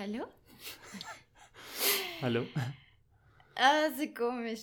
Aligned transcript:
Hallo? 0.00 0.24
Hallo? 2.22 2.46
Also 3.54 4.06
komisch. 4.14 4.60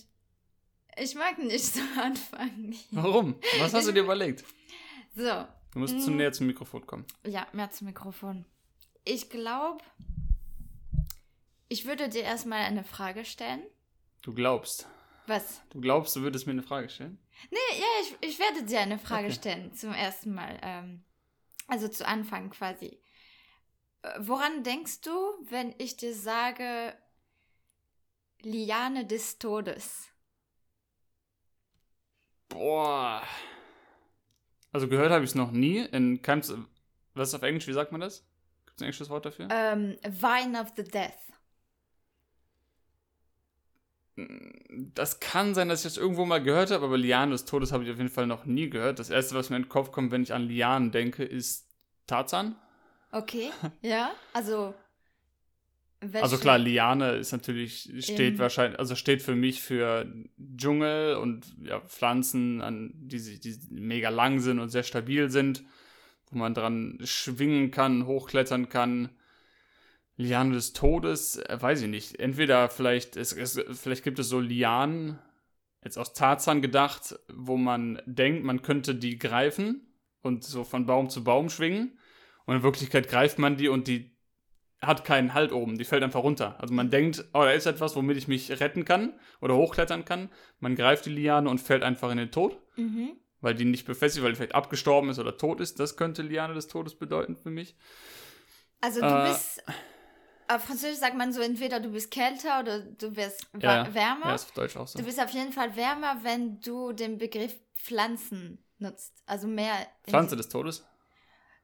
Ich 0.98 1.14
mag 1.14 1.38
nicht 1.38 1.64
so 1.64 1.80
anfangen. 2.02 2.76
Warum? 2.90 3.36
Was 3.60 3.72
hast 3.76 3.88
du 3.88 3.92
dir 3.92 4.02
überlegt? 4.02 4.44
So, 5.16 5.46
Du 5.74 5.80
musst 5.80 6.02
zu 6.02 6.10
Mm. 6.10 6.16
näher 6.18 6.32
zum 6.32 6.48
Mikrofon 6.48 6.88
kommen. 6.88 7.06
ja, 7.24 7.46
mehr 7.54 7.70
zum 7.70 7.86
Mikrofon. 7.86 8.46
Ich 9.04 9.30
glaube, 9.30 9.84
ich 11.70 11.86
würde 11.86 12.10
dir 12.10 12.24
erstmal 12.24 12.62
eine 12.64 12.84
Frage 12.84 13.24
stellen. 13.24 13.62
Du 14.24 14.34
glaubst. 14.34 14.88
Was? 15.28 15.62
Du 15.70 15.80
glaubst, 15.82 16.16
du 16.16 16.22
würdest 16.22 16.48
mir 16.48 16.54
eine 16.54 16.64
Frage 16.64 16.90
stellen? 16.90 17.20
Nee, 17.52 17.80
ja, 17.80 17.86
ich, 18.02 18.30
ich 18.30 18.40
werde 18.40 18.64
dir 18.64 18.80
eine 18.80 18.98
Frage 18.98 19.28
Okay. 19.28 19.36
stellen 19.36 19.72
zum 19.74 19.94
ersten 19.94 20.34
Mal. 20.34 20.58
Ähm, 20.64 21.04
also 21.68 21.88
zu 21.90 22.08
Anfang 22.08 22.50
quasi. 22.50 23.00
Woran 24.20 24.64
denkst 24.64 25.02
du, 25.02 25.12
wenn 25.50 25.74
ich 25.78 25.98
dir 25.98 26.14
sage, 26.14 26.94
Liane 28.42 29.06
des 29.06 29.40
Todes? 29.40 30.10
Boah. 32.50 33.22
Also 34.72 34.88
gehört 34.88 35.12
habe 35.12 35.24
ich 35.24 35.32
es 35.32 35.36
noch 35.36 35.52
nie. 35.52 35.80
In 35.80 36.22
keinem. 36.22 36.68
Was 37.14 37.30
ist 37.30 37.36
auf 37.36 37.44
Englisch? 37.44 37.68
Wie 37.68 37.74
sagt 37.74 37.92
man 37.92 38.02
das? 38.02 38.26
Gibt 38.66 38.78
es 38.78 38.82
ein 38.82 38.86
englisches 38.86 39.10
Wort 39.10 39.26
dafür? 39.26 39.48
Ähm, 39.50 39.98
Vine 40.04 40.62
of 40.62 40.74
the 40.76 40.84
Death. 40.84 41.14
Das 44.96 45.20
kann 45.20 45.54
sein, 45.54 45.70
dass 45.70 45.80
ich 45.80 45.94
das 45.94 45.98
irgendwo 45.98 46.26
mal 46.26 46.42
gehört 46.42 46.72
habe, 46.72 46.86
aber 46.86 46.98
Lianen 46.98 47.32
des 47.32 47.46
Todes 47.46 47.72
habe 47.72 47.84
ich 47.84 47.92
auf 47.92 47.98
jeden 47.98 48.10
Fall 48.10 48.26
noch 48.26 48.46
nie 48.46 48.70
gehört. 48.70 49.00
Das 49.00 49.10
erste, 49.10 49.36
was 49.36 49.50
mir 49.50 49.58
in 49.58 49.64
den 49.64 49.70
Kopf 49.70 49.92
kommt, 49.92 50.12
wenn 50.12 50.24
ich 50.24 50.34
an 50.34 50.48
Lianen 50.48 50.92
denke, 50.92 51.24
ist 51.24 51.68
Tarzan. 52.08 52.56
Okay, 53.18 53.50
ja, 53.82 54.12
also. 54.34 54.74
Also 56.14 56.38
klar, 56.38 56.60
Liane 56.60 57.14
ist 57.16 57.32
natürlich, 57.32 57.92
steht 58.06 58.34
Im- 58.34 58.40
wahrscheinlich, 58.40 58.80
also 58.80 58.94
steht 58.96 59.24
für 59.24 59.36
mich 59.36 59.64
für 59.64 60.06
Dschungel 60.56 61.16
und 61.16 61.56
ja, 61.64 61.80
Pflanzen, 61.82 62.62
an, 62.62 62.92
die, 62.94 63.40
die 63.40 63.58
mega 63.72 64.10
lang 64.10 64.40
sind 64.40 64.60
und 64.60 64.70
sehr 64.70 64.84
stabil 64.84 65.32
sind, 65.32 65.64
wo 66.30 66.38
man 66.38 66.54
dran 66.54 67.00
schwingen 67.04 67.72
kann, 67.72 68.06
hochklettern 68.06 68.70
kann. 68.70 69.10
Liane 70.18 70.54
des 70.54 70.74
Todes, 70.74 71.38
äh, 71.38 71.58
weiß 71.60 71.82
ich 71.82 71.90
nicht. 71.90 72.20
Entweder 72.20 72.70
vielleicht, 72.70 73.18
es, 73.18 73.34
es, 73.34 73.60
vielleicht 73.74 74.04
gibt 74.04 74.20
es 74.20 74.30
so 74.30 74.40
Lianen, 74.40 75.18
jetzt 75.84 75.98
aus 75.98 76.14
Tarzan 76.14 76.62
gedacht, 76.62 77.18
wo 77.34 77.58
man 77.58 78.00
denkt, 78.06 78.44
man 78.44 78.62
könnte 78.62 78.94
die 78.94 79.18
greifen 79.18 79.88
und 80.22 80.44
so 80.44 80.64
von 80.64 80.86
Baum 80.86 81.10
zu 81.10 81.24
Baum 81.24 81.50
schwingen. 81.50 81.98
Und 82.48 82.56
in 82.56 82.64
Wirklichkeit 82.64 83.08
greift 83.10 83.38
man 83.38 83.58
die 83.58 83.68
und 83.70 83.88
die 83.88 84.18
hat 84.82 85.06
keinen 85.06 85.34
Halt 85.36 85.52
oben, 85.52 85.78
die 85.78 85.86
fällt 85.86 86.04
einfach 86.04 86.24
runter. 86.24 86.60
Also 86.60 86.74
man 86.74 86.90
denkt, 86.90 87.24
oh, 87.34 87.42
da 87.44 87.52
ist 87.52 87.66
etwas, 87.68 87.96
womit 87.96 88.18
ich 88.18 88.28
mich 88.28 88.50
retten 88.60 88.84
kann 88.86 89.14
oder 89.42 89.56
hochklettern 89.56 90.06
kann. 90.06 90.30
Man 90.60 90.76
greift 90.76 91.06
die 91.06 91.12
Liane 91.12 91.50
und 91.50 91.60
fällt 91.60 91.84
einfach 91.84 92.10
in 92.12 92.18
den 92.18 92.32
Tod, 92.32 92.60
Mhm. 92.78 93.18
weil 93.42 93.54
die 93.56 93.66
nicht 93.66 93.86
befestigt, 93.86 94.24
weil 94.24 94.32
die 94.32 94.38
vielleicht 94.38 94.56
abgestorben 94.56 95.10
ist 95.10 95.20
oder 95.20 95.38
tot 95.38 95.60
ist. 95.62 95.80
Das 95.80 95.98
könnte 95.98 96.22
Liane 96.24 96.54
des 96.56 96.68
Todes 96.68 96.96
bedeuten 96.96 97.36
für 97.36 97.50
mich. 97.52 97.76
Also 98.82 99.02
du 99.02 99.08
Äh, 99.08 99.30
bist. 99.30 99.64
Auf 100.48 100.64
Französisch 100.64 101.00
sagt 101.00 101.18
man 101.18 101.34
so, 101.34 101.42
entweder 101.42 101.80
du 101.82 101.90
bist 101.92 102.10
kälter 102.12 102.62
oder 102.62 102.80
du 102.80 103.16
wirst 103.18 103.48
Ja, 103.60 103.94
wärmer. 103.94 104.28
Ja, 104.28 104.36
ist 104.36 104.46
auf 104.46 104.52
Deutsch 104.54 104.78
auch 104.78 104.88
so. 104.88 104.98
Du 105.00 105.04
bist 105.06 105.20
auf 105.22 105.32
jeden 105.32 105.52
Fall 105.52 105.76
wärmer, 105.76 106.20
wenn 106.24 106.62
du 106.62 106.94
den 106.94 107.18
Begriff 107.18 107.54
Pflanzen 107.76 108.64
nutzt. 108.78 109.24
Also 109.26 109.48
mehr. 109.48 109.74
Pflanze 110.08 110.36
des 110.38 110.48
Todes? 110.50 110.86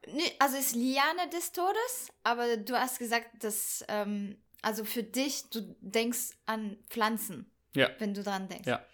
Nee, 0.08 0.32
also 0.40 0.58
ist 0.58 0.76
Liane 0.76 1.30
des 1.32 1.52
Todes, 1.52 2.12
aber 2.24 2.58
du 2.58 2.76
hast 2.78 3.00
gesagt, 3.00 3.44
dass. 3.44 3.84
Ähm, 3.88 4.38
also 4.62 4.86
für 4.86 5.04
dich, 5.04 5.50
du 5.50 5.62
denkst 5.82 6.32
an 6.46 6.78
Pflanzen, 6.90 7.52
Ja. 7.74 7.90
wenn 8.00 8.14
du 8.14 8.24
dran 8.24 8.48
denkst. 8.48 8.68
Ja. 8.68 8.86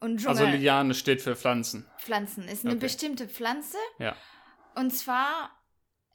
Und 0.00 0.26
Also 0.26 0.44
Dschungel, 0.44 0.60
Liane 0.60 0.94
steht 0.94 1.20
für 1.22 1.36
Pflanzen. 1.36 1.86
Pflanzen 1.98 2.48
ist 2.48 2.64
eine 2.64 2.74
Okay. 2.74 2.80
bestimmte 2.80 3.28
Pflanze. 3.28 3.76
Ja. 3.98 4.16
Und 4.74 4.90
zwar 4.92 5.50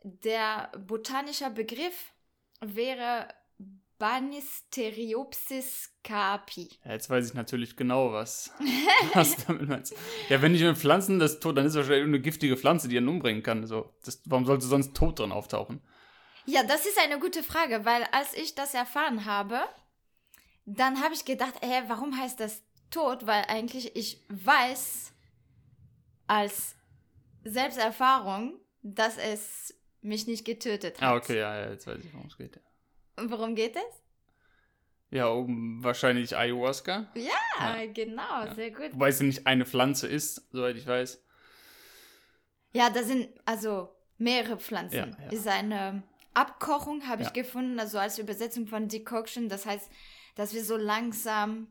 der 0.03 0.71
botanische 0.77 1.49
Begriff 1.49 2.13
wäre 2.61 3.27
Banisteriopsis 3.99 5.91
capi. 6.03 6.69
Ja, 6.85 6.93
jetzt 6.93 7.09
weiß 7.09 7.27
ich 7.27 7.33
natürlich 7.33 7.75
genau, 7.75 8.13
was, 8.13 8.51
was 9.13 9.35
du 9.35 9.43
damit 9.47 9.67
meinst. 9.67 9.93
Ja, 10.29 10.41
wenn 10.41 10.55
ich 10.55 10.61
mit 10.61 10.77
Pflanzen 10.77 11.19
das 11.19 11.39
Tod, 11.39 11.57
dann 11.57 11.65
ist 11.65 11.73
es 11.73 11.77
wahrscheinlich 11.77 12.05
eine 12.05 12.21
giftige 12.21 12.57
Pflanze, 12.57 12.87
die 12.87 12.97
einen 12.97 13.09
umbringen 13.09 13.43
kann. 13.43 13.67
So, 13.67 13.93
das, 14.03 14.21
warum 14.25 14.45
sollte 14.45 14.65
sonst 14.65 14.95
Tod 14.95 15.19
drin 15.19 15.31
auftauchen? 15.31 15.81
Ja, 16.45 16.63
das 16.63 16.85
ist 16.85 16.97
eine 16.97 17.19
gute 17.19 17.43
Frage, 17.43 17.85
weil 17.85 18.03
als 18.11 18.33
ich 18.33 18.55
das 18.55 18.73
erfahren 18.73 19.25
habe, 19.25 19.59
dann 20.65 21.03
habe 21.03 21.13
ich 21.13 21.25
gedacht, 21.25 21.55
hä, 21.61 21.83
warum 21.87 22.17
heißt 22.17 22.39
das 22.39 22.63
Tod? 22.89 23.27
Weil 23.27 23.43
eigentlich 23.47 23.95
ich 23.95 24.25
weiß 24.29 25.11
als 26.25 26.75
Selbsterfahrung, 27.43 28.59
dass 28.81 29.17
es 29.17 29.75
mich 30.01 30.25
nicht 30.25 30.45
getötet 30.45 31.01
hat. 31.01 31.07
Ah, 31.07 31.15
okay, 31.15 31.37
ja, 31.37 31.59
ja, 31.59 31.69
jetzt 31.71 31.85
weiß 31.85 31.99
ich, 32.03 32.13
worum 32.13 32.27
es 32.27 32.37
geht. 32.37 32.59
Und 33.19 33.31
worum 33.31 33.55
geht 33.55 33.75
es? 33.75 34.01
Ja, 35.11 35.27
um 35.27 35.83
wahrscheinlich 35.83 36.37
Ayahuasca. 36.37 37.11
Ah, 37.57 37.85
genau, 37.93 38.53
sehr 38.53 38.71
gut. 38.71 38.93
Wobei 38.93 39.09
es 39.09 39.19
ja 39.19 39.25
nicht 39.25 39.47
eine 39.47 39.65
Pflanze 39.65 40.07
ist, 40.07 40.47
soweit 40.51 40.75
ich 40.75 40.85
weiß. 40.85 41.23
Ja, 42.73 42.89
da 42.91 43.01
sind 43.03 43.29
also 43.45 43.89
mehrere 44.17 44.57
Pflanzen. 44.59 45.15
Ja, 45.17 45.25
ja. 45.25 45.31
Ist 45.31 45.47
eine 45.47 46.03
Abkochung, 46.35 47.07
habe 47.07 47.23
Ja. 47.23 47.27
ich 47.27 47.33
gefunden, 47.33 47.79
also 47.79 47.97
als 47.97 48.19
Übersetzung 48.19 48.67
von 48.67 48.87
Decoction. 48.87 49.49
Das 49.49 49.65
heißt, 49.65 49.89
dass 50.35 50.53
wir 50.53 50.63
so 50.63 50.77
langsam 50.77 51.67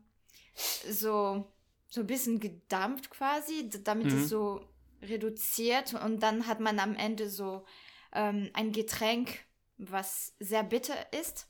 so, 0.55 1.49
so 1.87 2.01
ein 2.01 2.07
bisschen 2.07 2.41
gedampft 2.41 3.09
quasi, 3.09 3.69
damit 3.83 4.07
Mhm. 4.07 4.17
es 4.17 4.29
so 4.29 4.67
reduziert 5.01 5.93
und 5.93 6.21
dann 6.21 6.45
hat 6.45 6.59
man 6.59 6.77
am 6.79 6.95
Ende 6.95 7.29
so 7.29 7.65
ähm, 8.11 8.49
ein 8.53 8.73
Getränk, 8.73 9.39
was 9.79 10.33
sehr 10.39 10.63
bitter 10.63 10.95
ist. 11.13 11.47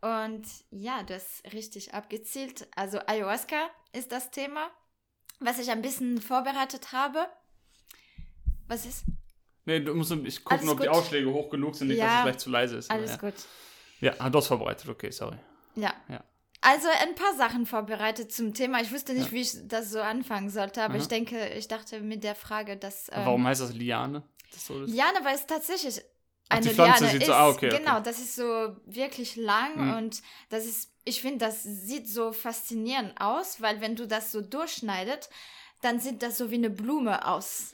Und 0.00 0.46
ja, 0.70 1.02
das 1.02 1.42
richtig 1.52 1.92
abgezielt. 1.92 2.68
Also 2.76 2.98
Ayahuasca 3.06 3.68
ist 3.92 4.12
das 4.12 4.30
Thema, 4.30 4.70
was 5.40 5.58
ich 5.58 5.70
ein 5.70 5.82
bisschen 5.82 6.20
vorbereitet 6.20 6.92
habe. 6.92 7.26
Was 8.68 8.86
ist? 8.86 9.04
Nee, 9.66 9.80
du 9.80 9.94
musst, 9.94 10.12
ich 10.12 10.44
gucke 10.44 10.64
nur, 10.64 10.74
ob 10.74 10.80
die. 10.80 10.88
Ausschläge 10.88 11.30
hoch 11.32 11.50
genug 11.50 11.74
sind, 11.74 11.88
nicht, 11.88 12.00
dass 12.00 12.06
Ja, 12.06 12.16
es 12.18 12.22
vielleicht 12.22 12.40
zu 12.40 12.50
leise 12.50 12.76
ist. 12.76 12.90
Alles 12.90 13.12
aber 13.12 13.30
gut. 13.30 13.40
ja. 14.00 14.12
ja, 14.14 14.18
hat 14.24 14.34
das 14.34 14.46
vorbereitet, 14.46 14.88
okay, 14.88 15.10
sorry. 15.10 15.36
Ja. 15.74 15.92
Ja. 16.08 16.24
Also 16.62 16.88
ein 16.88 17.14
paar 17.14 17.34
Sachen 17.36 17.64
vorbereitet 17.66 18.32
zum 18.32 18.52
Thema. 18.54 18.80
Ich 18.82 18.92
wusste 18.92 19.12
nicht, 19.14 19.26
Ja. 19.26 19.32
wie 19.32 19.40
ich 19.40 19.52
das 19.68 19.90
so 19.90 20.00
anfangen 20.00 20.50
sollte, 20.50 20.82
aber 20.82 20.94
Aha. 20.94 21.00
ich 21.02 21.08
denke, 21.08 21.48
ich 21.50 21.68
dachte 21.68 22.00
mit 22.00 22.22
der 22.24 22.34
Frage, 22.34 22.76
dass. 22.76 23.08
Ähm, 23.08 23.24
Warum 23.24 23.46
heißt 23.46 23.60
das 23.60 23.72
Liane? 23.74 24.22
des 24.54 24.66
Todes? 24.66 24.90
Liane, 24.90 25.18
weil 25.24 25.34
es 25.36 25.46
tatsächlich 25.46 26.02
Ach, 26.50 26.56
eine 26.56 26.66
die 26.68 26.74
Pflanze 26.74 27.04
Liane 27.04 27.12
sieht 27.12 27.22
ist. 27.22 27.26
so- 27.28 27.32
ah, 27.34 27.48
okay, 27.48 27.68
okay. 27.68 27.78
Genau, 27.78 28.00
das 28.00 28.18
ist 28.18 28.36
so 28.36 28.76
wirklich 28.84 29.36
lang 29.36 29.76
Mhm. 29.86 29.96
und 29.96 30.22
das 30.50 30.66
ist, 30.66 30.92
ich 31.04 31.20
finde, 31.22 31.38
das 31.46 31.62
sieht 31.62 32.08
so 32.08 32.32
faszinierend 32.32 33.18
aus, 33.20 33.60
weil 33.62 33.80
wenn 33.80 33.96
du 33.96 34.06
das 34.06 34.30
so 34.32 34.40
durchschneidet, 34.42 35.30
dann 35.80 35.98
sieht 36.00 36.22
das 36.22 36.36
so 36.36 36.50
wie 36.50 36.56
eine 36.56 36.70
Blume 36.70 37.26
aus 37.26 37.72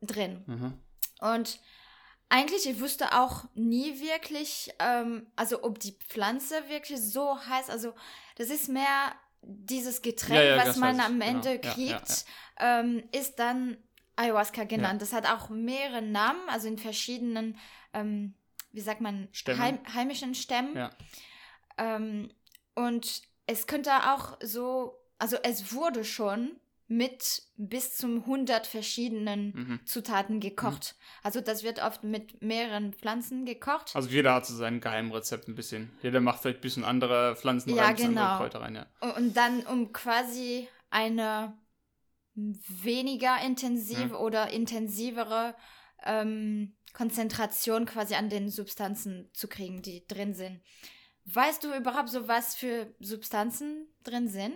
drin. 0.00 0.44
Mhm. 0.46 0.74
Und 1.20 1.58
eigentlich, 2.28 2.68
ich 2.68 2.80
wusste 2.80 3.18
auch 3.18 3.44
nie 3.54 4.00
wirklich, 4.00 4.72
ähm, 4.78 5.26
also 5.34 5.62
ob 5.64 5.78
die 5.80 5.92
Pflanze 6.06 6.56
wirklich 6.68 7.00
so 7.00 7.38
heißt. 7.46 7.70
Also 7.70 7.94
das 8.36 8.50
ist 8.50 8.68
mehr 8.68 9.14
dieses 9.42 10.02
Getränk, 10.02 10.36
Ja, 10.38 10.56
ja, 10.56 10.66
was 10.66 10.76
man 10.76 11.00
am 11.00 11.18
genau. 11.20 11.24
Ende 11.32 11.54
Ja, 11.54 11.60
ja, 11.62 11.72
kriegt, 11.72 12.24
Ähm, 12.60 13.04
ist 13.12 13.38
dann 13.38 13.78
Ayahuasca 14.18 14.64
genannt. 14.64 15.00
Das 15.02 15.12
hat 15.12 15.26
auch 15.26 15.48
mehrere 15.48 16.02
Namen, 16.02 16.40
also 16.48 16.68
in 16.68 16.78
verschiedenen, 16.78 17.56
ähm, 17.92 18.34
wie 18.72 18.80
sagt 18.80 19.00
man, 19.00 19.28
heim, 19.46 19.78
heimischen 19.94 20.34
Stämmen. 20.34 20.76
Ja. 20.76 20.90
Ähm, 21.78 22.30
und 22.74 23.22
es 23.46 23.66
könnte 23.66 23.90
auch 24.12 24.36
so, 24.42 24.98
also 25.18 25.36
es 25.42 25.72
wurde 25.72 26.04
schon 26.04 26.56
mit 26.90 27.42
bis 27.56 27.96
zum 27.96 28.24
100 28.24 28.66
verschiedenen 28.66 29.52
Mhm. 29.54 29.80
Zutaten 29.86 30.40
gekocht. 30.40 30.96
Also 31.22 31.42
das 31.42 31.62
wird 31.62 31.82
oft 31.82 32.02
mit 32.02 32.40
mehreren 32.40 32.94
Pflanzen 32.94 33.44
gekocht. 33.44 33.90
Also 33.94 34.08
jeder 34.08 34.32
hat 34.34 34.46
so 34.46 34.56
sein 34.56 34.80
Geheimrezept 34.80 35.48
ein 35.48 35.54
bisschen. 35.54 35.92
Jeder 36.02 36.20
macht 36.20 36.40
vielleicht 36.40 36.58
ein 36.58 36.62
bisschen 36.62 36.84
andere 36.84 37.36
Pflanzen 37.36 37.74
Ja, 37.74 37.84
rein, 37.84 37.96
genau. 37.96 38.20
andere 38.22 38.38
Kräuter 38.38 38.60
rein, 38.62 38.74
ja. 38.74 38.86
Und 39.16 39.36
dann 39.36 39.60
um 39.66 39.92
quasi 39.92 40.66
eine 40.88 41.52
weniger 42.82 43.36
intensive 43.44 44.06
Mhm. 44.08 44.14
oder 44.14 44.50
intensivere 44.50 45.54
ähm, 46.04 46.74
Konzentration 46.92 47.86
quasi 47.86 48.14
an 48.14 48.30
den 48.30 48.48
Substanzen 48.50 49.28
zu 49.32 49.48
kriegen, 49.48 49.82
die 49.82 50.06
drin 50.06 50.34
sind. 50.34 50.60
Weißt 51.26 51.62
du 51.64 51.74
überhaupt 51.74 52.08
so, 52.08 52.28
was 52.28 52.54
für 52.54 52.94
Substanzen 53.00 53.88
drin 54.04 54.28
sind? 54.28 54.54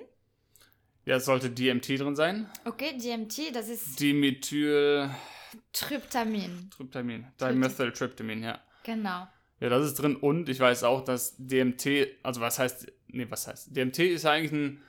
Ja, 1.05 1.17
es 1.17 1.25
sollte 1.25 1.51
DMT 1.51 1.99
drin 1.99 2.15
sein. 2.17 2.49
Okay, 2.65 2.97
DMT, 2.97 3.53
das 3.55 3.69
ist 3.69 3.99
Dimethyltryptamin. 4.01 6.71
Tryptamin. 6.71 7.27
Dimethyltryptamin, 7.41 8.43
ja. 8.45 8.61
Genau. 8.85 9.27
Ja, 9.61 9.69
das 9.69 9.87
ist 9.87 9.95
drin 9.95 10.17
und 10.17 10.49
ich 10.49 10.59
weiß 10.59 10.83
auch, 10.85 11.05
dass 11.05 11.35
DMT, 11.39 12.07
also 12.23 12.41
was 12.41 12.59
heißt, 12.59 12.91
nee, 13.09 13.27
was 13.29 13.47
heißt? 13.47 13.77
DMT 13.77 13.99
ist 14.01 14.25
eigentlich 14.27 14.53
ein, 14.53 14.83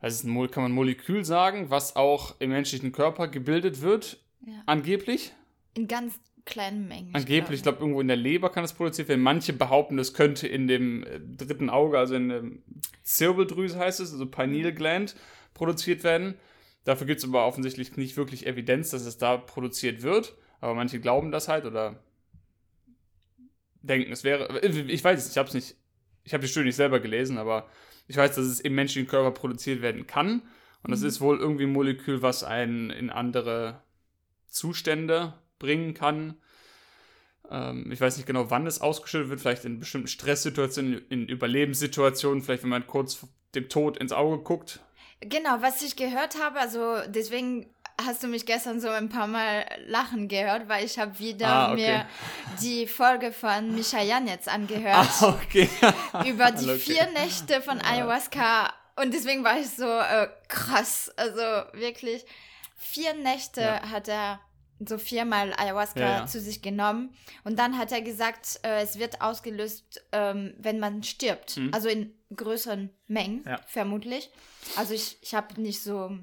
das 0.00 0.14
ist 0.14 0.24
ein, 0.24 0.50
kann 0.50 0.62
man 0.62 0.72
Molekül 0.72 1.24
sagen, 1.24 1.70
was 1.70 1.96
auch 1.96 2.36
im 2.40 2.50
menschlichen 2.50 2.92
Körper 2.92 3.28
gebildet 3.28 3.80
wird, 3.80 4.18
Ja. 4.46 4.62
angeblich. 4.66 5.32
In 5.74 5.88
ganz 5.88 6.18
kleinen 6.44 6.88
Mengen. 6.88 7.14
Angeblich, 7.14 7.58
ich 7.58 7.62
glaube, 7.62 7.78
irgendwo 7.80 8.00
in 8.00 8.08
der 8.08 8.16
Leber 8.16 8.50
kann 8.50 8.64
es 8.64 8.72
produziert 8.72 9.08
werden. 9.08 9.20
Manche 9.22 9.52
behaupten, 9.52 9.98
es 9.98 10.14
könnte 10.14 10.48
in 10.48 10.66
dem 10.66 11.02
äh, 11.04 11.20
dritten 11.20 11.68
Auge, 11.68 11.98
also 11.98 12.14
in 12.14 12.28
der 12.28 12.42
Zirbeldrüse 13.02 13.78
heißt 13.78 14.00
es, 14.00 14.12
also 14.12 14.26
Pineal 14.26 14.72
Gland, 14.72 15.14
produziert 15.54 16.04
werden. 16.04 16.34
Dafür 16.84 17.06
gibt 17.06 17.18
es 17.18 17.24
aber 17.28 17.46
offensichtlich 17.46 17.96
nicht 17.96 18.16
wirklich 18.16 18.46
Evidenz, 18.46 18.90
dass 18.90 19.04
es 19.04 19.18
da 19.18 19.36
produziert 19.36 20.02
wird. 20.02 20.36
Aber 20.60 20.74
manche 20.74 21.00
glauben 21.00 21.30
das 21.30 21.48
halt 21.48 21.66
oder 21.66 22.02
denken, 23.82 24.10
es 24.12 24.24
wäre. 24.24 24.60
Ich 24.66 25.04
weiß 25.04 25.18
es, 25.24 25.30
ich 25.30 25.38
habe 25.38 25.48
es 25.48 25.54
nicht. 25.54 25.76
Ich 26.24 26.32
habe 26.34 26.42
die 26.42 26.48
Studie 26.48 26.66
nicht 26.66 26.76
selber 26.76 27.00
gelesen, 27.00 27.38
aber 27.38 27.68
ich 28.08 28.16
weiß, 28.16 28.34
dass 28.34 28.46
es 28.46 28.60
im 28.60 28.74
menschlichen 28.74 29.08
Körper 29.08 29.30
produziert 29.30 29.82
werden 29.82 30.06
kann. 30.06 30.42
Und 30.82 30.90
das 30.90 31.00
Mhm. 31.00 31.06
ist 31.06 31.20
wohl 31.20 31.38
irgendwie 31.38 31.64
ein 31.64 31.72
Molekül, 31.72 32.22
was 32.22 32.42
einen 32.42 32.90
in 32.90 33.10
andere 33.10 33.82
Zustände 34.48 35.34
bringen 35.58 35.94
kann. 35.94 36.36
Ähm, 37.50 37.90
ich 37.92 38.00
weiß 38.00 38.16
nicht 38.16 38.26
genau, 38.26 38.50
wann 38.50 38.66
es 38.66 38.80
ausgeschüttet 38.80 39.28
wird, 39.28 39.40
vielleicht 39.40 39.64
in 39.64 39.78
bestimmten 39.78 40.08
Stresssituationen, 40.08 41.06
in 41.08 41.28
Überlebenssituationen, 41.28 42.42
vielleicht 42.42 42.62
wenn 42.62 42.70
man 42.70 42.86
kurz 42.86 43.26
dem 43.54 43.68
Tod 43.68 43.96
ins 43.96 44.12
Auge 44.12 44.42
guckt. 44.42 44.80
Genau, 45.20 45.60
was 45.60 45.82
ich 45.82 45.96
gehört 45.96 46.40
habe, 46.40 46.60
also 46.60 46.98
deswegen 47.08 47.66
hast 48.00 48.22
du 48.22 48.28
mich 48.28 48.46
gestern 48.46 48.80
so 48.80 48.88
ein 48.88 49.08
paar 49.08 49.26
Mal 49.26 49.66
lachen 49.86 50.28
gehört, 50.28 50.68
weil 50.68 50.84
ich 50.84 50.98
habe 50.98 51.18
wieder 51.18 51.48
Ah, 51.48 51.72
okay. 51.72 51.74
mir 51.98 52.06
die 52.62 52.86
Folge 52.86 53.32
von 53.32 53.74
Misha 53.74 54.00
Janetz 54.02 54.46
angehört 54.58 55.08
Ah, 55.20 55.28
okay. 55.44 55.68
über 56.24 56.50
die 56.52 56.64
Okay. 56.70 56.78
vier 56.78 57.10
Nächte 57.12 57.60
von 57.60 57.80
Ayahuasca 57.80 58.72
und 58.96 59.12
deswegen 59.14 59.44
war 59.44 59.58
ich 59.58 59.68
so 59.70 59.84
äh, 59.86 60.28
krass, 60.48 61.10
also 61.16 61.40
wirklich 61.72 62.24
vier 62.76 63.14
Nächte 63.14 63.60
Ja. 63.62 63.90
hat 63.90 64.08
er 64.08 64.40
so 64.86 64.96
viermal 64.96 65.52
Ayahuasca 65.56 65.98
Ja, 66.00 66.10
ja. 66.20 66.26
zu 66.26 66.40
sich 66.40 66.62
genommen 66.62 67.12
und 67.42 67.58
dann 67.58 67.76
hat 67.78 67.90
er 67.90 68.00
gesagt, 68.00 68.60
äh, 68.62 68.80
es 68.82 68.98
wird 69.00 69.20
ausgelöst, 69.20 70.04
ähm, 70.12 70.54
wenn 70.58 70.78
man 70.78 71.02
stirbt, 71.02 71.56
Mhm. 71.56 71.74
also 71.74 71.88
in 71.88 72.14
größeren 72.34 72.90
Mengen 73.08 73.42
vermutlich. 73.66 74.30
Also 74.76 74.94
ich, 74.94 75.18
ich 75.22 75.34
habe 75.34 75.60
nicht 75.60 75.82
so 75.82 76.16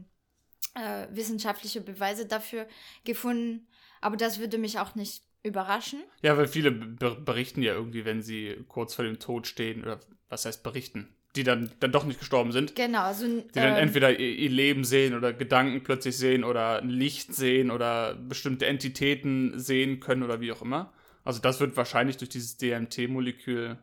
äh, 0.75 1.07
wissenschaftliche 1.12 1.81
Beweise 1.81 2.25
dafür 2.25 2.68
gefunden, 3.04 3.68
aber 4.01 4.18
das 4.18 4.39
würde 4.39 4.57
mich 4.57 4.80
auch 4.80 4.95
nicht 4.95 5.24
überraschen. 5.44 6.04
Ja, 6.22 6.38
weil 6.38 6.48
viele 6.48 6.72
be 6.72 7.16
berichten 7.16 7.62
ja 7.62 7.74
irgendwie, 7.74 8.06
wenn 8.06 8.22
sie 8.22 8.57
kurz 8.68 8.95
vor 8.95 9.06
dem 9.06 9.19
Tod 9.19 9.48
stehen, 9.48 9.83
oder 9.83 10.00
was 10.30 10.45
heißt 10.45 10.63
berichten, 10.63 11.16
die 11.36 11.44
dann, 11.44 11.72
dann 11.80 11.92
doch 11.92 12.06
nicht 12.06 12.19
gestorben 12.19 12.51
sind. 12.51 12.75
Genau, 12.75 13.04
also 13.04 13.25
Die 13.25 13.48
dann 13.54 13.75
ähm, 13.75 13.83
entweder 13.83 14.19
ihr, 14.19 14.36
ihr 14.36 14.50
Leben 14.50 14.83
sehen 14.83 15.16
oder 15.16 15.33
Gedanken 15.33 15.83
plötzlich 15.83 16.18
sehen 16.18 16.44
oder 16.44 16.81
Licht 16.81 17.33
sehen 17.33 17.72
oder 17.72 18.16
bestimmte 18.16 18.66
Entitäten 18.66 19.60
sehen 19.60 20.00
können 20.00 20.24
oder 20.24 20.42
wie 20.42 20.51
auch 20.51 20.62
immer. 20.62 20.94
Also 21.24 21.42
das 21.42 21.60
wird 21.60 21.75
wahrscheinlich 21.77 22.18
durch 22.18 22.30
dieses 22.30 22.57
DMT-Molekül 22.57 23.77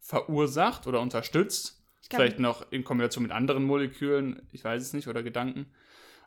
verursacht 0.00 0.86
oder 0.86 1.00
unterstützt. 1.00 1.82
Vielleicht 2.10 2.38
noch 2.38 2.72
in 2.72 2.84
Kombination 2.84 3.22
mit 3.22 3.32
anderen 3.32 3.64
Molekülen, 3.64 4.48
ich 4.52 4.64
weiß 4.64 4.82
es 4.82 4.92
nicht, 4.94 5.08
oder 5.08 5.22
Gedanken. 5.22 5.66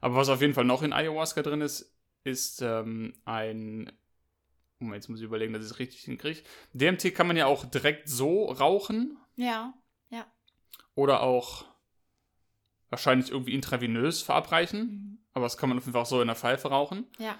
Aber 0.01 0.15
was 0.15 0.29
auf 0.29 0.41
jeden 0.41 0.53
Fall 0.53 0.65
noch 0.65 0.81
in 0.83 0.93
Ayahuasca 0.93 1.41
drin 1.41 1.61
ist, 1.61 1.95
ist 2.23 2.61
ähm, 2.61 3.13
ein. 3.25 3.91
Moment, 4.79 5.03
jetzt 5.03 5.09
muss 5.09 5.19
ich 5.19 5.25
überlegen, 5.25 5.53
dass 5.53 5.63
ich 5.63 5.69
es 5.71 5.79
richtig 5.79 6.01
hinkriege. 6.01 6.41
DMT 6.73 7.13
kann 7.13 7.27
man 7.27 7.37
ja 7.37 7.45
auch 7.45 7.65
direkt 7.65 8.09
so 8.09 8.45
rauchen 8.45 9.17
ja, 9.35 9.73
oder 10.95 11.21
auch 11.21 11.65
wahrscheinlich 12.89 13.31
irgendwie 13.31 13.53
intravenös 13.53 14.21
verabreichen. 14.21 14.79
mhm. 14.79 15.17
Aber 15.33 15.45
das 15.45 15.57
kann 15.57 15.69
man 15.69 15.77
auf 15.77 15.85
jeden 15.85 15.93
Fall 15.93 16.01
auch 16.01 16.07
so 16.07 16.19
in 16.21 16.27
der 16.27 16.35
Pfeife 16.35 16.67
rauchen. 16.67 17.07
ja. 17.19 17.37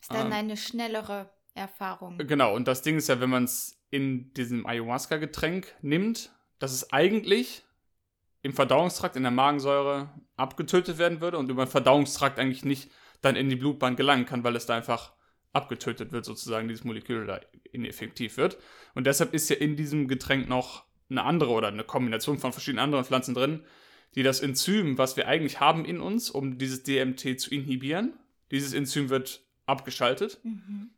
Ist 0.00 0.12
dann 0.12 0.26
Ähm. 0.26 0.32
eine 0.32 0.56
schnellere 0.56 1.28
Erfahrung. 1.54 2.18
Genau, 2.18 2.54
und 2.54 2.68
das 2.68 2.82
Ding 2.82 2.96
ist 2.98 3.08
ja, 3.08 3.18
wenn 3.18 3.30
man 3.30 3.44
es 3.44 3.82
in 3.90 4.32
diesem 4.34 4.64
Ayahuasca-Getränk 4.64 5.74
nimmt, 5.82 6.32
dass 6.60 6.72
es 6.72 6.92
eigentlich 6.92 7.64
im 8.42 8.52
Verdauungstrakt, 8.52 9.16
in 9.16 9.22
der 9.22 9.32
Magensäure 9.32 10.10
abgetötet 10.36 10.98
werden 10.98 11.20
würde 11.20 11.38
und 11.38 11.50
über 11.50 11.64
den 11.64 11.70
Verdauungstrakt 11.70 12.38
eigentlich 12.38 12.64
nicht 12.64 12.90
dann 13.20 13.36
in 13.36 13.48
die 13.48 13.56
Blutbahn 13.56 13.96
gelangen 13.96 14.26
kann, 14.26 14.44
weil 14.44 14.54
es 14.56 14.66
da 14.66 14.76
einfach 14.76 15.12
abgetötet 15.52 16.12
wird, 16.12 16.24
sozusagen, 16.24 16.68
dieses 16.68 16.84
Molekül 16.84 17.26
da 17.26 17.40
ineffektiv 17.72 18.36
wird. 18.36 18.58
Und 18.94 19.06
deshalb 19.06 19.34
ist 19.34 19.50
ja 19.50 19.56
in 19.56 19.76
diesem 19.76 20.06
Getränk 20.06 20.48
noch 20.48 20.84
eine 21.10 21.24
andere 21.24 21.50
oder 21.50 21.68
eine 21.68 21.84
Kombination 21.84 22.38
von 22.38 22.52
verschiedenen 22.52 22.84
anderen 22.84 23.04
Pflanzen 23.04 23.34
drin, 23.34 23.64
die 24.14 24.22
das 24.22 24.40
Enzym, 24.40 24.98
was 24.98 25.16
wir 25.16 25.26
eigentlich 25.26 25.58
haben 25.58 25.84
in 25.84 26.00
uns, 26.00 26.30
um 26.30 26.58
dieses 26.58 26.82
DMT 26.82 27.40
zu 27.40 27.50
inhibieren, 27.50 28.12
dieses 28.50 28.72
Enzym 28.72 29.08
wird 29.10 29.42
abgeschaltet 29.66 30.38
Mhm. 30.44 30.90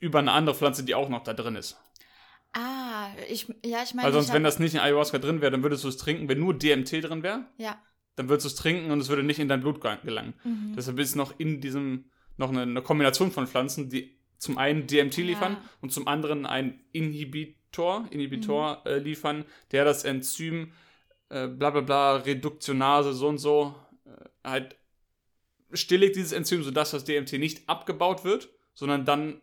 über 0.00 0.18
eine 0.18 0.32
andere 0.32 0.54
Pflanze, 0.56 0.84
die 0.84 0.94
auch 0.94 1.08
noch 1.08 1.22
da 1.22 1.32
drin 1.32 1.54
ist. 1.56 1.78
Ah, 2.52 2.97
ich, 3.28 3.46
ja, 3.64 3.82
ich 3.82 3.94
meine, 3.94 4.06
Weil 4.06 4.12
sonst, 4.12 4.28
ich 4.28 4.32
wenn 4.34 4.42
hab- 4.44 4.48
das 4.50 4.58
nicht 4.58 4.74
in 4.74 4.80
Ayahuasca 4.80 5.18
drin 5.18 5.40
wäre, 5.40 5.50
dann 5.50 5.62
würdest 5.62 5.84
du 5.84 5.88
es 5.88 5.96
trinken. 5.96 6.28
Wenn 6.28 6.40
nur 6.40 6.54
DMT 6.54 7.00
drin 7.02 7.22
wäre, 7.22 7.46
ja. 7.56 7.80
dann 8.16 8.28
würdest 8.28 8.44
du 8.44 8.48
es 8.48 8.54
trinken 8.56 8.90
und 8.90 9.00
es 9.00 9.08
würde 9.08 9.22
nicht 9.22 9.38
in 9.38 9.48
dein 9.48 9.60
Blut 9.60 9.80
ge- 9.80 9.96
gelangen. 10.04 10.34
Mhm. 10.44 10.74
Deshalb 10.76 10.98
ist 10.98 11.14
noch 11.16 11.38
in 11.38 11.60
diesem 11.60 12.10
noch 12.36 12.50
eine, 12.50 12.62
eine 12.62 12.82
Kombination 12.82 13.30
von 13.32 13.46
Pflanzen, 13.46 13.88
die 13.90 14.16
zum 14.38 14.58
einen 14.58 14.86
DMT 14.86 15.18
Ja. 15.18 15.24
liefern 15.24 15.56
und 15.80 15.92
zum 15.92 16.06
anderen 16.06 16.46
einen 16.46 16.80
Inhibitor, 16.92 18.06
Inhibitor 18.10 18.82
Mhm. 18.84 18.90
äh, 18.90 18.98
liefern, 18.98 19.44
der 19.72 19.84
das 19.84 20.04
Enzym 20.04 20.72
äh, 21.30 21.46
bla 21.48 21.70
bla 21.70 21.80
bla, 21.82 22.16
Reduktionase, 22.16 23.12
so 23.12 23.28
und 23.28 23.38
so, 23.38 23.74
äh, 24.06 24.10
halt 24.48 24.76
stilligt 25.72 26.16
dieses 26.16 26.32
Enzym, 26.32 26.62
sodass 26.62 26.92
das 26.92 27.04
DMT 27.04 27.34
nicht 27.38 27.68
abgebaut 27.68 28.24
wird, 28.24 28.48
sondern 28.72 29.04
dann 29.04 29.40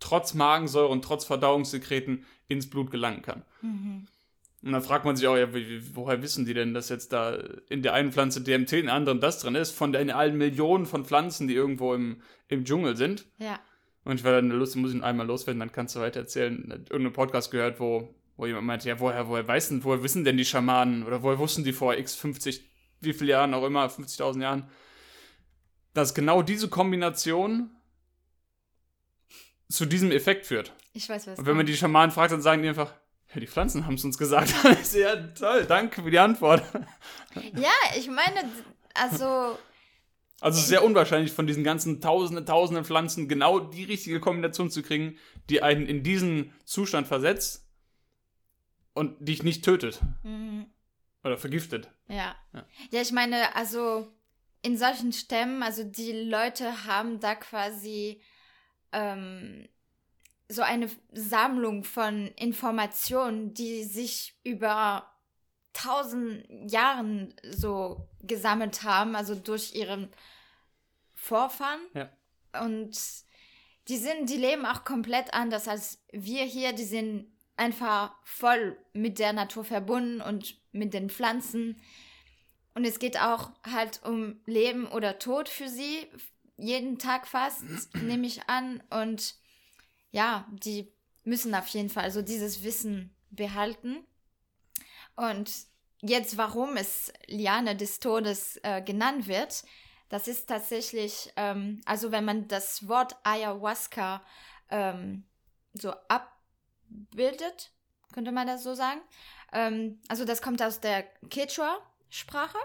trotz 0.00 0.34
Magensäure 0.34 0.88
und 0.88 1.02
trotz 1.02 1.24
Verdauungssekreten 1.24 2.24
ins 2.48 2.68
Blut 2.68 2.90
gelangen 2.90 3.22
kann. 3.22 3.42
Mhm. 3.62 4.06
Und 4.62 4.72
dann 4.72 4.82
fragt 4.82 5.04
man 5.04 5.14
sich 5.14 5.26
auch, 5.28 5.36
ja, 5.36 5.48
woher 5.94 6.22
wissen 6.22 6.44
die 6.44 6.54
denn, 6.54 6.74
dass 6.74 6.88
jetzt 6.88 7.12
da 7.12 7.38
in 7.68 7.82
der 7.82 7.92
einen 7.92 8.10
Pflanze 8.10 8.40
DMT, 8.40 8.72
in 8.72 8.86
der 8.86 8.94
anderen 8.94 9.20
das 9.20 9.38
drin 9.38 9.54
ist, 9.54 9.70
von 9.70 9.92
den 9.92 10.10
allen 10.10 10.36
Millionen 10.36 10.86
von 10.86 11.04
Pflanzen, 11.04 11.46
die 11.46 11.54
irgendwo 11.54 11.94
im, 11.94 12.20
im 12.48 12.64
Dschungel 12.64 12.96
sind. 12.96 13.26
Ja. 13.38 13.60
Und 14.04 14.16
ich 14.16 14.24
war 14.24 14.32
dann 14.32 14.50
lustig, 14.50 14.80
muss 14.80 14.90
ich 14.90 14.96
ihn 14.96 15.04
einmal 15.04 15.26
loswerden, 15.26 15.60
dann 15.60 15.72
kannst 15.72 15.94
du 15.94 16.00
weiter 16.00 16.20
erzählen. 16.20 16.68
Irgendeinen 16.70 17.12
Podcast 17.12 17.50
gehört, 17.50 17.78
wo, 17.80 18.14
wo 18.36 18.46
jemand 18.46 18.66
meinte, 18.66 18.88
ja, 18.88 18.98
woher, 18.98 19.28
woher 19.28 19.46
weiß 19.46 19.68
denn, 19.68 19.84
woher 19.84 20.02
wissen 20.02 20.24
denn 20.24 20.36
die 20.36 20.44
Schamanen 20.44 21.04
oder 21.04 21.22
woher 21.22 21.38
wussten 21.38 21.62
die 21.62 21.72
vor 21.72 21.96
x 21.96 22.14
50, 22.14 22.68
wie 23.00 23.12
viele 23.12 23.32
Jahren 23.32 23.54
auch 23.54 23.64
immer, 23.64 23.86
50.000 23.86 24.42
Jahren, 24.42 24.70
dass 25.92 26.14
genau 26.14 26.42
diese 26.42 26.68
Kombination 26.68 27.70
zu 29.68 29.86
diesem 29.86 30.10
Effekt 30.10 30.46
führt. 30.46 30.72
Ich 30.92 31.08
weiß, 31.08 31.26
was 31.26 31.38
Und 31.38 31.46
wenn 31.46 31.56
man 31.56 31.66
die 31.66 31.76
Schamanen 31.76 32.10
fragt, 32.10 32.32
dann 32.32 32.42
sagen 32.42 32.62
die 32.62 32.68
einfach, 32.68 32.94
ja, 33.34 33.40
die 33.40 33.46
Pflanzen 33.46 33.86
haben 33.86 33.94
es 33.94 34.04
uns 34.04 34.18
gesagt. 34.18 34.54
Ja 34.94 35.16
toll, 35.16 35.64
danke 35.66 36.02
für 36.02 36.10
die 36.10 36.18
Antwort. 36.18 36.62
Ja, 37.54 37.72
ich 37.96 38.08
meine, 38.08 38.48
also, 38.94 39.58
Also 40.40 40.56
es 40.56 40.64
ist 40.64 40.68
sehr 40.68 40.84
unwahrscheinlich, 40.84 41.32
von 41.32 41.46
diesen 41.46 41.64
ganzen 41.64 42.00
tausenden, 42.00 42.46
tausenden 42.46 42.84
Pflanzen 42.84 43.28
genau 43.28 43.58
die 43.58 43.84
richtige 43.84 44.20
Kombination 44.20 44.70
zu 44.70 44.82
kriegen, 44.82 45.18
die 45.50 45.62
einen 45.62 45.86
in 45.86 46.02
diesen 46.02 46.52
Zustand 46.64 47.06
versetzt 47.06 47.68
und 48.94 49.16
dich 49.20 49.42
nicht 49.42 49.64
tötet 49.64 50.00
mhm. 50.22 50.66
oder 51.24 51.36
vergiftet. 51.36 51.90
Ja. 52.08 52.36
Ja. 52.52 52.66
ja. 52.90 53.02
ich 53.02 53.12
meine, 53.12 53.54
also 53.54 54.10
in 54.62 54.78
solchen 54.78 55.12
Stämmen, 55.12 55.62
also 55.62 55.84
die 55.84 56.12
Leute 56.12 56.86
haben 56.86 57.20
da 57.20 57.34
quasi 57.34 58.20
ähm, 58.92 59.68
so 60.48 60.62
eine 60.62 60.88
Sammlung 61.12 61.84
von 61.84 62.28
Informationen, 62.36 63.54
die 63.54 63.84
sich 63.84 64.38
über 64.44 65.10
tausend 65.72 66.46
Jahren 66.70 67.34
so 67.42 68.08
gesammelt 68.22 68.82
haben, 68.82 69.14
also 69.14 69.34
durch 69.34 69.74
ihren 69.74 70.10
Vorfahren. 71.14 71.80
Ja. 71.94 72.10
Und 72.64 72.96
die 73.88 73.96
sind, 73.96 74.30
die 74.30 74.36
leben 74.36 74.64
auch 74.64 74.84
komplett 74.84 75.34
anders 75.34 75.68
als 75.68 76.02
wir 76.12 76.44
hier. 76.44 76.72
Die 76.72 76.84
sind 76.84 77.30
einfach 77.56 78.14
voll 78.24 78.78
mit 78.92 79.18
der 79.18 79.32
Natur 79.32 79.64
verbunden 79.64 80.20
und 80.20 80.56
mit 80.72 80.94
den 80.94 81.10
Pflanzen. 81.10 81.80
Und 82.74 82.84
es 82.84 82.98
geht 82.98 83.20
auch 83.20 83.50
halt 83.64 84.00
um 84.04 84.40
Leben 84.44 84.86
oder 84.86 85.18
Tod 85.18 85.48
für 85.48 85.68
sie. 85.68 86.06
Jeden 86.56 86.98
Tag 86.98 87.26
fast, 87.26 87.64
nehme 87.94 88.26
ich 88.26 88.48
an. 88.48 88.82
Und 88.90 89.34
ja, 90.10 90.46
die 90.50 90.92
müssen 91.24 91.54
auf 91.54 91.66
jeden 91.68 91.90
Fall 91.90 92.10
so 92.10 92.22
dieses 92.22 92.62
Wissen 92.62 93.14
behalten. 93.30 94.06
Und 95.16 95.50
jetzt, 96.00 96.36
warum 96.36 96.76
es 96.76 97.12
Liane 97.26 97.76
des 97.76 98.00
Todes 98.00 98.58
äh, 98.62 98.82
genannt 98.82 99.26
wird, 99.26 99.64
das 100.08 100.28
ist 100.28 100.48
tatsächlich, 100.48 101.32
ähm, 101.36 101.80
also 101.84 102.12
wenn 102.12 102.24
man 102.24 102.48
das 102.48 102.86
Wort 102.86 103.16
Ayahuasca 103.24 104.22
ähm, 104.70 105.24
so 105.72 105.92
bildet, 106.88 107.72
könnte 108.12 108.32
man 108.32 108.46
das 108.46 108.62
so 108.62 108.74
sagen. 108.74 109.00
Ähm, 109.52 110.00
also 110.08 110.24
das 110.24 110.42
kommt 110.42 110.62
aus 110.62 110.80
der 110.80 111.02
Quechua-Sprache. 111.28 112.58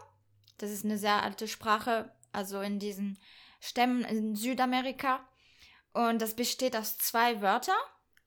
Das 0.59 0.69
ist 0.69 0.85
eine 0.85 0.97
sehr 0.97 1.23
alte 1.23 1.47
Sprache, 1.47 2.11
also 2.31 2.61
in 2.61 2.79
diesen 2.79 3.17
Stämmen 3.61 4.03
in 4.03 4.35
Südamerika. 4.35 5.25
Und 5.93 6.21
das 6.21 6.35
besteht 6.35 6.75
aus 6.75 6.97
zwei 6.97 7.41
Wörtern. 7.41 7.75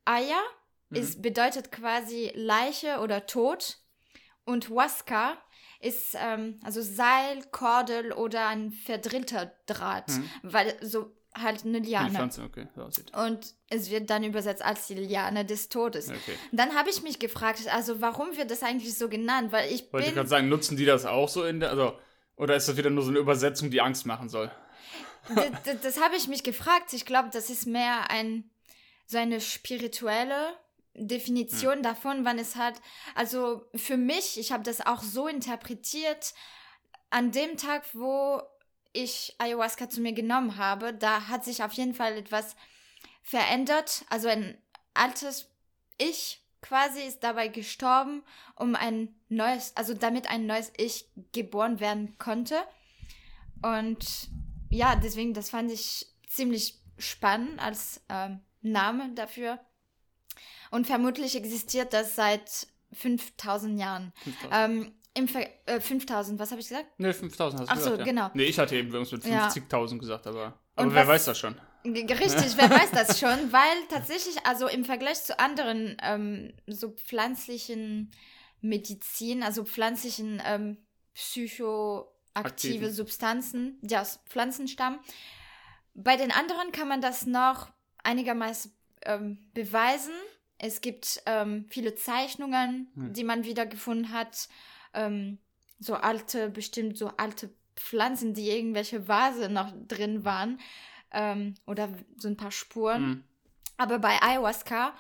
Aya 0.07 0.41
mhm. 0.89 0.97
ist, 0.97 1.21
bedeutet 1.21 1.71
quasi 1.71 2.33
Leiche 2.35 3.01
oder 3.01 3.27
Tod. 3.27 3.79
Und 4.47 4.71
Huasca 4.71 5.37
ist 5.81 6.17
ähm, 6.19 6.61
also 6.63 6.81
Seil, 6.81 7.43
Kordel 7.51 8.13
oder 8.13 8.47
ein 8.49 8.71
verdrillter 8.73 9.53
Draht, 9.67 10.09
mhm. 10.09 10.31
weil 10.43 10.77
so 10.81 11.15
halt 11.35 11.65
eine 11.65 11.79
Liane. 11.81 12.11
Die 12.11 12.15
Pflanze, 12.15 12.43
okay. 12.43 12.69
Und 13.13 13.55
es 13.69 13.91
wird 13.91 14.09
dann 14.09 14.23
übersetzt 14.23 14.65
als 14.65 14.87
die 14.87 14.95
Liane 14.95 15.45
des 15.45 15.69
Todes. 15.69 16.09
Okay. 16.09 16.39
Dann 16.53 16.75
habe 16.75 16.91
ich 16.91 17.03
mich 17.03 17.19
gefragt, 17.19 17.61
also 17.73 18.01
warum 18.01 18.37
wird 18.37 18.51
das 18.51 18.63
eigentlich 18.63 18.97
so 18.97 19.09
genannt? 19.09 19.51
Weil 19.51 19.73
ich 19.73 19.93
Wollte 19.93 20.09
ich 20.09 20.15
gerade 20.15 20.29
sagen, 20.29 20.49
nutzen 20.49 20.77
die 20.77 20.85
das 20.85 21.07
auch 21.07 21.29
so 21.29 21.45
in 21.45 21.61
der, 21.61 21.71
also, 21.71 21.99
oder 22.37 22.55
ist 22.55 22.69
das 22.69 22.77
wieder 22.77 22.91
nur 22.91 23.03
so 23.03 23.11
eine 23.11 23.19
Übersetzung, 23.19 23.71
die 23.71 23.81
Angst 23.81 24.07
machen 24.07 24.29
soll? 24.29 24.51
Das, 25.65 25.81
das, 25.83 26.01
habe 26.01 26.17
ich 26.17 26.29
mich 26.29 26.43
gefragt. 26.43 26.93
Ich 26.93 27.07
glaube, 27.07 27.31
das 27.33 27.51
ist 27.51 27.67
mehr 27.67 28.11
ein, 28.11 28.51
so 29.07 29.19
eine 29.19 29.41
spirituelle 29.41 30.57
Definition 30.95 31.77
hm. 31.77 31.83
davon, 31.83 32.25
wann 32.25 32.39
es 32.39 32.57
hat. 32.57 32.81
Also 33.15 33.67
für 33.75 33.97
mich, 33.97 34.39
ich 34.39 34.53
habe 34.53 34.63
das 34.63 34.85
auch 34.85 35.03
so 35.03 35.29
interpretiert, 35.29 36.35
an 37.11 37.31
dem 37.31 37.57
Tag, 37.57 37.83
wo 37.93 38.43
ich 38.93 39.35
Ayahuasca 39.39 39.89
zu 39.89 40.01
mir 40.01 40.13
genommen 40.13 40.57
habe, 40.57 40.95
da 40.95 41.29
hat 41.29 41.45
sich 41.45 41.63
auf 41.63 41.73
jeden 41.73 41.95
Fall 41.95 42.17
etwas 42.17 42.57
verändert. 43.23 44.05
Also 44.09 44.29
ein 44.29 44.59
altes 44.95 45.49
Ich 45.99 46.41
quasi 46.61 47.03
ist 47.03 47.23
dabei 47.23 47.49
gestorben, 47.49 48.23
um 48.57 48.75
ein 48.75 49.15
neues, 49.29 49.77
also 49.77 49.95
damit 49.95 50.31
ein 50.31 50.47
neues 50.47 50.73
Ich 50.77 51.07
geboren 51.33 51.79
werden 51.79 52.17
konnte. 52.19 52.57
Und 53.63 54.29
ja, 54.71 54.97
deswegen, 54.97 55.35
das 55.35 55.51
fand 55.51 55.71
ich 55.71 56.07
ziemlich 56.27 56.81
spannend 56.99 57.61
als 57.61 58.03
ähm, 58.09 58.41
Name 58.63 59.13
dafür. 59.15 59.59
Und 60.71 60.87
vermutlich 60.87 61.37
existiert 61.37 61.93
das 61.93 62.17
seit 62.17 62.67
5000 62.93 63.79
Jahren. 63.79 64.13
5000. 64.25 64.53
Ähm, 64.53 64.93
im 65.17 65.29
Ver 65.29 65.47
äh, 65.67 65.81
5000, 65.81 66.41
was 66.41 66.51
habe 66.51 66.61
ich 66.61 66.69
gesagt? 66.69 66.99
Ne, 66.99 67.15
5000 67.15 67.61
hast 67.61 67.69
du 67.69 67.73
Ach 67.73 67.77
so, 67.79 67.91
gesagt. 67.91 67.99
Ja. 68.01 68.05
genau. 68.05 68.31
Nee, 68.35 68.45
ich 68.45 68.59
hatte 68.59 68.75
eben 68.75 68.93
irgendwas 68.93 69.13
mit 69.13 69.23
50.000 69.23 69.93
ja. 69.93 69.99
gesagt, 69.99 70.27
aber, 70.27 70.59
aber 70.75 70.93
wer 70.93 71.03
was, 71.03 71.09
weiß 71.09 71.25
das 71.27 71.39
schon? 71.39 71.55
Richtig, 71.85 72.57
wer 72.57 72.71
weiß 72.71 72.91
das 72.91 73.21
schon, 73.21 73.31
weil 73.53 73.87
tatsächlich, 73.89 74.35
also 74.45 74.67
im 74.67 74.85
Vergleich 74.85 75.23
zu 75.23 75.39
anderen 75.39 75.97
ähm, 76.03 76.53
so 76.67 76.91
pflanzlichen 76.91 78.11
Medizin, 78.61 79.45
also 79.45 79.65
pflanzlichen 79.65 80.43
ähm, 80.45 80.79
Aktiven. 82.35 82.93
Substanzen, 82.93 83.79
die 83.83 83.97
aus 83.97 84.21
Pflanzen 84.27 84.69
stammen, 84.69 84.99
bei 85.95 86.17
den 86.17 86.33
anderen 86.33 86.73
kann 86.73 86.89
man 86.89 87.01
das 87.01 87.27
noch 87.27 87.71
einigermaßen 88.03 88.73
ähm, 89.03 89.39
beweisen. 89.55 90.13
Es 90.59 90.81
gibt 90.81 91.23
ähm, 91.27 91.67
viele 91.69 91.95
Zeichnungen, 91.95 92.91
hm. 92.95 93.13
die 93.13 93.25
man 93.25 93.45
wiedergefunden 93.45 94.13
hat. 94.13 94.49
Ähm, 94.93 95.39
so 95.79 95.95
alte, 95.95 96.51
bestimmt 96.51 96.97
so 96.97 97.13
alte 97.17 97.51
Pflanzen, 97.77 98.35
die 98.35 98.51
irgendwelche 98.51 99.09
Vase 99.09 99.49
noch 99.49 99.73
drin 99.89 100.25
waren. 100.25 100.61
Ähm, 101.13 101.55
oder 101.67 101.89
so 102.17 102.29
ein 102.29 102.37
paar 102.37 102.51
Spuren. 102.51 103.03
Hm. 103.03 103.25
Aber 103.77 103.99
bei 103.99 104.21
Ayahuasca 104.23 104.95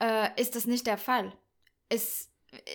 äh, 0.00 0.40
ist 0.40 0.54
das 0.56 0.66
nicht 0.66 0.86
der 0.86 0.98
Fall. 0.98 1.32
Es 1.88 2.30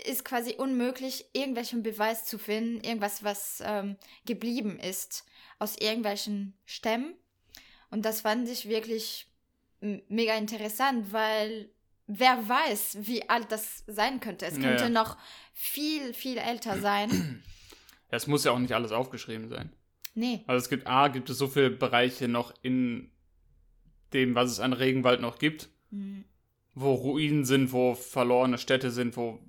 ist 0.06 0.26
quasi 0.26 0.56
unmöglich, 0.56 1.26
irgendwelchen 1.34 1.84
Beweis 1.84 2.26
zu 2.26 2.38
finden, 2.38 2.84
irgendwas, 2.84 3.24
was 3.24 3.62
ähm, 3.66 3.98
geblieben 4.26 4.80
ist 4.80 5.26
aus 5.60 5.78
irgendwelchen 5.78 6.54
Stämmen. 6.66 7.14
Und 7.90 8.06
das 8.06 8.22
fand 8.22 8.50
ich 8.50 8.68
wirklich 8.68 9.28
mega 9.82 10.36
interessant, 10.36 11.12
weil 11.12 11.70
wer 12.08 12.48
weiß, 12.48 13.00
wie 13.02 13.30
alt 13.30 13.52
das 13.52 13.84
sein 13.88 14.20
könnte. 14.20 14.46
Es 14.46 14.56
könnte 14.56 14.84
ja, 14.84 14.84
ja. 14.84 14.90
noch 14.90 15.18
viel, 15.54 16.14
viel 16.14 16.38
älter 16.38 16.80
sein. 16.80 17.44
Es 18.14 18.28
muss 18.28 18.44
ja 18.44 18.52
auch 18.52 18.60
nicht 18.60 18.74
alles 18.74 18.92
aufgeschrieben 18.92 19.48
sein. 19.48 19.72
Nee. 20.16 20.44
Also 20.46 20.64
es 20.64 20.70
gibt, 20.70 20.86
A, 20.86 21.08
gibt 21.08 21.30
es 21.30 21.38
so 21.38 21.48
viele 21.48 21.70
Bereiche 21.70 22.28
noch 22.28 22.54
in 22.62 23.10
dem, 24.12 24.36
was 24.36 24.52
es 24.52 24.60
an 24.60 24.74
Regenwald 24.74 25.22
noch 25.22 25.40
gibt, 25.40 25.70
mhm. 25.92 26.26
wo 26.76 26.94
Ruinen 26.94 27.46
sind, 27.46 27.72
wo 27.72 27.96
verlorene 27.96 28.58
Städte 28.58 28.92
sind, 28.92 29.16
wo 29.16 29.40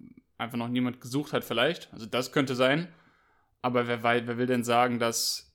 einfach 0.43 0.59
noch 0.59 0.69
niemand 0.69 1.01
gesucht 1.01 1.33
hat 1.33 1.45
vielleicht. 1.45 1.93
Also 1.93 2.07
das 2.07 2.33
könnte 2.33 2.55
sein. 2.55 2.89
Aber 3.63 3.87
wer, 3.87 4.03
wer 4.03 4.39
will 4.39 4.47
denn 4.47 4.65
sagen, 4.65 4.99
dass... 4.99 5.55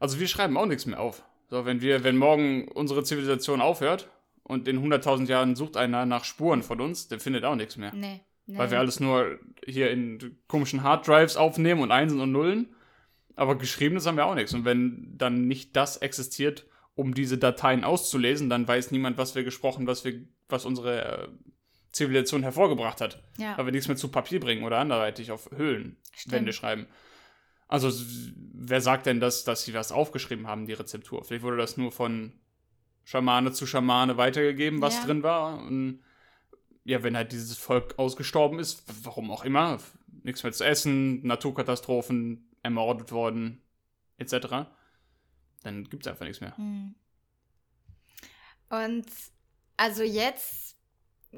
Also 0.00 0.18
wir 0.18 0.26
schreiben 0.26 0.56
auch 0.56 0.66
nichts 0.66 0.86
mehr 0.86 1.00
auf. 1.00 1.22
So, 1.48 1.64
wenn 1.64 1.80
wir, 1.80 2.02
wenn 2.02 2.16
morgen 2.16 2.66
unsere 2.68 3.04
Zivilisation 3.04 3.60
aufhört 3.60 4.08
und 4.42 4.66
in 4.66 4.82
100.000 4.82 5.26
Jahren 5.26 5.54
sucht 5.54 5.76
einer 5.76 6.06
nach 6.06 6.24
Spuren 6.24 6.62
von 6.62 6.80
uns, 6.80 7.08
der 7.08 7.20
findet 7.20 7.44
auch 7.44 7.54
nichts 7.54 7.76
mehr. 7.76 7.92
Nee, 7.94 8.20
nee. 8.46 8.58
Weil 8.58 8.70
wir 8.70 8.78
alles 8.78 9.00
nur 9.00 9.38
hier 9.64 9.90
in 9.90 10.38
komischen 10.48 10.82
Harddrives 10.82 11.36
aufnehmen 11.36 11.82
und 11.82 11.92
Einsen 11.92 12.20
und 12.20 12.32
Nullen. 12.32 12.74
Aber 13.36 13.56
geschriebenes 13.56 14.06
haben 14.06 14.16
wir 14.16 14.26
auch 14.26 14.34
nichts. 14.34 14.54
Und 14.54 14.64
wenn 14.64 15.14
dann 15.16 15.46
nicht 15.46 15.76
das 15.76 15.98
existiert, 15.98 16.66
um 16.94 17.14
diese 17.14 17.38
Dateien 17.38 17.84
auszulesen, 17.84 18.50
dann 18.50 18.66
weiß 18.66 18.90
niemand, 18.90 19.18
was 19.18 19.34
wir 19.34 19.44
gesprochen, 19.44 19.86
was 19.86 20.04
wir, 20.04 20.22
was 20.48 20.64
unsere 20.64 21.04
äh, 21.04 21.28
Zivilisation 21.92 22.42
hervorgebracht 22.42 23.00
hat. 23.00 23.22
Ja. 23.38 23.56
Weil 23.56 23.66
wir 23.66 23.72
nichts 23.72 23.88
mehr 23.88 23.96
zu 23.96 24.08
Papier 24.08 24.40
bringen 24.40 24.64
oder 24.64 24.78
anderweitig 24.78 25.30
auf 25.30 25.50
Höhlenwände 25.50 26.52
schreiben. 26.52 26.86
Also, 27.68 27.90
wer 28.52 28.80
sagt 28.80 29.06
denn, 29.06 29.20
dass, 29.20 29.44
dass 29.44 29.64
sie 29.64 29.74
was 29.74 29.92
aufgeschrieben 29.92 30.46
haben, 30.46 30.66
die 30.66 30.72
Rezeptur? 30.72 31.24
Vielleicht 31.24 31.42
wurde 31.42 31.56
das 31.56 31.76
nur 31.76 31.92
von 31.92 32.32
Schamane 33.04 33.52
zu 33.52 33.66
Schamane 33.66 34.16
weitergegeben, 34.16 34.80
was 34.80 34.96
ja. 34.96 35.04
drin 35.04 35.22
war. 35.22 35.58
Und 35.58 36.02
ja, 36.84 37.02
wenn 37.02 37.16
halt 37.16 37.32
dieses 37.32 37.56
Volk 37.56 37.98
ausgestorben 37.98 38.58
ist, 38.58 38.84
warum 39.04 39.30
auch 39.30 39.44
immer, 39.44 39.78
nichts 40.22 40.42
mehr 40.42 40.52
zu 40.52 40.64
essen, 40.64 41.26
Naturkatastrophen, 41.26 42.48
ermordet 42.62 43.12
worden, 43.12 43.62
etc., 44.18 44.66
dann 45.62 45.84
gibt 45.88 46.04
es 46.04 46.10
einfach 46.10 46.26
nichts 46.26 46.40
mehr. 46.40 46.56
Hm. 46.56 46.94
Und 48.68 49.06
also 49.76 50.02
jetzt 50.02 50.76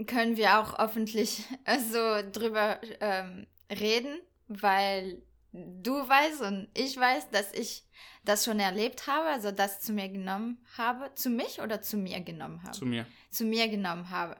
können 0.06 0.36
wir 0.36 0.60
auch 0.60 0.78
öffentlich 0.78 1.44
so 1.90 1.98
drüber 2.32 2.80
ähm, 3.00 3.46
reden, 3.70 4.18
weil 4.48 5.22
du 5.52 6.08
weißt 6.08 6.42
und 6.42 6.68
ich 6.74 6.96
weiß, 6.96 7.30
dass 7.30 7.52
ich 7.52 7.84
das 8.24 8.44
schon 8.44 8.58
erlebt 8.58 9.06
habe, 9.06 9.28
also 9.28 9.50
das 9.50 9.80
zu 9.80 9.92
mir 9.92 10.08
genommen 10.08 10.58
habe. 10.76 11.14
Zu 11.14 11.30
mich 11.30 11.60
oder 11.60 11.82
zu 11.82 11.96
mir 11.96 12.20
genommen 12.20 12.62
habe? 12.62 12.72
Zu 12.72 12.86
mir. 12.86 13.06
Zu 13.30 13.44
mir 13.44 13.68
genommen 13.68 14.10
habe. 14.10 14.36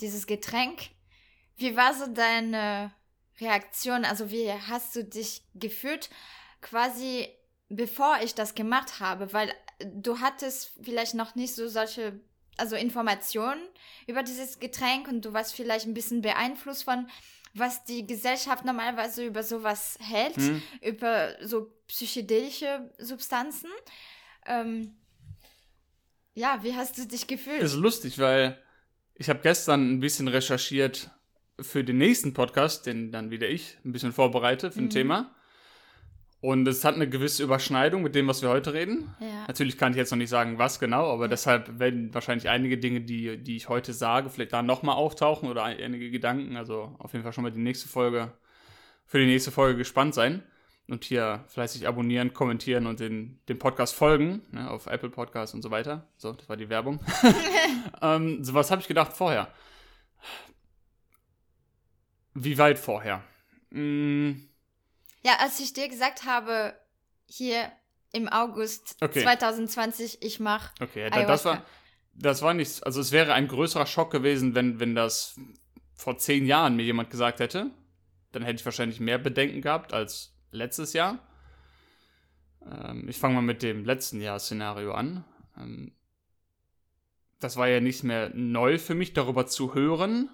Dieses 0.00 0.26
Getränk. 0.26 0.90
Wie 1.56 1.76
war 1.76 1.94
so 1.94 2.06
deine 2.06 2.92
Reaktion? 3.40 4.04
Also 4.04 4.30
wie 4.30 4.50
hast 4.52 4.96
du 4.96 5.04
dich 5.04 5.42
gefühlt, 5.54 6.10
quasi 6.60 7.28
bevor 7.68 8.18
ich 8.22 8.34
das 8.34 8.54
gemacht 8.54 9.00
habe? 9.00 9.32
Weil 9.32 9.52
du 9.84 10.20
hattest 10.20 10.72
vielleicht 10.82 11.14
noch 11.14 11.34
nicht 11.34 11.54
so 11.54 11.68
solche, 11.68 12.20
also 12.60 12.76
Informationen 12.76 13.60
über 14.06 14.22
dieses 14.22 14.58
Getränk 14.58 15.08
und 15.08 15.24
du 15.24 15.32
warst 15.32 15.54
vielleicht 15.54 15.86
ein 15.86 15.94
bisschen 15.94 16.22
beeinflusst 16.22 16.84
von 16.84 17.08
was 17.54 17.84
die 17.84 18.06
Gesellschaft 18.06 18.64
normalerweise 18.64 19.24
über 19.24 19.42
sowas 19.42 19.98
hält, 20.00 20.36
mhm. 20.36 20.62
über 20.82 21.34
so 21.42 21.72
psychedelische 21.88 22.90
Substanzen. 22.98 23.70
Ähm, 24.46 24.94
ja, 26.34 26.60
wie 26.62 26.74
hast 26.74 26.96
du 26.96 27.06
dich 27.06 27.26
gefühlt? 27.26 27.60
Ist 27.60 27.74
lustig, 27.74 28.18
weil 28.18 28.56
ich 29.14 29.28
habe 29.28 29.40
gestern 29.40 29.94
ein 29.94 30.00
bisschen 30.00 30.28
recherchiert 30.28 31.10
für 31.60 31.84
den 31.84 31.98
nächsten 31.98 32.32
Podcast, 32.32 32.86
den 32.86 33.10
dann 33.10 33.30
wieder 33.30 33.48
ich 33.48 33.76
ein 33.84 33.92
bisschen 33.92 34.12
vorbereite 34.12 34.70
für 34.70 34.78
ein 34.78 34.84
mhm. 34.84 34.90
Thema. 34.90 35.34
Und 36.42 36.66
es 36.66 36.84
hat 36.86 36.94
eine 36.94 37.08
gewisse 37.08 37.42
Überschneidung 37.42 38.02
mit 38.02 38.14
dem, 38.14 38.26
was 38.26 38.40
wir 38.40 38.48
heute 38.48 38.72
reden. 38.72 39.14
Ja. 39.20 39.44
Natürlich 39.46 39.76
kann 39.76 39.92
ich 39.92 39.98
jetzt 39.98 40.10
noch 40.10 40.16
nicht 40.16 40.30
sagen, 40.30 40.58
was 40.58 40.80
genau, 40.80 41.12
aber 41.12 41.24
ja. 41.24 41.28
deshalb 41.28 41.78
werden 41.78 42.14
wahrscheinlich 42.14 42.48
einige 42.48 42.78
Dinge, 42.78 43.02
die, 43.02 43.36
die 43.36 43.56
ich 43.56 43.68
heute 43.68 43.92
sage, 43.92 44.30
vielleicht 44.30 44.54
da 44.54 44.62
nochmal 44.62 44.96
auftauchen 44.96 45.50
oder 45.50 45.64
einige 45.64 46.10
Gedanken. 46.10 46.56
Also 46.56 46.94
auf 46.98 47.12
jeden 47.12 47.24
Fall 47.24 47.34
schon 47.34 47.44
mal 47.44 47.52
die 47.52 47.60
nächste 47.60 47.88
Folge, 47.88 48.32
für 49.04 49.18
die 49.18 49.26
nächste 49.26 49.50
Folge 49.50 49.76
gespannt 49.76 50.14
sein. 50.14 50.42
Und 50.88 51.04
hier 51.04 51.44
fleißig 51.46 51.86
abonnieren, 51.86 52.34
kommentieren 52.34 52.86
und 52.86 52.98
den, 52.98 53.38
den 53.48 53.58
Podcast 53.60 53.94
folgen, 53.94 54.42
ne, 54.50 54.68
auf 54.68 54.86
Apple 54.86 55.10
Podcasts 55.10 55.54
und 55.54 55.62
so 55.62 55.70
weiter. 55.70 56.08
So, 56.16 56.32
das 56.32 56.48
war 56.48 56.56
die 56.56 56.68
Werbung. 56.68 56.98
ähm, 58.02 58.42
so 58.42 58.54
was 58.54 58.72
habe 58.72 58.80
ich 58.80 58.88
gedacht 58.88 59.12
vorher. 59.12 59.52
Wie 62.34 62.58
weit 62.58 62.78
vorher? 62.78 63.22
Hm, 63.70 64.49
ja, 65.22 65.36
als 65.40 65.60
ich 65.60 65.72
dir 65.72 65.88
gesagt 65.88 66.24
habe, 66.24 66.74
hier 67.26 67.70
im 68.12 68.28
August 68.28 68.96
okay. 69.00 69.22
2020, 69.22 70.22
ich 70.22 70.40
mache. 70.40 70.72
Okay, 70.80 71.04
Ayahuasca. 71.04 71.26
das 71.26 71.44
war. 71.44 71.64
das 72.14 72.42
war 72.42 72.54
nicht, 72.54 72.84
also 72.84 73.00
es 73.00 73.12
wäre 73.12 73.34
ein 73.34 73.48
größerer 73.48 73.86
Schock 73.86 74.10
gewesen, 74.10 74.54
wenn, 74.54 74.80
wenn 74.80 74.94
das 74.94 75.38
vor 75.94 76.18
zehn 76.18 76.46
Jahren 76.46 76.76
mir 76.76 76.84
jemand 76.84 77.10
gesagt 77.10 77.40
hätte. 77.40 77.70
Dann 78.32 78.42
hätte 78.42 78.60
ich 78.60 78.64
wahrscheinlich 78.64 79.00
mehr 79.00 79.18
Bedenken 79.18 79.60
gehabt 79.60 79.92
als 79.92 80.34
letztes 80.50 80.92
Jahr. 80.92 81.18
Ähm, 82.64 83.08
ich 83.08 83.18
fange 83.18 83.34
mal 83.34 83.42
mit 83.42 83.62
dem 83.62 83.84
letzten 83.84 84.20
Jahr-Szenario 84.20 84.92
an. 84.92 85.24
Ähm, 85.56 85.92
das 87.38 87.56
war 87.56 87.68
ja 87.68 87.80
nicht 87.80 88.04
mehr 88.04 88.30
neu 88.34 88.78
für 88.78 88.94
mich, 88.94 89.12
darüber 89.12 89.46
zu 89.46 89.74
hören, 89.74 90.28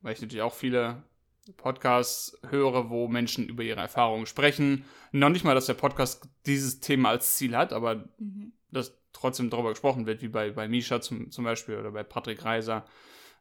weil 0.00 0.14
ich 0.14 0.20
natürlich 0.20 0.42
auch 0.42 0.54
viele 0.54 1.02
Podcasts 1.52 2.38
höre, 2.48 2.90
wo 2.90 3.08
Menschen 3.08 3.48
über 3.48 3.62
ihre 3.62 3.80
Erfahrungen 3.80 4.26
sprechen. 4.26 4.84
Noch 5.12 5.28
nicht 5.28 5.44
mal, 5.44 5.54
dass 5.54 5.66
der 5.66 5.74
Podcast 5.74 6.28
dieses 6.46 6.80
Thema 6.80 7.10
als 7.10 7.36
Ziel 7.36 7.56
hat, 7.56 7.72
aber 7.72 8.06
mhm. 8.18 8.52
dass 8.70 8.98
trotzdem 9.12 9.50
darüber 9.50 9.70
gesprochen 9.70 10.06
wird, 10.06 10.22
wie 10.22 10.28
bei, 10.28 10.50
bei 10.50 10.68
Misha 10.68 11.00
zum, 11.00 11.30
zum 11.30 11.44
Beispiel 11.44 11.76
oder 11.76 11.92
bei 11.92 12.02
Patrick 12.02 12.44
Reiser, 12.44 12.84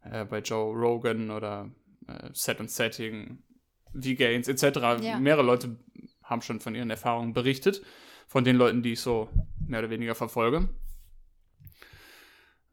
äh, 0.04 0.26
bei 0.26 0.40
Joe 0.40 0.74
Rogan 0.74 1.32
oder 1.32 1.72
äh, 2.08 2.30
Set 2.34 2.60
und 2.60 2.70
Setting, 2.70 3.44
V-Gains 3.94 4.48
etc. 4.48 5.02
Ja. 5.02 5.20
Mehrere 5.20 5.44
Leute 5.44 5.78
haben 6.24 6.42
schon 6.42 6.60
von 6.60 6.76
ihren 6.76 6.90
Erfahrungen 6.90 7.34
berichtet, 7.34 7.82
von 8.28 8.44
den 8.44 8.56
Leuten, 8.56 8.82
die 8.82 8.94
ich 8.94 9.02
so 9.02 9.30
mehr 9.66 9.80
oder 9.80 9.90
weniger 9.90 10.16
verfolge. 10.16 10.70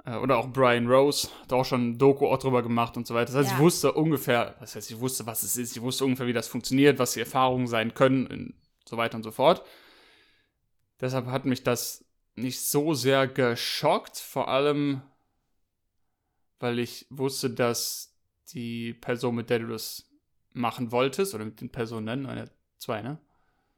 Äh, 0.05 0.17
oder 0.17 0.39
auch 0.39 0.49
Brian 0.49 0.87
Rose 0.87 1.29
hat 1.43 1.53
auch 1.53 1.65
schon 1.65 1.91
ein 1.91 1.99
Doku 1.99 2.27
auch 2.27 2.39
drüber 2.39 2.63
gemacht 2.63 2.97
und 2.97 3.07
so 3.07 3.15
weiter. 3.15 3.33
Das 3.33 3.37
heißt, 3.37 3.51
ja. 3.51 3.57
ich 3.57 3.61
wusste 3.61 3.93
ungefähr, 3.93 4.57
das 4.61 4.75
heißt, 4.77 4.91
ich 4.91 5.01
wusste, 5.01 5.27
was 5.27 5.43
es 5.43 5.57
ist, 5.57 5.77
ich 5.77 5.83
wusste 5.83 6.05
ungefähr, 6.05 6.27
wie 6.27 6.33
das 6.33 6.49
funktioniert, 6.49 6.99
was 6.99 7.13
die 7.13 7.21
Erfahrungen 7.21 7.67
sein 7.67 7.95
können 7.95 8.27
und 8.27 8.55
so 8.89 8.97
weiter 8.97 9.17
und 9.17 9.23
so 9.23 9.31
fort. 9.31 9.65
Deshalb 11.01 11.27
hat 11.27 11.47
mich 11.47 11.63
das 11.63 12.05
nicht 12.35 12.61
so 12.61 12.95
sehr 12.95 13.27
geschockt, 13.27 14.19
vor 14.19 14.49
allem, 14.49 15.03
weil 16.59 16.79
ich 16.79 17.07
wusste, 17.11 17.51
dass 17.51 18.15
die 18.53 18.95
Person, 18.95 19.35
mit 19.35 19.51
der 19.51 19.61
du 19.61 19.69
das 19.69 20.11
machen 20.53 20.93
wolltest, 20.93 21.35
oder 21.35 21.45
mit 21.45 21.61
den 21.61 21.71
Personen, 21.71 22.27
eine, 22.27 22.51
zwei, 22.79 23.03
ne? 23.03 23.19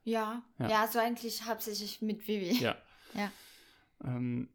Ja, 0.04 0.42
ja, 0.58 0.68
ja, 0.68 0.88
so 0.88 0.98
eigentlich 0.98 1.44
hauptsächlich 1.44 2.02
mit 2.02 2.26
Vivi. 2.26 2.60
Ja. 2.60 2.76
ja. 3.14 3.30
Ähm, 4.04 4.48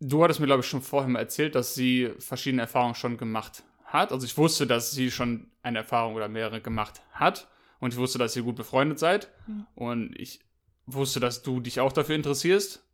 du 0.00 0.24
hattest 0.24 0.40
mir, 0.40 0.46
glaube 0.46 0.60
ich, 0.62 0.66
schon 0.66 0.82
vorher 0.82 1.08
mal 1.08 1.18
erzählt, 1.20 1.54
dass 1.54 1.74
sie 1.74 2.10
verschiedene 2.18 2.62
Erfahrungen 2.62 2.94
schon 2.94 3.16
gemacht 3.16 3.62
hat. 3.84 4.12
Also 4.12 4.26
ich 4.26 4.36
wusste, 4.36 4.66
dass 4.66 4.90
sie 4.90 5.10
schon 5.10 5.50
eine 5.62 5.78
Erfahrung 5.78 6.14
oder 6.14 6.28
mehrere 6.28 6.60
gemacht 6.60 7.02
hat. 7.12 7.48
Und 7.78 7.94
ich 7.94 7.98
wusste, 7.98 8.18
dass 8.18 8.36
ihr 8.36 8.42
gut 8.42 8.56
befreundet 8.56 8.98
seid. 8.98 9.30
Mhm. 9.46 9.66
Und 9.74 10.18
ich 10.18 10.40
wusste, 10.86 11.20
dass 11.20 11.42
du 11.42 11.60
dich 11.60 11.80
auch 11.80 11.92
dafür 11.92 12.16
interessierst, 12.16 12.84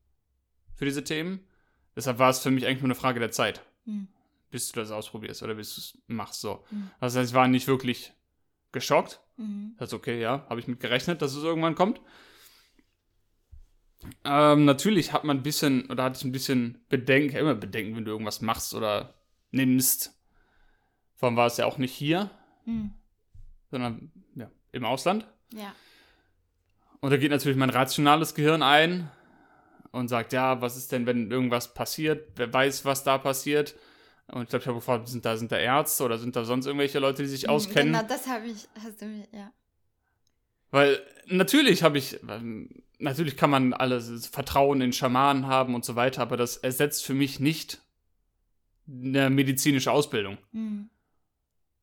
für 0.75 0.85
diese 0.85 1.05
Themen. 1.05 1.41
Deshalb 1.95 2.19
war 2.19 2.31
es 2.31 2.41
für 2.41 2.51
mich 2.51 2.67
eigentlich 2.67 2.83
nur 2.83 2.89
eine 2.89 2.95
Frage 2.95 3.21
der 3.21 3.31
Zeit, 3.31 3.63
mhm. 3.87 4.09
bis 4.51 4.71
du 4.71 4.81
das 4.81 4.91
ausprobierst 4.91 5.43
oder 5.43 5.55
bis 5.55 5.75
du 5.75 5.81
es 5.81 5.99
machst. 6.07 6.41
So. 6.41 6.65
Mhm. 6.71 6.91
Das 7.01 7.17
heißt, 7.17 7.31
ich 7.31 7.35
war 7.35 7.49
nicht 7.49 7.67
wirklich 7.67 8.13
geschockt. 8.73 9.21
Mhm. 9.37 9.75
Das 9.79 9.91
ist 9.91 9.95
okay, 9.95 10.21
ja, 10.21 10.47
habe 10.49 10.61
ich 10.61 10.69
mit 10.69 10.81
gerechnet, 10.81 11.23
dass 11.23 11.35
es 11.35 11.43
irgendwann 11.43 11.75
kommt. 11.75 12.01
Ähm, 14.25 14.65
natürlich 14.65 15.13
hat 15.13 15.25
man 15.25 15.39
ein 15.39 15.43
bisschen, 15.43 15.91
oder 15.91 16.05
hatte 16.05 16.19
ich 16.19 16.25
ein 16.25 16.33
bisschen 16.33 16.85
Bedenken, 16.89 17.37
immer 17.37 17.55
Bedenken, 17.55 17.97
wenn 17.97 18.05
du 18.05 18.13
irgendwas 18.13 18.41
machst 18.41 18.75
oder 18.75 19.15
nimmst. 19.51 20.15
Vor 21.15 21.29
allem 21.29 21.37
war 21.37 21.47
es 21.47 21.57
ja 21.57 21.67
auch 21.67 21.79
nicht 21.79 21.95
hier, 21.95 22.31
mhm. 22.65 22.93
sondern 23.71 24.13
ja, 24.35 24.51
im 24.73 24.85
Ausland. 24.85 25.27
Ja. 25.53 25.75
Und 27.01 27.11
da 27.11 27.17
geht 27.17 27.31
natürlich 27.31 27.57
mein 27.57 27.71
rationales 27.71 28.35
Gehirn 28.35 28.63
ein 28.63 29.11
und 29.93 30.09
sagt, 30.09 30.33
ja, 30.33 30.61
was 30.61 30.77
ist 30.77 30.93
denn, 30.93 31.07
wenn 31.07 31.31
irgendwas 31.31 31.73
passiert? 31.73 32.33
Wer 32.37 32.53
weiß, 32.53 32.85
was 32.85 33.05
da 33.05 33.19
passiert? 33.19 33.75
Und 34.29 34.43
ich 34.43 34.49
glaube, 34.49 34.63
ich 34.63 34.67
habe 34.67 34.79
gefragt, 34.79 35.09
sind 35.09 35.25
da, 35.25 35.37
sind 35.37 35.53
da 35.53 35.59
Ärzte 35.59 36.05
oder 36.05 36.19
sind 36.19 36.35
da 36.35 36.45
sonst 36.45 36.67
irgendwelche 36.67 36.99
Leute, 36.99 37.23
die 37.23 37.29
sich 37.29 37.45
hm, 37.45 37.51
auskennen? 37.51 37.93
Genau, 37.93 38.07
das 38.07 38.27
habe 38.27 38.47
ich, 38.47 38.69
hast 38.83 39.01
du 39.01 39.07
mir, 39.07 39.29
ja. 39.33 39.53
Weil 40.71 41.01
natürlich 41.27 41.83
habe 41.83 41.99
ich, 41.99 42.21
ähm, 42.29 42.69
natürlich 42.99 43.37
kann 43.37 43.51
man 43.51 43.73
alles 43.73 44.27
Vertrauen 44.27 44.81
in 44.81 44.93
Schamanen 44.93 45.47
haben 45.47 45.75
und 45.75 45.85
so 45.85 45.97
weiter, 45.97 46.23
aber 46.23 46.37
das 46.37 46.57
ersetzt 46.57 47.05
für 47.05 47.15
mich 47.15 47.41
nicht 47.41 47.81
eine 48.89 49.31
medizinische 49.31 49.91
Ausbildung. 49.91 50.39
Mhm. 50.53 50.91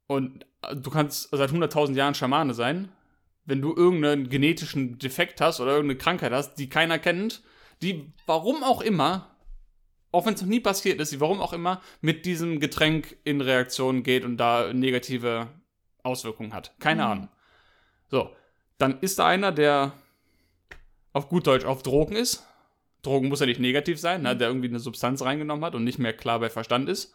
Und 0.07 0.45
du 0.75 0.89
kannst 0.89 1.29
seit 1.31 1.51
100.000 1.51 1.95
Jahren 1.95 2.15
Schamane 2.15 2.53
sein, 2.53 2.89
wenn 3.45 3.61
du 3.61 3.75
irgendeinen 3.75 4.29
genetischen 4.29 4.97
Defekt 4.99 5.41
hast 5.41 5.59
oder 5.59 5.71
irgendeine 5.71 5.97
Krankheit 5.97 6.31
hast, 6.31 6.55
die 6.55 6.69
keiner 6.69 6.99
kennt, 6.99 7.43
die 7.81 8.13
warum 8.25 8.63
auch 8.63 8.81
immer, 8.81 9.35
auch 10.11 10.25
wenn 10.25 10.35
es 10.35 10.41
noch 10.41 10.47
nie 10.47 10.59
passiert 10.59 11.01
ist, 11.01 11.11
die 11.11 11.19
warum 11.19 11.41
auch 11.41 11.53
immer 11.53 11.81
mit 12.01 12.25
diesem 12.25 12.59
Getränk 12.59 13.17
in 13.23 13.41
Reaktion 13.41 14.03
geht 14.03 14.23
und 14.23 14.37
da 14.37 14.71
negative 14.71 15.49
Auswirkungen 16.03 16.53
hat. 16.53 16.79
Keine 16.79 17.03
mhm. 17.03 17.11
Ahnung. 17.11 17.29
So, 18.09 18.29
dann 18.77 18.99
ist 18.99 19.19
da 19.19 19.27
einer, 19.27 19.51
der 19.51 19.93
auf 21.13 21.29
gut 21.29 21.47
Deutsch 21.47 21.65
auf 21.65 21.83
Drogen 21.83 22.15
ist. 22.15 22.45
Drogen 23.03 23.27
muss 23.27 23.39
ja 23.39 23.45
nicht 23.45 23.59
negativ 23.59 23.99
sein, 23.99 24.21
ne, 24.21 24.35
der 24.35 24.47
irgendwie 24.47 24.69
eine 24.69 24.79
Substanz 24.79 25.21
reingenommen 25.21 25.63
hat 25.63 25.75
und 25.75 25.83
nicht 25.83 25.99
mehr 25.99 26.13
klar 26.13 26.39
bei 26.39 26.49
Verstand 26.49 26.89
ist. 26.89 27.13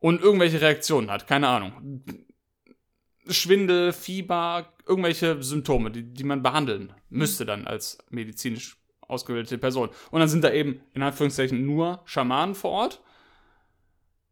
Und 0.00 0.20
irgendwelche 0.20 0.60
Reaktionen 0.60 1.10
hat, 1.10 1.26
keine 1.26 1.48
Ahnung. 1.48 2.04
Schwindel, 3.28 3.92
Fieber, 3.92 4.72
irgendwelche 4.86 5.42
Symptome, 5.42 5.90
die, 5.90 6.02
die 6.02 6.24
man 6.24 6.42
behandeln 6.42 6.92
müsste 7.10 7.44
dann 7.44 7.66
als 7.66 7.98
medizinisch 8.10 8.76
ausgebildete 9.00 9.58
Person. 9.58 9.90
Und 10.10 10.20
dann 10.20 10.28
sind 10.28 10.44
da 10.44 10.52
eben 10.52 10.80
in 10.94 11.02
Anführungszeichen 11.02 11.64
nur 11.64 12.02
Schamanen 12.04 12.54
vor 12.54 12.70
Ort, 12.70 13.02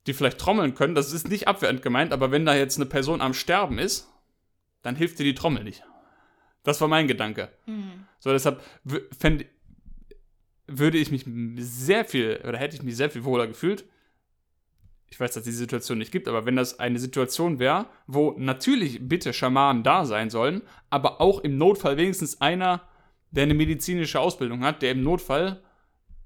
die 0.06 0.14
vielleicht 0.14 0.38
trommeln 0.38 0.74
können. 0.74 0.94
Das 0.94 1.12
ist 1.12 1.28
nicht 1.28 1.48
abwertend 1.48 1.82
gemeint, 1.82 2.12
aber 2.12 2.30
wenn 2.30 2.46
da 2.46 2.54
jetzt 2.54 2.76
eine 2.76 2.86
Person 2.86 3.20
am 3.20 3.34
Sterben 3.34 3.78
ist, 3.78 4.08
dann 4.82 4.96
hilft 4.96 5.18
dir 5.18 5.24
die 5.24 5.34
Trommel 5.34 5.64
nicht. 5.64 5.82
Das 6.66 6.80
war 6.80 6.88
mein 6.88 7.06
Gedanke. 7.06 7.48
Mhm. 7.66 8.06
So, 8.18 8.32
deshalb 8.32 8.60
fänd, 9.16 9.46
würde 10.66 10.98
ich 10.98 11.12
mich 11.12 11.24
sehr 11.58 12.04
viel, 12.04 12.42
oder 12.44 12.58
hätte 12.58 12.74
ich 12.74 12.82
mich 12.82 12.96
sehr 12.96 13.08
viel 13.08 13.22
wohler 13.22 13.46
gefühlt. 13.46 13.84
Ich 15.08 15.20
weiß, 15.20 15.30
dass 15.30 15.42
es 15.42 15.44
die 15.44 15.52
Situation 15.52 15.98
nicht 15.98 16.10
gibt, 16.10 16.26
aber 16.26 16.44
wenn 16.44 16.56
das 16.56 16.80
eine 16.80 16.98
Situation 16.98 17.60
wäre, 17.60 17.86
wo 18.08 18.34
natürlich 18.36 18.98
bitte 19.08 19.32
Schamanen 19.32 19.84
da 19.84 20.04
sein 20.04 20.28
sollen, 20.28 20.62
aber 20.90 21.20
auch 21.20 21.38
im 21.38 21.56
Notfall 21.56 21.98
wenigstens 21.98 22.40
einer, 22.40 22.82
der 23.30 23.44
eine 23.44 23.54
medizinische 23.54 24.18
Ausbildung 24.18 24.64
hat, 24.64 24.82
der 24.82 24.90
im 24.90 25.04
Notfall 25.04 25.62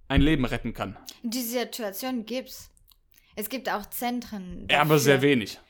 ein 0.09 0.23
Leben 0.23 0.47
retten 0.47 0.73
kann. 0.73 0.97
Die 1.23 1.43
Situation 1.43 2.25
gibt's. 2.25 2.71
Es 3.37 3.51
gibt 3.51 3.69
auch 3.69 3.85
Zentren. 3.91 4.67
Dafür. 4.67 4.75
Ja, 4.75 4.81
aber 4.81 4.99
sehr 4.99 5.21
wenig 5.21 5.61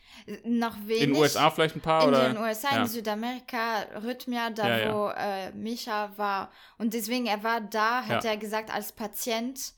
noch 0.44 0.76
wenig. 0.86 1.02
In 1.02 1.12
den 1.12 1.22
USA 1.22 1.50
vielleicht 1.50 1.76
ein 1.76 1.80
paar? 1.80 2.02
In 2.02 2.08
oder? 2.08 2.28
den 2.28 2.38
USA, 2.38 2.74
ja. 2.74 2.82
in 2.82 2.88
Südamerika, 2.88 3.86
Rhythmia, 4.02 4.50
da 4.50 4.78
ja, 4.78 4.94
wo 4.94 5.08
Äh, 5.08 5.52
Micha 5.52 6.12
war. 6.16 6.50
Und 6.78 6.94
deswegen, 6.94 7.26
er 7.26 7.42
war 7.42 7.60
da, 7.60 8.04
hat 8.04 8.24
er 8.24 8.36
gesagt, 8.36 8.72
als 8.72 8.92
Patient. 8.92 9.72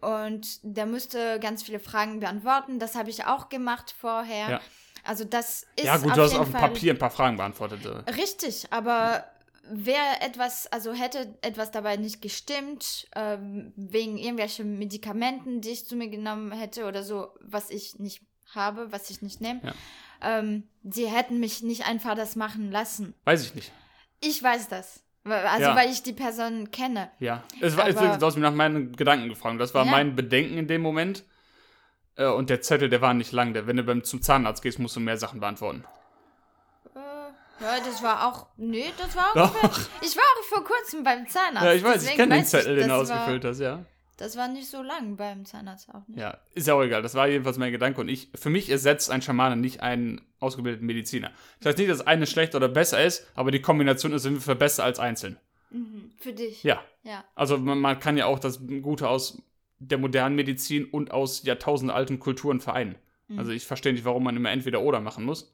Und 0.00 0.58
der 0.62 0.86
musste 0.86 1.38
ganz 1.40 1.62
viele 1.62 1.80
Fragen 1.80 2.20
beantworten. 2.20 2.78
Das 2.78 2.94
habe 2.94 3.10
ich 3.10 3.24
auch 3.24 3.48
gemacht 3.48 3.94
vorher. 3.98 4.60
Also 5.04 5.24
das 5.24 5.66
ist 5.76 5.84
Ja 5.84 5.98
gut, 5.98 6.16
du 6.16 6.22
hast 6.22 6.34
auf 6.34 6.50
dem 6.50 6.54
Papier 6.54 6.94
ein 6.94 6.98
paar 6.98 7.10
Fragen 7.10 7.36
beantwortet. 7.36 7.84
Äh. 7.84 8.10
Richtig, 8.10 8.66
aber 8.70 9.24
wäre 9.70 10.20
etwas, 10.20 10.66
also 10.66 10.92
hätte 10.92 11.36
etwas 11.42 11.70
dabei 11.70 11.96
nicht 11.96 12.20
gestimmt, 12.20 13.08
ähm, 13.14 13.72
wegen 13.76 14.18
irgendwelchen 14.18 14.78
Medikamenten, 14.78 15.60
die 15.60 15.70
ich 15.70 15.86
zu 15.86 15.96
mir 15.96 16.08
genommen 16.08 16.52
hätte 16.52 16.86
oder 16.86 17.02
so, 17.02 17.28
was 17.40 17.70
ich 17.70 17.98
nicht 17.98 18.22
habe, 18.54 18.92
was 18.92 19.10
ich 19.10 19.22
nicht 19.22 19.40
nehme, 19.40 19.60
ja. 19.62 19.72
ähm, 20.22 20.64
sie 20.82 21.06
hätten 21.06 21.40
mich 21.40 21.62
nicht 21.62 21.86
einfach 21.86 22.14
das 22.14 22.36
machen 22.36 22.70
lassen. 22.70 23.14
Weiß 23.24 23.44
ich 23.44 23.54
nicht. 23.54 23.72
Ich 24.20 24.42
weiß 24.42 24.68
das. 24.68 25.02
Also, 25.24 25.62
ja. 25.62 25.76
weil 25.76 25.90
ich 25.90 26.02
die 26.02 26.12
Person 26.12 26.70
kenne. 26.70 27.10
Ja, 27.18 27.44
es 27.60 27.76
war, 27.76 27.84
Aber, 27.84 28.18
du 28.18 28.26
hast 28.26 28.34
mich 28.34 28.42
nach 28.42 28.52
meinen 28.52 28.94
Gedanken 28.94 29.30
gefragt. 29.30 29.58
Das 29.58 29.72
war 29.72 29.86
ja. 29.86 29.90
mein 29.90 30.14
Bedenken 30.14 30.58
in 30.58 30.66
dem 30.66 30.82
Moment. 30.82 31.24
Äh, 32.16 32.26
und 32.26 32.50
der 32.50 32.60
Zettel, 32.60 32.90
der 32.90 33.00
war 33.00 33.14
nicht 33.14 33.32
lang. 33.32 33.54
Der, 33.54 33.66
wenn 33.66 33.76
du 33.76 33.84
beim, 33.84 34.04
zum 34.04 34.20
Zahnarzt 34.20 34.62
gehst, 34.62 34.78
musst 34.78 34.96
du 34.96 35.00
mehr 35.00 35.16
Sachen 35.16 35.40
beantworten. 35.40 35.84
Äh, 36.94 36.98
ja, 37.64 37.78
das 37.84 38.02
war 38.02 38.28
auch. 38.28 38.48
Nee, 38.58 38.92
das 38.98 39.16
war 39.16 39.30
auch. 39.30 39.62
Doch. 39.62 39.80
Ich 40.02 40.14
war 40.14 40.24
auch 40.24 40.44
vor 40.44 40.64
kurzem 40.64 41.02
beim 41.02 41.26
Zahnarzt. 41.26 41.64
Ja, 41.64 41.72
ich 41.72 41.82
weiß, 41.82 42.04
ich 42.04 42.16
kenne 42.16 42.36
den 42.36 42.44
Zettel, 42.44 42.76
ich, 42.76 42.82
den 42.82 42.90
du 42.90 42.96
ausgefüllt 42.96 43.44
hast, 43.46 43.60
ja. 43.60 43.84
Das 44.16 44.36
war 44.36 44.48
nicht 44.48 44.68
so 44.68 44.82
lang 44.82 45.16
beim 45.16 45.44
Zahnarzt 45.44 45.88
auch 45.92 46.06
nicht. 46.06 46.20
Ja, 46.20 46.38
ist 46.54 46.68
ja 46.68 46.74
auch 46.74 46.82
egal. 46.82 47.02
Das 47.02 47.14
war 47.14 47.26
jedenfalls 47.26 47.58
mein 47.58 47.72
Gedanke. 47.72 48.00
Und 48.00 48.08
ich, 48.08 48.28
für 48.34 48.50
mich 48.50 48.70
ersetzt 48.70 49.10
ein 49.10 49.22
Schamane 49.22 49.56
nicht 49.56 49.80
einen 49.80 50.20
ausgebildeten 50.38 50.86
Mediziner. 50.86 51.32
Das 51.58 51.70
heißt 51.70 51.78
nicht, 51.78 51.90
dass 51.90 52.06
eine 52.06 52.26
schlechter 52.26 52.58
oder 52.58 52.68
besser 52.68 53.04
ist, 53.04 53.26
aber 53.34 53.50
die 53.50 53.60
Kombination 53.60 54.12
ist 54.12 54.26
Fall 54.26 54.56
besser 54.56 54.84
als 54.84 55.00
einzeln. 55.00 55.36
Mhm, 55.70 56.12
für 56.16 56.32
dich. 56.32 56.62
Ja. 56.62 56.82
ja. 57.02 57.24
Also 57.34 57.58
man, 57.58 57.80
man, 57.80 57.98
kann 57.98 58.16
ja 58.16 58.26
auch 58.26 58.38
das 58.38 58.60
Gute 58.82 59.08
aus 59.08 59.42
der 59.80 59.98
modernen 59.98 60.36
Medizin 60.36 60.84
und 60.84 61.10
aus 61.10 61.42
jahrtausendalten 61.42 62.20
Kulturen 62.20 62.60
vereinen. 62.60 62.94
Mhm. 63.26 63.38
Also 63.40 63.50
ich 63.50 63.66
verstehe 63.66 63.92
nicht, 63.92 64.04
warum 64.04 64.22
man 64.22 64.36
immer 64.36 64.52
entweder 64.52 64.80
oder 64.80 65.00
machen 65.00 65.24
muss. 65.24 65.52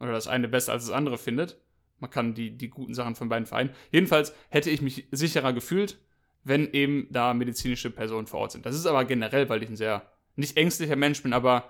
Oder 0.00 0.12
das 0.12 0.28
eine 0.28 0.48
besser 0.48 0.72
als 0.72 0.86
das 0.86 0.94
andere 0.94 1.18
findet. 1.18 1.58
Man 2.00 2.10
kann 2.10 2.34
die, 2.34 2.56
die 2.56 2.68
guten 2.68 2.94
Sachen 2.94 3.16
von 3.16 3.28
beiden 3.28 3.46
vereinen. 3.46 3.70
Jedenfalls 3.90 4.32
hätte 4.48 4.70
ich 4.70 4.80
mich 4.80 5.06
sicherer 5.10 5.52
gefühlt, 5.52 5.98
wenn 6.44 6.72
eben 6.72 7.08
da 7.10 7.34
medizinische 7.34 7.90
Personen 7.90 8.26
vor 8.26 8.40
Ort 8.40 8.52
sind. 8.52 8.66
Das 8.66 8.74
ist 8.74 8.86
aber 8.86 9.04
generell, 9.04 9.48
weil 9.48 9.62
ich 9.62 9.68
ein 9.68 9.76
sehr, 9.76 10.10
nicht 10.36 10.56
ängstlicher 10.56 10.96
Mensch 10.96 11.22
bin, 11.22 11.32
aber 11.32 11.68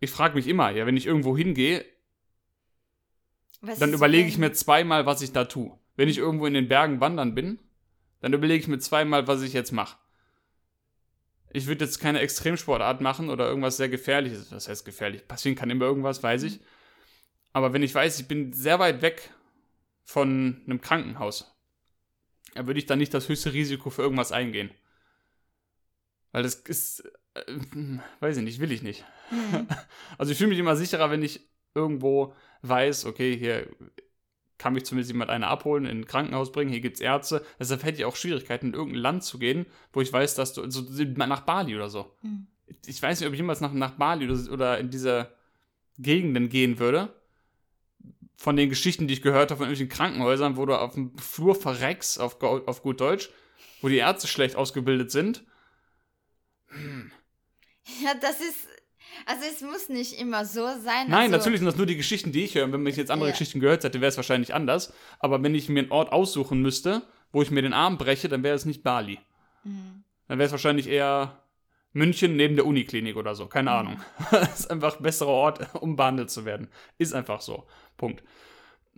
ich 0.00 0.10
frage 0.10 0.34
mich 0.34 0.48
immer, 0.48 0.70
ja, 0.70 0.86
wenn 0.86 0.96
ich 0.96 1.06
irgendwo 1.06 1.36
hingehe, 1.36 1.84
was 3.60 3.78
dann 3.78 3.92
überlege 3.92 4.28
ich 4.28 4.38
mir 4.38 4.52
zweimal, 4.52 5.06
was 5.06 5.22
ich 5.22 5.32
da 5.32 5.44
tue. 5.44 5.78
Wenn 5.94 6.08
ich 6.08 6.18
irgendwo 6.18 6.46
in 6.46 6.54
den 6.54 6.68
Bergen 6.68 7.00
wandern 7.00 7.34
bin, 7.34 7.60
dann 8.20 8.32
überlege 8.32 8.60
ich 8.60 8.68
mir 8.68 8.78
zweimal, 8.78 9.26
was 9.28 9.42
ich 9.42 9.52
jetzt 9.52 9.72
mache. 9.72 9.96
Ich 11.52 11.66
würde 11.66 11.84
jetzt 11.84 12.00
keine 12.00 12.20
Extremsportart 12.20 13.00
machen 13.00 13.28
oder 13.28 13.46
irgendwas 13.46 13.76
sehr 13.76 13.88
Gefährliches. 13.88 14.48
Das 14.48 14.68
heißt 14.68 14.84
gefährlich. 14.84 15.28
Passieren 15.28 15.54
kann 15.54 15.70
immer 15.70 15.84
irgendwas, 15.84 16.22
weiß 16.22 16.44
ich. 16.44 16.60
Aber 17.52 17.72
wenn 17.72 17.82
ich 17.82 17.94
weiß, 17.94 18.18
ich 18.18 18.26
bin 18.26 18.52
sehr 18.52 18.78
weit 18.78 19.02
weg 19.02 19.30
von 20.02 20.62
einem 20.64 20.80
Krankenhaus, 20.80 21.51
würde 22.54 22.78
ich 22.78 22.86
dann 22.86 22.98
nicht 22.98 23.14
das 23.14 23.28
höchste 23.28 23.52
Risiko 23.52 23.90
für 23.90 24.02
irgendwas 24.02 24.32
eingehen. 24.32 24.70
Weil 26.32 26.42
das 26.42 26.54
ist, 26.54 27.04
äh, 27.34 27.42
weiß 28.20 28.38
ich 28.38 28.42
nicht, 28.42 28.60
will 28.60 28.72
ich 28.72 28.82
nicht. 28.82 29.04
Mhm. 29.30 29.66
Also 30.18 30.32
ich 30.32 30.38
fühle 30.38 30.50
mich 30.50 30.58
immer 30.58 30.76
sicherer, 30.76 31.10
wenn 31.10 31.22
ich 31.22 31.48
irgendwo 31.74 32.34
weiß, 32.62 33.06
okay, 33.06 33.36
hier 33.36 33.66
kann 34.58 34.74
mich 34.74 34.84
zumindest 34.84 35.10
jemand 35.10 35.30
einer 35.30 35.48
abholen, 35.48 35.86
in 35.86 36.00
ein 36.00 36.06
Krankenhaus 36.06 36.52
bringen, 36.52 36.70
hier 36.70 36.80
gibt 36.80 36.96
es 36.96 37.00
Ärzte. 37.00 37.44
Deshalb 37.58 37.82
hätte 37.82 37.98
ich 37.98 38.04
auch 38.04 38.14
Schwierigkeiten, 38.14 38.68
in 38.68 38.74
irgendein 38.74 39.00
Land 39.02 39.24
zu 39.24 39.38
gehen, 39.38 39.66
wo 39.92 40.00
ich 40.00 40.12
weiß, 40.12 40.34
dass 40.36 40.52
du, 40.52 40.70
so, 40.70 40.82
nach 41.16 41.40
Bali 41.40 41.74
oder 41.74 41.88
so. 41.88 42.14
Mhm. 42.22 42.46
Ich 42.86 43.02
weiß 43.02 43.20
nicht, 43.20 43.26
ob 43.26 43.32
ich 43.32 43.40
jemals 43.40 43.60
nach, 43.60 43.72
nach 43.72 43.92
Bali 43.92 44.30
oder, 44.30 44.52
oder 44.52 44.78
in 44.78 44.90
diese 44.90 45.32
Gegenden 45.98 46.48
gehen 46.48 46.78
würde. 46.78 47.12
Von 48.42 48.56
den 48.56 48.68
Geschichten, 48.68 49.06
die 49.06 49.14
ich 49.14 49.22
gehört 49.22 49.52
habe 49.52 49.58
von 49.58 49.66
irgendwelchen 49.68 49.96
Krankenhäusern, 49.96 50.56
wo 50.56 50.66
du 50.66 50.76
auf 50.76 50.94
dem 50.94 51.16
Flur 51.16 51.54
verreckst, 51.54 52.18
auf, 52.18 52.42
auf 52.42 52.82
gut 52.82 53.00
Deutsch, 53.00 53.30
wo 53.82 53.88
die 53.88 53.98
Ärzte 53.98 54.26
schlecht 54.26 54.56
ausgebildet 54.56 55.12
sind. 55.12 55.44
Hm. 56.66 57.12
Ja, 58.02 58.14
das 58.20 58.40
ist 58.40 58.66
also 59.26 59.44
es 59.48 59.60
muss 59.60 59.88
nicht 59.88 60.18
immer 60.18 60.44
so 60.44 60.66
sein. 60.66 61.08
Nein, 61.08 61.32
also, 61.32 61.36
natürlich 61.36 61.60
sind 61.60 61.66
das 61.66 61.76
nur 61.76 61.86
die 61.86 61.96
Geschichten, 61.96 62.32
die 62.32 62.42
ich 62.42 62.56
höre. 62.56 62.72
Wenn 62.72 62.84
ich 62.84 62.96
jetzt 62.96 63.12
andere 63.12 63.28
ja. 63.28 63.32
Geschichten 63.32 63.60
gehört 63.60 63.84
hätte, 63.84 64.00
wäre 64.00 64.08
es 64.08 64.16
wahrscheinlich 64.16 64.54
anders. 64.54 64.92
Aber 65.20 65.40
wenn 65.44 65.54
ich 65.54 65.68
mir 65.68 65.82
einen 65.82 65.92
Ort 65.92 66.10
aussuchen 66.10 66.62
müsste, 66.62 67.02
wo 67.30 67.42
ich 67.42 67.52
mir 67.52 67.62
den 67.62 67.74
Arm 67.74 67.96
breche, 67.96 68.28
dann 68.28 68.42
wäre 68.42 68.56
es 68.56 68.64
nicht 68.64 68.82
Bali. 68.82 69.20
Mhm. 69.62 70.02
Dann 70.26 70.38
wäre 70.38 70.46
es 70.46 70.52
wahrscheinlich 70.52 70.88
eher 70.88 71.41
München 71.92 72.36
neben 72.36 72.56
der 72.56 72.66
Uniklinik 72.66 73.16
oder 73.16 73.34
so. 73.34 73.46
Keine 73.46 73.70
mhm. 73.70 73.76
Ahnung. 73.76 74.00
das 74.30 74.60
ist 74.60 74.70
einfach 74.70 74.98
ein 74.98 75.02
besserer 75.02 75.30
Ort, 75.30 75.74
um 75.74 75.96
behandelt 75.96 76.30
zu 76.30 76.44
werden. 76.44 76.68
Ist 76.98 77.14
einfach 77.14 77.40
so. 77.40 77.66
Punkt. 77.96 78.22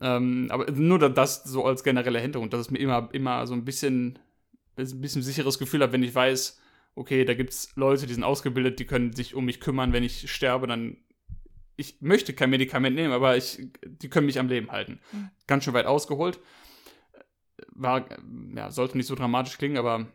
Ähm, 0.01 0.49
aber 0.51 0.71
nur 0.73 0.99
das 0.99 1.45
so 1.45 1.65
als 1.65 1.85
genereller 1.85 2.21
Hintergrund, 2.21 2.53
dass 2.53 2.61
es 2.61 2.71
mir 2.71 2.79
immer, 2.79 3.09
immer 3.13 3.47
so 3.47 3.55
ein 3.55 3.65
bisschen, 3.65 4.19
ein 4.77 5.01
bisschen 5.01 5.23
sicheres 5.23 5.59
Gefühl 5.59 5.83
hat, 5.83 5.93
wenn 5.93 6.03
ich 6.03 6.15
weiß, 6.15 6.61
okay, 6.97 7.25
da 7.25 7.35
gibt 7.35 7.51
es 7.51 7.75
Leute, 7.77 8.07
die 8.07 8.15
sind 8.15 8.25
ausgebildet, 8.25 8.79
die 8.79 8.87
können 8.87 9.13
sich 9.13 9.35
um 9.35 9.45
mich 9.45 9.61
kümmern, 9.61 9.93
wenn 9.93 10.03
ich 10.03 10.31
sterbe, 10.31 10.67
dann 10.67 10.97
ich 11.77 12.01
möchte 12.01 12.35
kein 12.35 12.51
Medikament 12.51 12.95
nehmen, 12.95 13.13
aber 13.13 13.37
ich, 13.37 13.69
die 13.85 14.09
können 14.09 14.27
mich 14.27 14.39
am 14.39 14.49
Leben 14.49 14.71
halten. 14.71 15.01
Mhm. 15.13 15.31
Ganz 15.47 15.65
schön 15.65 15.75
weit 15.75 15.87
ausgeholt. 15.87 16.39
War, 17.69 18.09
ja, 18.55 18.71
sollte 18.71 18.97
nicht 18.97 19.07
so 19.07 19.17
dramatisch 19.17 19.59
klingen, 19.59 19.77
aber 19.77 20.07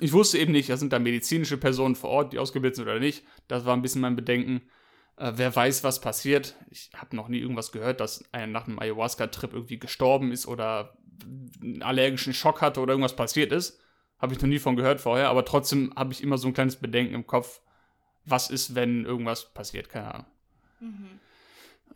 ich 0.00 0.12
wusste 0.12 0.38
eben 0.38 0.52
nicht, 0.52 0.68
da 0.68 0.76
sind 0.76 0.92
da 0.92 0.98
medizinische 0.98 1.56
Personen 1.56 1.96
vor 1.96 2.10
Ort, 2.10 2.32
die 2.32 2.38
ausgebildet 2.38 2.76
sind 2.76 2.84
oder 2.84 3.00
nicht. 3.00 3.24
Das 3.48 3.64
war 3.64 3.74
ein 3.74 3.82
bisschen 3.82 4.00
mein 4.00 4.16
Bedenken. 4.16 4.62
Äh, 5.16 5.32
wer 5.36 5.54
weiß, 5.54 5.82
was 5.82 6.00
passiert. 6.00 6.54
Ich 6.70 6.90
habe 6.94 7.16
noch 7.16 7.28
nie 7.28 7.38
irgendwas 7.38 7.72
gehört, 7.72 8.00
dass 8.00 8.24
einer 8.32 8.46
nach 8.46 8.66
einem 8.66 8.78
Ayahuasca-Trip 8.78 9.52
irgendwie 9.52 9.78
gestorben 9.78 10.30
ist 10.30 10.46
oder 10.46 10.96
einen 11.60 11.82
allergischen 11.82 12.32
Schock 12.32 12.60
hatte 12.60 12.80
oder 12.80 12.92
irgendwas 12.92 13.16
passiert 13.16 13.52
ist. 13.52 13.80
Habe 14.18 14.34
ich 14.34 14.40
noch 14.40 14.48
nie 14.48 14.58
von 14.58 14.76
gehört 14.76 15.00
vorher, 15.00 15.28
aber 15.28 15.44
trotzdem 15.44 15.92
habe 15.96 16.12
ich 16.12 16.22
immer 16.22 16.38
so 16.38 16.48
ein 16.48 16.54
kleines 16.54 16.76
Bedenken 16.76 17.14
im 17.14 17.26
Kopf, 17.26 17.60
was 18.24 18.50
ist, 18.50 18.74
wenn 18.74 19.04
irgendwas 19.04 19.52
passiert, 19.52 19.88
keine 19.88 20.14
Ahnung. 20.14 20.26
Mhm. 20.80 21.20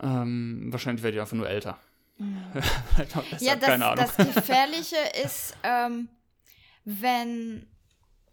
Ähm, 0.01 0.67
wahrscheinlich 0.71 1.03
werde 1.03 1.17
ich 1.17 1.21
einfach 1.21 1.37
nur 1.37 1.49
älter. 1.49 1.79
Mhm. 2.17 2.43
ja, 3.39 3.55
das, 3.55 4.15
das 4.15 4.35
Gefährliche 4.35 4.97
ist, 5.23 5.55
ähm, 5.63 6.09
wenn, 6.85 7.67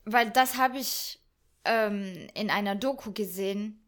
weil 0.04 0.30
das 0.30 0.56
habe 0.56 0.78
ich 0.78 1.20
ähm, 1.64 2.28
in 2.34 2.50
einer 2.50 2.74
Doku 2.74 3.12
gesehen 3.12 3.86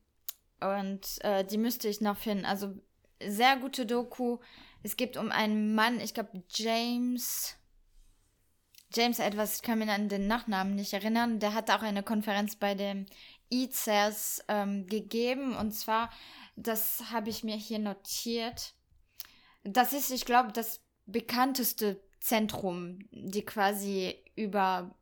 und 0.61 1.23
äh, 1.25 1.45
die 1.45 1.59
müsste 1.59 1.89
ich 1.89 2.01
noch 2.01 2.17
finden. 2.17 2.45
Also 2.45 2.75
sehr 3.23 3.57
gute 3.57 3.87
Doku. 3.87 4.39
Es 4.83 4.97
geht 4.97 5.17
um 5.17 5.31
einen 5.31 5.75
Mann, 5.75 6.01
ich 6.01 6.15
glaube 6.15 6.43
James 6.49 7.57
James 8.95 9.19
etwas, 9.19 9.57
ich 9.57 9.63
kann 9.63 9.79
mich 9.79 9.89
an 9.89 10.09
den 10.09 10.27
Nachnamen 10.27 10.75
nicht 10.75 10.93
erinnern, 10.93 11.39
der 11.39 11.55
hat 11.55 11.71
auch 11.71 11.83
eine 11.83 12.03
Konferenz 12.03 12.57
bei 12.57 12.75
dem 12.75 13.07
ICERS 13.51 14.45
ähm, 14.49 14.87
gegeben 14.87 15.57
und 15.57 15.73
zwar, 15.73 16.11
das 16.57 17.11
habe 17.11 17.31
ich 17.31 17.45
mir 17.45 17.57
hier 17.57 17.79
notiert. 17.79 18.75
Das 19.65 19.93
ist, 19.93 20.11
ich 20.11 20.25
glaube, 20.25 20.53
das 20.53 20.81
bekannteste 21.07 22.03
Zentrum, 22.21 22.99
die 23.11 23.45
quasi 23.45 24.17
über 24.37 24.95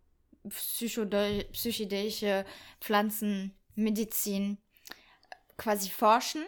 psychedelische 0.49 2.45
Pflanzenmedizin 2.81 4.59
quasi 5.57 5.91
forschen. 5.91 6.45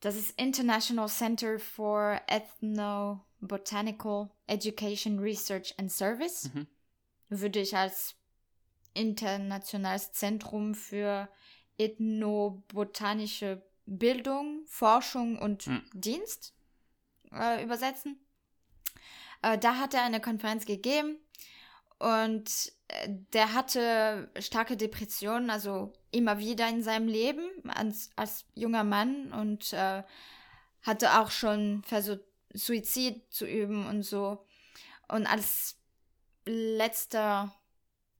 Das 0.00 0.16
ist 0.16 0.38
International 0.38 1.08
Center 1.08 1.58
for 1.58 2.20
Ethno 2.26 3.24
Botanical 3.40 4.30
Education 4.46 5.18
Research 5.18 5.74
and 5.78 5.90
Service. 5.90 6.50
Mhm. 6.52 6.66
Würde 7.28 7.60
ich 7.60 7.76
als 7.76 8.14
internationales 8.94 10.12
Zentrum 10.12 10.74
für 10.74 11.28
ethnobotanische 11.78 13.62
Bildung, 13.86 14.62
Forschung 14.66 15.38
und 15.38 15.66
mhm. 15.66 15.82
Dienst 15.92 16.54
äh, 17.32 17.62
übersetzen. 17.62 18.18
Äh, 19.42 19.58
da 19.58 19.76
hat 19.78 19.94
er 19.94 20.02
eine 20.02 20.20
Konferenz 20.20 20.66
gegeben 20.66 21.18
und 21.98 22.72
äh, 22.88 23.08
der 23.32 23.54
hatte 23.54 24.30
starke 24.38 24.76
Depressionen, 24.76 25.50
also 25.50 25.92
immer 26.10 26.38
wieder 26.38 26.68
in 26.68 26.82
seinem 26.82 27.08
Leben 27.08 27.44
als, 27.68 28.10
als 28.16 28.44
junger 28.54 28.84
Mann 28.84 29.32
und 29.32 29.72
äh, 29.72 30.02
hatte 30.82 31.20
auch 31.20 31.30
schon 31.30 31.82
versucht, 31.84 32.20
Suizid 32.52 33.22
zu 33.32 33.46
üben 33.46 33.86
und 33.86 34.02
so. 34.02 34.46
Und 35.08 35.26
als 35.26 35.76
letzter 36.46 37.54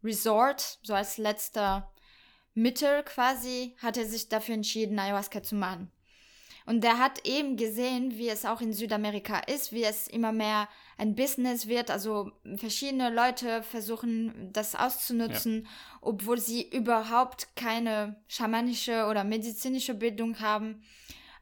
Resort, 0.02 0.78
so 0.82 0.94
als 0.94 1.18
letzter 1.18 1.92
Mittel 2.54 3.02
quasi, 3.04 3.76
hat 3.80 3.96
er 3.96 4.06
sich 4.06 4.28
dafür 4.28 4.54
entschieden, 4.54 4.98
Ayahuasca 4.98 5.42
zu 5.42 5.54
machen. 5.54 5.90
Und 6.66 6.82
der 6.82 6.98
hat 6.98 7.24
eben 7.24 7.56
gesehen, 7.56 8.18
wie 8.18 8.28
es 8.28 8.44
auch 8.44 8.60
in 8.60 8.72
Südamerika 8.72 9.38
ist, 9.38 9.72
wie 9.72 9.84
es 9.84 10.08
immer 10.08 10.32
mehr 10.32 10.68
ein 10.98 11.14
Business 11.14 11.68
wird. 11.68 11.92
Also 11.92 12.32
verschiedene 12.56 13.08
Leute 13.08 13.62
versuchen 13.62 14.52
das 14.52 14.74
auszunutzen, 14.74 15.62
ja. 15.62 15.70
obwohl 16.00 16.38
sie 16.38 16.68
überhaupt 16.68 17.54
keine 17.54 18.16
schamanische 18.26 19.06
oder 19.06 19.22
medizinische 19.22 19.94
Bildung 19.94 20.40
haben. 20.40 20.82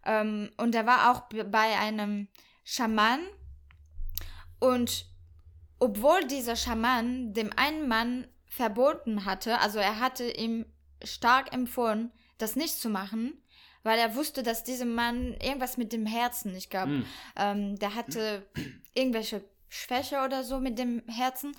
Ähm, 0.05 0.51
und 0.59 0.75
er 0.75 0.85
war 0.85 1.11
auch 1.11 1.23
bei 1.51 1.79
einem 1.79 2.29
Schaman. 2.63 3.21
Und 4.61 5.07
obwohl 5.79 6.27
dieser 6.27 6.57
Schaman 6.57 7.33
dem 7.33 7.51
einen 7.57 7.89
Mann 7.89 8.27
verboten 8.47 9.25
hatte, 9.25 9.59
also 9.61 9.79
er 9.79 10.01
hatte 10.01 10.31
ihm 10.31 10.67
stark 11.03 11.55
empfohlen, 11.55 12.13
das 12.37 12.57
nicht 12.57 12.79
zu 12.79 12.91
machen, 12.91 13.39
weil 13.85 13.99
er 13.99 14.17
wusste, 14.17 14.43
dass 14.43 14.65
diesem 14.65 14.95
Mann 14.95 15.35
irgendwas 15.35 15.77
mit 15.77 15.93
dem 15.93 16.07
Herzen 16.07 16.53
nicht 16.53 16.71
gab. 16.71 16.89
Mm. 16.89 17.05
Ähm, 17.37 17.79
der 17.79 17.95
hatte 17.95 18.45
irgendwelche 18.95 19.45
Schwäche 19.69 20.23
oder 20.25 20.43
so 20.43 20.59
mit 20.59 20.79
dem 20.79 21.03
Herzen. 21.07 21.57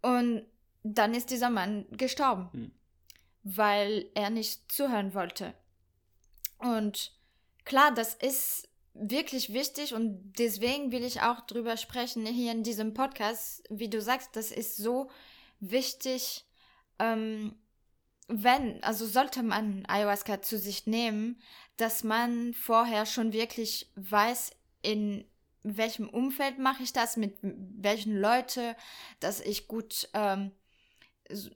Und 0.00 0.46
dann 0.82 1.12
ist 1.12 1.30
dieser 1.30 1.50
Mann 1.50 1.84
gestorben, 1.90 2.48
mm. 2.52 2.70
weil 3.42 4.06
er 4.14 4.30
nicht 4.30 4.72
zuhören 4.72 5.12
wollte. 5.12 5.52
Und 6.58 7.12
klar, 7.64 7.92
das 7.92 8.14
ist 8.14 8.68
wirklich 8.94 9.52
wichtig 9.52 9.92
und 9.92 10.32
deswegen 10.38 10.90
will 10.90 11.04
ich 11.04 11.20
auch 11.20 11.42
drüber 11.42 11.76
sprechen 11.76 12.24
hier 12.24 12.52
in 12.52 12.62
diesem 12.62 12.94
Podcast. 12.94 13.62
Wie 13.68 13.90
du 13.90 14.00
sagst, 14.00 14.36
das 14.36 14.50
ist 14.50 14.76
so 14.76 15.10
wichtig, 15.60 16.46
ähm, 16.98 17.56
wenn, 18.28 18.82
also 18.82 19.06
sollte 19.06 19.42
man 19.42 19.84
Ayahuasca 19.86 20.42
zu 20.42 20.58
sich 20.58 20.86
nehmen, 20.86 21.40
dass 21.76 22.04
man 22.04 22.54
vorher 22.54 23.06
schon 23.06 23.32
wirklich 23.32 23.92
weiß, 23.96 24.50
in 24.82 25.24
welchem 25.62 26.08
Umfeld 26.08 26.58
mache 26.58 26.82
ich 26.82 26.92
das, 26.92 27.16
mit 27.16 27.38
welchen 27.42 28.16
Leuten, 28.16 28.74
dass 29.20 29.40
ich 29.40 29.68
gut 29.68 30.08
ähm, 30.14 30.52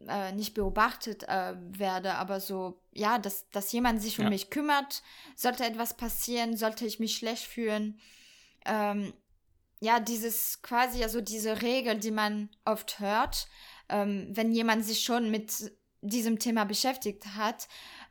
äh, 0.09 0.33
nicht 0.33 0.54
beobachtet 0.54 1.24
äh, 1.24 1.54
werde, 1.56 2.14
aber 2.14 2.40
so, 2.40 2.83
ja, 2.92 3.18
dass, 3.18 3.48
dass 3.50 3.72
jemand 3.72 4.02
sich 4.02 4.18
um 4.18 4.24
ja. 4.24 4.30
mich 4.30 4.50
kümmert, 4.50 5.02
sollte 5.37 5.64
etwas 5.64 5.96
passieren, 5.96 6.56
sollte 6.56 6.87
ich 6.87 6.98
mich 6.98 7.16
schlecht 7.16 7.44
fühlen. 7.44 8.00
Ähm, 8.64 9.12
ja, 9.80 10.00
dieses 10.00 10.61
quasi, 10.62 11.02
also 11.02 11.20
diese 11.20 11.62
Regel, 11.62 11.98
die 11.98 12.11
man 12.11 12.50
oft 12.64 13.00
hört, 13.00 13.46
ähm, 13.88 14.28
wenn 14.33 14.52
jemand 14.52 14.85
sich 14.85 15.02
schon 15.02 15.30
mit 15.30 15.72
diesem 16.02 16.38
Thema 16.38 16.64
beschäftigt 16.64 17.26
hat, 17.36 17.68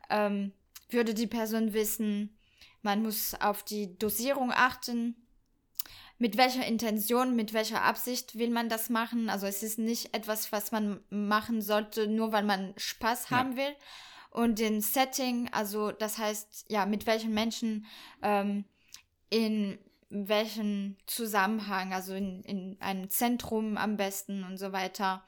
ähm, 0.08 0.52
würde 0.88 1.14
die 1.14 1.26
Person 1.26 1.72
wissen, 1.72 2.36
man 2.82 3.02
muss 3.02 3.34
auf 3.34 3.62
die 3.62 3.98
Dosierung 3.98 4.52
achten, 4.52 5.14
mit 6.18 6.36
welcher 6.36 6.66
Intention, 6.66 7.34
mit 7.34 7.54
welcher 7.54 7.82
Absicht 7.82 8.38
will 8.38 8.50
man 8.50 8.68
das 8.68 8.90
machen. 8.90 9.30
Also 9.30 9.46
es 9.46 9.62
ist 9.62 9.78
nicht 9.78 10.14
etwas, 10.14 10.52
was 10.52 10.70
man 10.70 11.00
machen 11.08 11.62
sollte, 11.62 12.08
nur 12.08 12.32
weil 12.32 12.44
man 12.44 12.74
Spaß 12.76 13.30
haben 13.30 13.56
will. 13.56 13.74
Und 14.30 14.58
den 14.58 14.82
Setting, 14.82 15.48
also 15.52 15.92
das 15.92 16.18
heißt, 16.18 16.66
ja, 16.68 16.84
mit 16.84 17.06
welchen 17.06 17.32
Menschen, 17.32 17.86
ähm, 18.22 18.64
in 19.30 19.78
welchem 20.10 20.96
Zusammenhang, 21.06 21.94
also 21.94 22.14
in, 22.14 22.42
in 22.42 22.76
einem 22.80 23.08
Zentrum 23.08 23.78
am 23.78 23.96
besten 23.96 24.44
und 24.44 24.58
so 24.58 24.72
weiter. 24.72 25.24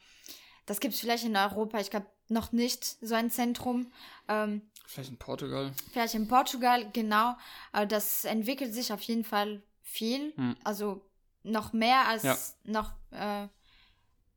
Das 0.67 0.79
gibt 0.79 0.95
es 0.95 1.01
vielleicht 1.01 1.25
in 1.25 1.37
Europa, 1.37 1.81
ich 1.81 1.91
glaube 1.91 2.07
noch 2.33 2.53
nicht 2.53 2.97
so 3.01 3.15
ein 3.15 3.31
Zentrum. 3.31 3.93
Ähm, 4.29 4.63
vielleicht 4.87 5.11
in 5.11 5.19
Portugal. 5.19 5.73
Vielleicht 5.93 6.15
in 6.15 6.29
Portugal, 6.29 6.89
genau. 6.93 7.37
Aber 7.73 7.87
das 7.87 8.25
entwickelt 8.25 8.75
sich 8.75 8.93
auf 8.93 9.03
jeden 9.03 9.25
Fall 9.25 9.63
viel, 9.83 10.35
hm. 10.37 10.57
also 10.65 11.03
noch 11.43 11.73
mehr 11.73 12.07
als 12.07 12.23
ja. 12.23 12.37
noch 12.65 12.93
äh, 13.11 13.49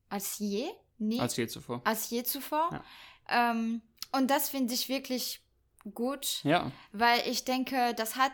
als 0.10 0.40
je, 0.40 0.70
nee, 0.98 1.20
als 1.20 1.36
je 1.36 1.48
zuvor, 1.48 1.82
als 1.84 2.10
je 2.10 2.24
zuvor. 2.24 2.70
Ja. 2.72 3.52
Ähm, 3.52 3.82
und 4.12 4.30
das 4.30 4.50
finde 4.50 4.74
ich 4.74 4.90
wirklich 4.90 5.42
gut, 5.94 6.44
ja. 6.44 6.72
weil 6.92 7.28
ich 7.28 7.46
denke, 7.46 7.94
das 7.96 8.16
hat 8.16 8.32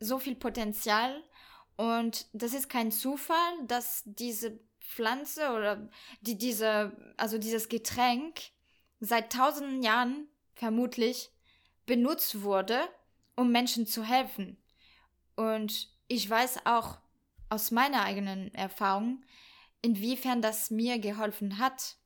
so 0.00 0.18
viel 0.18 0.34
Potenzial 0.34 1.22
und 1.76 2.26
das 2.32 2.54
ist 2.54 2.68
kein 2.68 2.92
Zufall, 2.92 3.52
dass 3.66 4.02
diese 4.04 4.58
Pflanze 4.80 5.50
oder 5.50 5.88
die 6.20 6.38
diese 6.38 6.92
also 7.16 7.38
dieses 7.38 7.68
Getränk 7.68 8.40
seit 9.04 9.32
tausenden 9.32 9.82
Jahren 9.82 10.28
vermutlich 10.54 11.30
benutzt 11.86 12.42
wurde, 12.42 12.80
um 13.36 13.50
Menschen 13.50 13.86
zu 13.86 14.04
helfen. 14.04 14.56
Und 15.36 15.88
ich 16.08 16.28
weiß 16.28 16.66
auch 16.66 16.98
aus 17.50 17.70
meiner 17.70 18.02
eigenen 18.02 18.54
Erfahrung, 18.54 19.24
inwiefern 19.82 20.40
das 20.40 20.70
mir 20.70 20.98
geholfen 20.98 21.58
hat. 21.58 21.96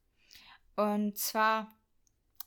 Und 0.76 1.16
zwar, 1.16 1.76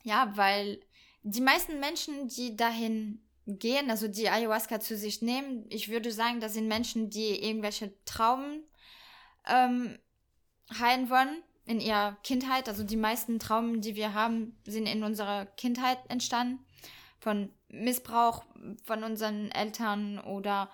ja, 0.02 0.36
weil 0.36 0.80
die 1.22 1.40
meisten 1.40 1.80
Menschen, 1.80 2.28
die 2.28 2.56
dahin 2.56 3.22
gehen, 3.46 3.90
also 3.90 4.08
die 4.08 4.28
Ayahuasca 4.28 4.80
zu 4.80 4.96
sich 4.96 5.22
nehmen, 5.22 5.66
ich 5.68 5.88
würde 5.88 6.12
sagen, 6.12 6.40
das 6.40 6.54
sind 6.54 6.68
Menschen, 6.68 7.10
die 7.10 7.42
irgendwelche 7.42 7.92
Traumen 8.04 8.64
ähm, 9.46 9.98
heilen 10.78 11.10
wollen 11.10 11.42
in 11.64 11.80
ihrer 11.80 12.16
Kindheit. 12.22 12.68
Also 12.68 12.84
die 12.84 12.96
meisten 12.96 13.38
Traumen, 13.38 13.80
die 13.80 13.94
wir 13.94 14.14
haben, 14.14 14.56
sind 14.66 14.86
in 14.86 15.02
unserer 15.02 15.46
Kindheit 15.46 15.98
entstanden. 16.08 16.64
Von 17.20 17.50
Missbrauch 17.68 18.44
von 18.84 19.04
unseren 19.04 19.50
Eltern 19.52 20.18
oder 20.18 20.70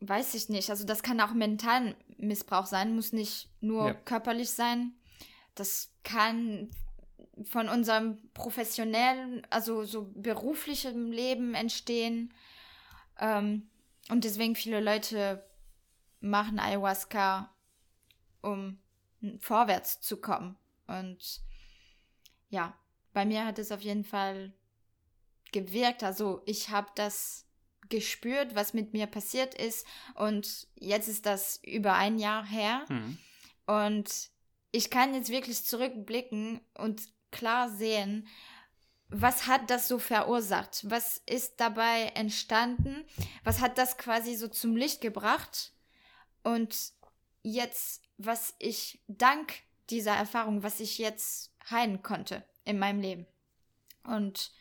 weiß 0.00 0.34
ich 0.34 0.48
nicht. 0.48 0.70
Also 0.70 0.84
das 0.84 1.02
kann 1.02 1.20
auch 1.20 1.32
mentalen 1.32 1.94
Missbrauch 2.18 2.66
sein, 2.66 2.94
muss 2.94 3.12
nicht 3.12 3.48
nur 3.60 3.88
ja. 3.88 3.94
körperlich 3.94 4.50
sein. 4.50 4.92
Das 5.54 5.92
kann 6.02 6.70
von 7.44 7.68
unserem 7.68 8.18
professionellen, 8.32 9.46
also 9.50 9.84
so 9.84 10.10
beruflichen 10.14 11.12
Leben 11.12 11.54
entstehen. 11.54 12.32
Ähm, 13.18 13.68
und 14.08 14.24
deswegen 14.24 14.54
viele 14.54 14.80
Leute 14.80 15.44
machen 16.20 16.58
Ayahuasca, 16.58 17.54
um 18.40 18.78
vorwärts 19.40 20.00
zu 20.00 20.18
kommen. 20.18 20.56
Und 20.86 21.40
ja, 22.48 22.78
bei 23.12 23.24
mir 23.24 23.44
hat 23.44 23.58
es 23.58 23.72
auf 23.72 23.80
jeden 23.80 24.04
Fall 24.04 24.52
gewirkt. 25.52 26.02
Also 26.02 26.42
ich 26.46 26.70
habe 26.70 26.88
das 26.94 27.46
gespürt, 27.88 28.54
was 28.54 28.74
mit 28.74 28.92
mir 28.92 29.06
passiert 29.06 29.54
ist. 29.54 29.86
Und 30.14 30.66
jetzt 30.74 31.08
ist 31.08 31.26
das 31.26 31.60
über 31.64 31.94
ein 31.94 32.18
Jahr 32.18 32.44
her. 32.44 32.84
Mhm. 32.88 33.18
Und 33.66 34.30
ich 34.72 34.90
kann 34.90 35.14
jetzt 35.14 35.30
wirklich 35.30 35.64
zurückblicken 35.64 36.60
und 36.74 37.02
klar 37.30 37.70
sehen, 37.70 38.26
was 39.08 39.46
hat 39.46 39.70
das 39.70 39.88
so 39.88 39.98
verursacht? 39.98 40.90
Was 40.90 41.22
ist 41.26 41.60
dabei 41.60 42.12
entstanden? 42.14 43.04
Was 43.44 43.60
hat 43.60 43.78
das 43.78 43.98
quasi 43.98 44.34
so 44.34 44.48
zum 44.48 44.76
Licht 44.76 45.00
gebracht? 45.00 45.72
Und 46.42 46.92
jetzt, 47.52 48.02
was 48.18 48.54
ich 48.58 49.02
dank 49.08 49.54
dieser 49.90 50.14
Erfahrung, 50.14 50.62
was 50.62 50.80
ich 50.80 50.98
jetzt 50.98 51.54
heilen 51.70 52.02
konnte 52.02 52.44
in 52.64 52.78
meinem 52.78 53.00
Leben. 53.00 53.26
Und 54.04 54.52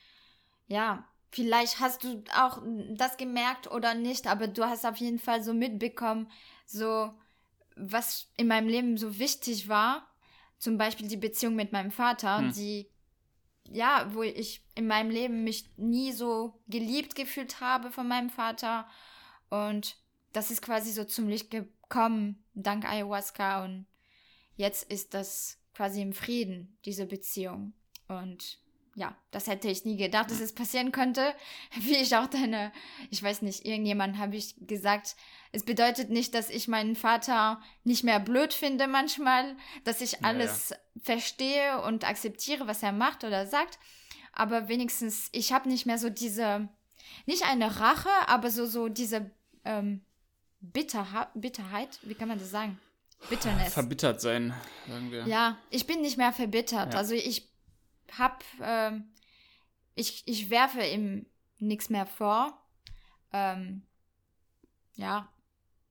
ja, 0.67 1.07
Vielleicht 1.35 1.81
hast 1.81 2.05
du 2.05 2.23
auch 2.33 2.61
das 2.91 3.17
gemerkt 3.17 3.69
oder 3.69 3.93
nicht, 3.93 4.25
aber 4.25 4.47
du 4.47 4.63
hast 4.63 4.85
auf 4.85 4.95
jeden 4.95 5.19
Fall 5.19 5.43
so 5.43 5.53
mitbekommen, 5.53 6.31
so 6.65 7.13
was 7.75 8.31
in 8.37 8.47
meinem 8.47 8.69
Leben 8.69 8.95
so 8.95 9.19
wichtig 9.19 9.67
war. 9.67 10.07
Zum 10.59 10.77
Beispiel 10.77 11.09
die 11.09 11.17
Beziehung 11.17 11.55
mit 11.55 11.73
meinem 11.73 11.91
Vater, 11.91 12.37
hm. 12.37 12.53
die 12.53 12.89
ja, 13.69 14.07
wo 14.13 14.23
ich 14.23 14.61
in 14.75 14.87
meinem 14.87 15.09
Leben 15.09 15.43
mich 15.43 15.69
nie 15.75 16.13
so 16.13 16.61
geliebt 16.67 17.15
gefühlt 17.15 17.59
habe 17.59 17.91
von 17.91 18.07
meinem 18.07 18.29
Vater. 18.29 18.87
Und 19.49 19.97
das 20.31 20.51
ist 20.51 20.61
quasi 20.61 20.93
so 20.93 21.03
zum 21.03 21.27
Licht 21.27 21.53
gekommen, 21.95 22.43
dank 22.53 22.85
Ayahuasca. 22.85 23.63
Und 23.63 23.85
jetzt 24.55 24.89
ist 24.91 25.13
das 25.13 25.57
quasi 25.73 26.01
im 26.01 26.13
Frieden, 26.13 26.77
diese 26.85 27.05
Beziehung. 27.05 27.73
Und 28.07 28.59
ja, 28.95 29.15
das 29.31 29.47
hätte 29.47 29.67
ich 29.67 29.83
nie 29.83 29.97
gedacht, 29.97 30.31
dass 30.31 30.39
es 30.39 30.53
passieren 30.53 30.91
könnte. 30.91 31.33
Wie 31.79 31.95
ich 31.95 32.15
auch 32.15 32.27
deine, 32.27 32.71
ich 33.09 33.21
weiß 33.21 33.41
nicht, 33.41 33.65
irgendjemand 33.65 34.17
habe 34.17 34.35
ich 34.35 34.55
gesagt, 34.67 35.15
es 35.51 35.63
bedeutet 35.63 36.09
nicht, 36.09 36.33
dass 36.33 36.49
ich 36.49 36.67
meinen 36.67 36.95
Vater 36.95 37.61
nicht 37.83 38.03
mehr 38.03 38.19
blöd 38.19 38.53
finde 38.53 38.87
manchmal, 38.87 39.55
dass 39.83 40.01
ich 40.01 40.23
alles 40.23 40.69
ja, 40.69 40.75
ja. 40.75 41.01
verstehe 41.01 41.81
und 41.81 42.07
akzeptiere, 42.07 42.67
was 42.67 42.83
er 42.83 42.91
macht 42.91 43.23
oder 43.23 43.47
sagt. 43.47 43.79
Aber 44.31 44.67
wenigstens, 44.67 45.29
ich 45.31 45.53
habe 45.53 45.69
nicht 45.69 45.85
mehr 45.85 45.97
so 45.97 46.09
diese, 46.09 46.67
nicht 47.25 47.43
eine 47.43 47.79
Rache, 47.79 48.09
aber 48.27 48.49
so, 48.49 48.65
so 48.65 48.89
diese 48.89 49.31
ähm, 49.63 50.05
Bitterha 50.71 51.29
Bitterheit, 51.33 51.99
wie 52.03 52.15
kann 52.15 52.27
man 52.27 52.39
das 52.39 52.51
sagen? 52.51 52.79
Bitterness. 53.29 53.73
Verbittert 53.73 54.21
sein, 54.21 54.53
sagen 54.87 55.11
wir. 55.11 55.25
Ja, 55.27 55.57
ich 55.69 55.87
bin 55.87 56.01
nicht 56.01 56.17
mehr 56.17 56.33
verbittert. 56.33 56.93
Ja. 56.93 56.99
Also 56.99 57.13
ich 57.15 57.49
hab, 58.17 58.43
ähm, 58.61 59.11
ich, 59.95 60.23
ich 60.25 60.49
werfe 60.49 60.83
ihm 60.85 61.25
nichts 61.57 61.89
mehr 61.89 62.05
vor. 62.05 62.61
Ähm, 63.33 63.83
ja, 64.95 65.29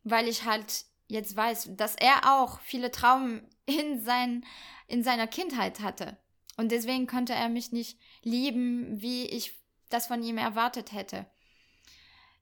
weil 0.05 0.29
ich 0.29 0.45
halt 0.45 0.85
jetzt 1.09 1.37
weiß, 1.37 1.71
dass 1.77 1.97
er 1.97 2.37
auch 2.37 2.61
viele 2.61 2.91
Traumen 2.91 3.49
in, 3.67 4.01
sein, 4.01 4.45
in 4.87 5.03
seiner 5.03 5.27
Kindheit 5.27 5.81
hatte. 5.81 6.17
Und 6.57 6.71
deswegen 6.71 7.07
konnte 7.07 7.33
er 7.33 7.49
mich 7.49 7.73
nicht 7.73 7.99
lieben, 8.23 9.01
wie 9.01 9.27
ich 9.27 9.53
das 9.89 10.07
von 10.07 10.23
ihm 10.23 10.39
erwartet 10.39 10.93
hätte. 10.93 11.27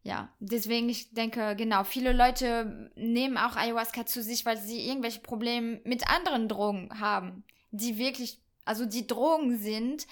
Ja, 0.05 0.29
deswegen, 0.41 0.89
ich 0.89 1.15
denke, 1.15 1.55
genau, 1.57 1.85
viele 1.85 2.13
Leute 2.13 2.91
nehmen 2.97 3.37
auch 3.37 3.55
Ayahuasca 3.55 4.05
zu 4.05 4.23
sich, 4.23 4.45
weil 4.45 4.57
sie 4.57 4.89
irgendwelche 4.89 5.21
Probleme 5.21 5.81
mit 5.85 6.09
anderen 6.09 6.49
Drogen 6.49 6.99
haben, 6.99 7.45
die 7.71 7.99
wirklich 7.99 8.43
also 8.65 8.85
die 8.85 9.07
Drogen 9.07 9.59
sind, 9.59 10.07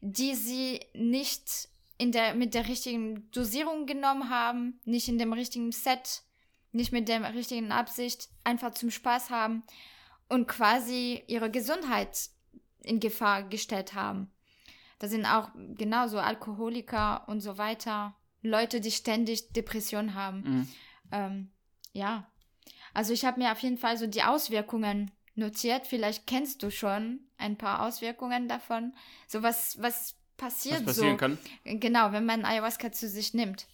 die 0.00 0.34
sie 0.34 0.80
nicht 0.94 1.68
in 1.96 2.12
der, 2.12 2.34
mit 2.34 2.54
der 2.54 2.68
richtigen 2.68 3.30
Dosierung 3.30 3.86
genommen 3.86 4.30
haben, 4.30 4.80
nicht 4.84 5.08
in 5.08 5.18
dem 5.18 5.32
richtigen 5.32 5.72
Set, 5.72 6.22
nicht 6.72 6.92
mit 6.92 7.08
der 7.08 7.34
richtigen 7.34 7.72
Absicht, 7.72 8.28
einfach 8.42 8.72
zum 8.74 8.90
Spaß 8.90 9.30
haben 9.30 9.62
und 10.28 10.48
quasi 10.48 11.22
ihre 11.28 11.50
Gesundheit 11.50 12.30
in 12.82 13.00
Gefahr 13.00 13.44
gestellt 13.44 13.94
haben. 13.94 14.30
Da 14.98 15.08
sind 15.08 15.26
auch 15.26 15.50
genauso 15.76 16.18
Alkoholiker 16.18 17.28
und 17.28 17.40
so 17.40 17.58
weiter, 17.58 18.14
Leute, 18.44 18.80
die 18.80 18.90
ständig 18.90 19.52
Depression 19.52 20.14
haben. 20.14 20.38
Mhm. 20.42 20.68
Ähm, 21.10 21.50
ja, 21.92 22.30
also 22.92 23.12
ich 23.12 23.24
habe 23.24 23.40
mir 23.40 23.50
auf 23.50 23.58
jeden 23.60 23.78
Fall 23.78 23.96
so 23.96 24.06
die 24.06 24.22
Auswirkungen 24.22 25.10
notiert. 25.34 25.86
Vielleicht 25.86 26.26
kennst 26.26 26.62
du 26.62 26.70
schon 26.70 27.20
ein 27.38 27.56
paar 27.56 27.86
Auswirkungen 27.86 28.46
davon. 28.46 28.94
So 29.26 29.42
was, 29.42 29.80
was 29.82 30.14
passiert 30.36 30.80
was 30.80 30.96
passieren 30.96 31.12
so. 31.12 31.16
kann. 31.16 31.38
Genau, 31.64 32.12
wenn 32.12 32.26
man 32.26 32.44
Ayahuasca 32.44 32.92
zu 32.92 33.08
sich 33.08 33.34
nimmt. 33.34 33.66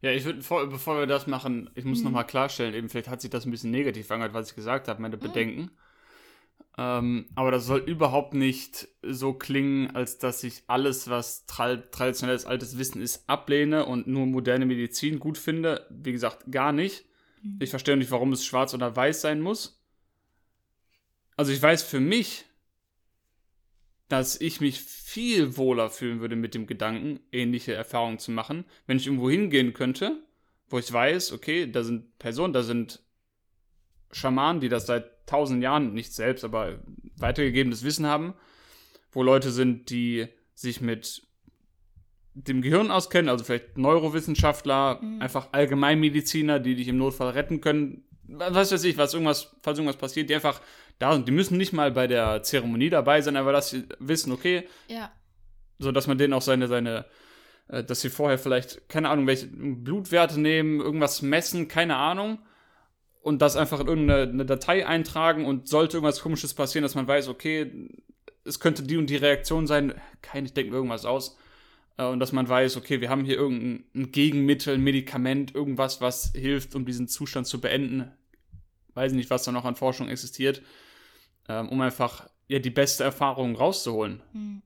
Ja, 0.00 0.12
ich 0.12 0.24
würde, 0.24 0.38
bevor 0.38 0.98
wir 0.98 1.06
das 1.06 1.26
machen, 1.26 1.70
ich 1.74 1.84
muss 1.84 1.98
mhm. 1.98 2.04
nochmal 2.04 2.26
klarstellen, 2.26 2.74
eben 2.74 2.88
vielleicht 2.88 3.08
hat 3.08 3.20
sich 3.20 3.30
das 3.30 3.44
ein 3.44 3.50
bisschen 3.50 3.72
negativ 3.72 4.08
angehört, 4.12 4.32
was 4.32 4.50
ich 4.50 4.54
gesagt 4.54 4.86
habe, 4.86 5.02
meine 5.02 5.16
mhm. 5.16 5.70
Ähm, 6.80 7.26
aber 7.34 7.50
das 7.50 7.66
soll 7.66 7.80
überhaupt 7.80 8.34
nicht 8.34 8.86
so 9.02 9.32
klingen, 9.32 9.90
als 9.96 10.18
dass 10.18 10.44
ich 10.44 10.62
alles, 10.68 11.10
was 11.10 11.44
tra 11.46 11.76
traditionelles 11.76 12.46
altes 12.46 12.78
Wissen 12.78 13.02
ist, 13.02 13.28
ablehne 13.28 13.84
und 13.84 14.06
nur 14.06 14.26
moderne 14.26 14.64
Medizin 14.64 15.18
gut 15.18 15.38
finde. 15.38 15.88
Wie 15.90 16.12
gesagt, 16.12 16.52
gar 16.52 16.70
nicht. 16.70 17.04
Mhm. 17.42 17.58
Ich 17.60 17.70
verstehe 17.70 17.96
nicht, 17.96 18.12
warum 18.12 18.32
es 18.32 18.46
schwarz 18.46 18.74
oder 18.74 18.94
weiß 18.94 19.22
sein 19.22 19.40
muss. 19.40 19.84
Also 21.36 21.50
ich 21.50 21.60
weiß 21.60 21.82
für 21.82 21.98
mich, 21.98 22.44
dass 24.08 24.40
ich 24.40 24.60
mich 24.60 24.80
viel 24.80 25.56
wohler 25.56 25.90
fühlen 25.90 26.20
würde 26.20 26.36
mit 26.36 26.54
dem 26.54 26.68
Gedanken, 26.68 27.18
ähnliche 27.32 27.74
Erfahrungen 27.74 28.20
zu 28.20 28.30
machen, 28.30 28.64
wenn 28.86 28.98
ich 28.98 29.06
irgendwo 29.06 29.28
hingehen 29.28 29.74
könnte, 29.74 30.22
wo 30.68 30.78
ich 30.78 30.92
weiß, 30.92 31.32
okay, 31.32 31.70
da 31.70 31.82
sind 31.82 32.18
Personen, 32.20 32.52
da 32.52 32.62
sind 32.62 33.02
Schamanen, 34.12 34.60
die 34.60 34.68
das 34.68 34.86
seit 34.86 35.17
tausend 35.28 35.62
Jahren, 35.62 35.94
nicht 35.94 36.12
selbst, 36.12 36.44
aber 36.44 36.78
weitergegebenes 37.16 37.84
Wissen 37.84 38.06
haben, 38.06 38.34
wo 39.12 39.22
Leute 39.22 39.50
sind, 39.50 39.90
die 39.90 40.28
sich 40.54 40.80
mit 40.80 41.22
dem 42.34 42.62
Gehirn 42.62 42.90
auskennen, 42.90 43.28
also 43.28 43.44
vielleicht 43.44 43.78
Neurowissenschaftler, 43.78 45.00
mhm. 45.00 45.20
einfach 45.20 45.48
Allgemeinmediziner, 45.52 46.60
die 46.60 46.76
dich 46.76 46.88
im 46.88 46.98
Notfall 46.98 47.30
retten 47.30 47.60
können, 47.60 48.04
was 48.28 48.72
weiß 48.72 48.84
ich, 48.84 48.96
was 48.96 49.14
irgendwas, 49.14 49.56
falls 49.62 49.78
irgendwas 49.78 49.96
passiert, 49.96 50.28
die 50.28 50.34
einfach 50.34 50.60
da 50.98 51.14
sind. 51.14 51.26
Die 51.26 51.32
müssen 51.32 51.56
nicht 51.56 51.72
mal 51.72 51.90
bei 51.90 52.06
der 52.06 52.42
Zeremonie 52.42 52.90
dabei 52.90 53.20
sein, 53.22 53.36
aber 53.36 53.52
dass 53.52 53.70
sie 53.70 53.84
wissen, 53.98 54.32
okay, 54.32 54.68
ja. 54.88 55.10
so 55.78 55.92
dass 55.92 56.06
man 56.06 56.18
denen 56.18 56.34
auch 56.34 56.42
seine, 56.42 56.68
seine, 56.68 57.06
äh, 57.68 57.82
dass 57.82 58.00
sie 58.00 58.10
vorher 58.10 58.38
vielleicht, 58.38 58.88
keine 58.88 59.08
Ahnung, 59.08 59.26
welche 59.26 59.46
Blutwerte 59.46 60.38
nehmen, 60.38 60.80
irgendwas 60.80 61.22
messen, 61.22 61.68
keine 61.68 61.96
Ahnung. 61.96 62.38
Und 63.28 63.42
das 63.42 63.56
einfach 63.56 63.80
in 63.80 63.88
irgendeine 63.88 64.46
Datei 64.46 64.86
eintragen 64.86 65.44
und 65.44 65.68
sollte 65.68 65.98
irgendwas 65.98 66.20
komisches 66.20 66.54
passieren, 66.54 66.82
dass 66.82 66.94
man 66.94 67.06
weiß, 67.06 67.28
okay, 67.28 67.90
es 68.44 68.58
könnte 68.58 68.84
die 68.84 68.96
und 68.96 69.10
die 69.10 69.16
Reaktion 69.16 69.66
sein, 69.66 69.92
kein, 70.22 70.46
ich 70.46 70.54
denke 70.54 70.70
mir 70.70 70.78
irgendwas 70.78 71.04
aus. 71.04 71.36
Äh, 71.98 72.06
und 72.06 72.20
dass 72.20 72.32
man 72.32 72.48
weiß, 72.48 72.78
okay, 72.78 73.02
wir 73.02 73.10
haben 73.10 73.26
hier 73.26 73.36
irgendein 73.36 74.12
Gegenmittel, 74.12 74.76
ein 74.76 74.82
Medikament, 74.82 75.54
irgendwas, 75.54 76.00
was 76.00 76.32
hilft, 76.32 76.74
um 76.74 76.86
diesen 76.86 77.06
Zustand 77.06 77.46
zu 77.46 77.60
beenden. 77.60 78.10
Weiß 78.94 79.12
nicht, 79.12 79.28
was 79.28 79.44
da 79.44 79.52
noch 79.52 79.66
an 79.66 79.76
Forschung 79.76 80.08
existiert, 80.08 80.62
ähm, 81.50 81.68
um 81.68 81.82
einfach 81.82 82.30
ja 82.46 82.60
die 82.60 82.70
beste 82.70 83.04
Erfahrung 83.04 83.56
rauszuholen. 83.56 84.22
Mhm. 84.32 84.62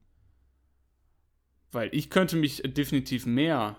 Weil 1.72 1.88
ich 1.92 2.10
könnte 2.10 2.36
mich 2.36 2.62
definitiv 2.64 3.26
mehr 3.26 3.76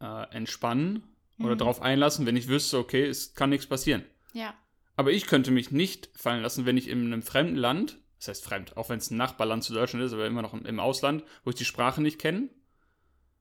äh, 0.00 0.30
entspannen 0.30 1.02
mhm. 1.40 1.46
oder 1.46 1.56
darauf 1.56 1.82
einlassen, 1.82 2.26
wenn 2.26 2.36
ich 2.36 2.48
wüsste, 2.48 2.78
okay, 2.78 3.04
es 3.04 3.34
kann 3.34 3.50
nichts 3.50 3.66
passieren. 3.66 4.04
Ja. 4.32 4.54
Aber 4.96 5.10
ich 5.10 5.26
könnte 5.26 5.50
mich 5.50 5.70
nicht 5.70 6.10
fallen 6.14 6.42
lassen, 6.42 6.66
wenn 6.66 6.76
ich 6.76 6.88
in 6.88 7.06
einem 7.06 7.22
fremden 7.22 7.56
Land 7.56 7.98
das 8.20 8.28
heißt 8.28 8.44
fremd, 8.44 8.76
auch 8.76 8.90
wenn 8.90 8.98
es 8.98 9.10
ein 9.10 9.16
Nachbarland 9.16 9.64
zu 9.64 9.72
Deutschland 9.72 10.04
ist, 10.04 10.12
aber 10.12 10.26
immer 10.26 10.42
noch 10.42 10.52
im 10.52 10.78
Ausland, 10.78 11.24
wo 11.42 11.50
ich 11.50 11.56
die 11.56 11.64
Sprache 11.64 12.02
nicht 12.02 12.18
kenne. 12.18 12.50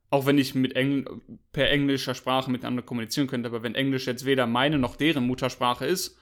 Auch 0.10 0.26
wenn 0.26 0.38
ich 0.38 0.56
mit 0.56 0.76
Engl 0.76 1.22
per 1.52 1.70
englischer 1.70 2.16
Sprache 2.16 2.50
miteinander 2.50 2.82
kommunizieren 2.82 3.28
könnte, 3.28 3.50
aber 3.50 3.62
wenn 3.62 3.76
Englisch 3.76 4.08
jetzt 4.08 4.26
weder 4.26 4.48
meine 4.48 4.80
noch 4.80 4.96
deren 4.96 5.28
Muttersprache 5.28 5.86
ist, 5.86 6.18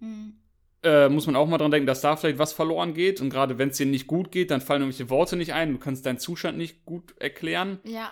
mhm. 0.00 0.38
äh, 0.82 1.10
muss 1.10 1.26
man 1.26 1.36
auch 1.36 1.46
mal 1.46 1.58
dran 1.58 1.70
denken, 1.70 1.86
dass 1.86 2.00
da 2.00 2.16
vielleicht 2.16 2.38
was 2.38 2.54
verloren 2.54 2.94
geht. 2.94 3.20
Und 3.20 3.28
gerade 3.28 3.58
wenn 3.58 3.68
es 3.68 3.76
dir 3.76 3.86
nicht 3.86 4.06
gut 4.06 4.32
geht, 4.32 4.50
dann 4.50 4.62
fallen 4.62 4.80
irgendwelche 4.80 5.10
Worte 5.10 5.36
nicht 5.36 5.52
ein, 5.52 5.74
du 5.74 5.78
kannst 5.78 6.06
deinen 6.06 6.18
Zustand 6.18 6.56
nicht 6.56 6.86
gut 6.86 7.14
erklären. 7.18 7.78
Ja. 7.84 8.10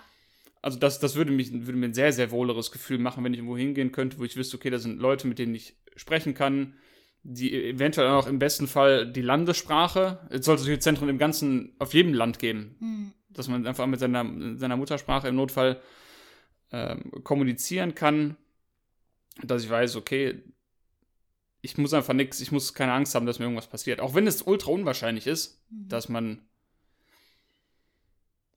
Also 0.65 0.79
das, 0.79 0.97
das 0.97 1.13
würde, 1.13 1.31
mich, 1.31 1.53
würde 1.53 1.77
mir 1.77 1.89
ein 1.89 1.93
sehr, 1.93 2.11
sehr 2.11 2.31
wohleres 2.31 2.71
Gefühl 2.71 2.97
machen, 2.97 3.23
wenn 3.23 3.31
ich 3.33 3.37
irgendwo 3.37 3.55
hingehen 3.55 3.91
könnte, 3.91 4.17
wo 4.17 4.23
ich 4.23 4.35
wüsste, 4.35 4.57
okay, 4.57 4.71
da 4.71 4.79
sind 4.79 4.99
Leute, 4.99 5.27
mit 5.27 5.37
denen 5.37 5.53
ich 5.53 5.77
sprechen 5.95 6.33
kann, 6.33 6.73
die 7.21 7.53
eventuell 7.53 8.07
auch 8.07 8.25
im 8.25 8.39
besten 8.39 8.65
Fall 8.65 9.11
die 9.11 9.21
Landessprache. 9.21 10.27
Es 10.31 10.43
sollte 10.43 10.63
solche 10.63 10.79
Zentren 10.79 11.07
im 11.07 11.19
Ganzen 11.19 11.75
auf 11.77 11.93
jedem 11.93 12.15
Land 12.15 12.39
geben. 12.39 12.77
Mhm. 12.79 13.13
Dass 13.29 13.47
man 13.47 13.67
einfach 13.67 13.85
mit 13.85 13.99
seiner, 13.99 14.25
seiner 14.57 14.75
Muttersprache 14.75 15.27
im 15.27 15.35
Notfall 15.35 15.79
ähm, 16.71 17.11
kommunizieren 17.23 17.93
kann. 17.93 18.35
Dass 19.43 19.63
ich 19.63 19.69
weiß, 19.69 19.95
okay, 19.97 20.41
ich 21.61 21.77
muss 21.77 21.93
einfach 21.93 22.15
nichts, 22.15 22.41
ich 22.41 22.51
muss 22.51 22.73
keine 22.73 22.93
Angst 22.93 23.13
haben, 23.13 23.27
dass 23.27 23.37
mir 23.37 23.45
irgendwas 23.45 23.69
passiert. 23.69 23.99
Auch 23.99 24.15
wenn 24.15 24.25
es 24.25 24.41
ultra 24.41 24.71
unwahrscheinlich 24.71 25.27
ist, 25.27 25.63
mhm. 25.69 25.89
dass 25.89 26.09
man, 26.09 26.41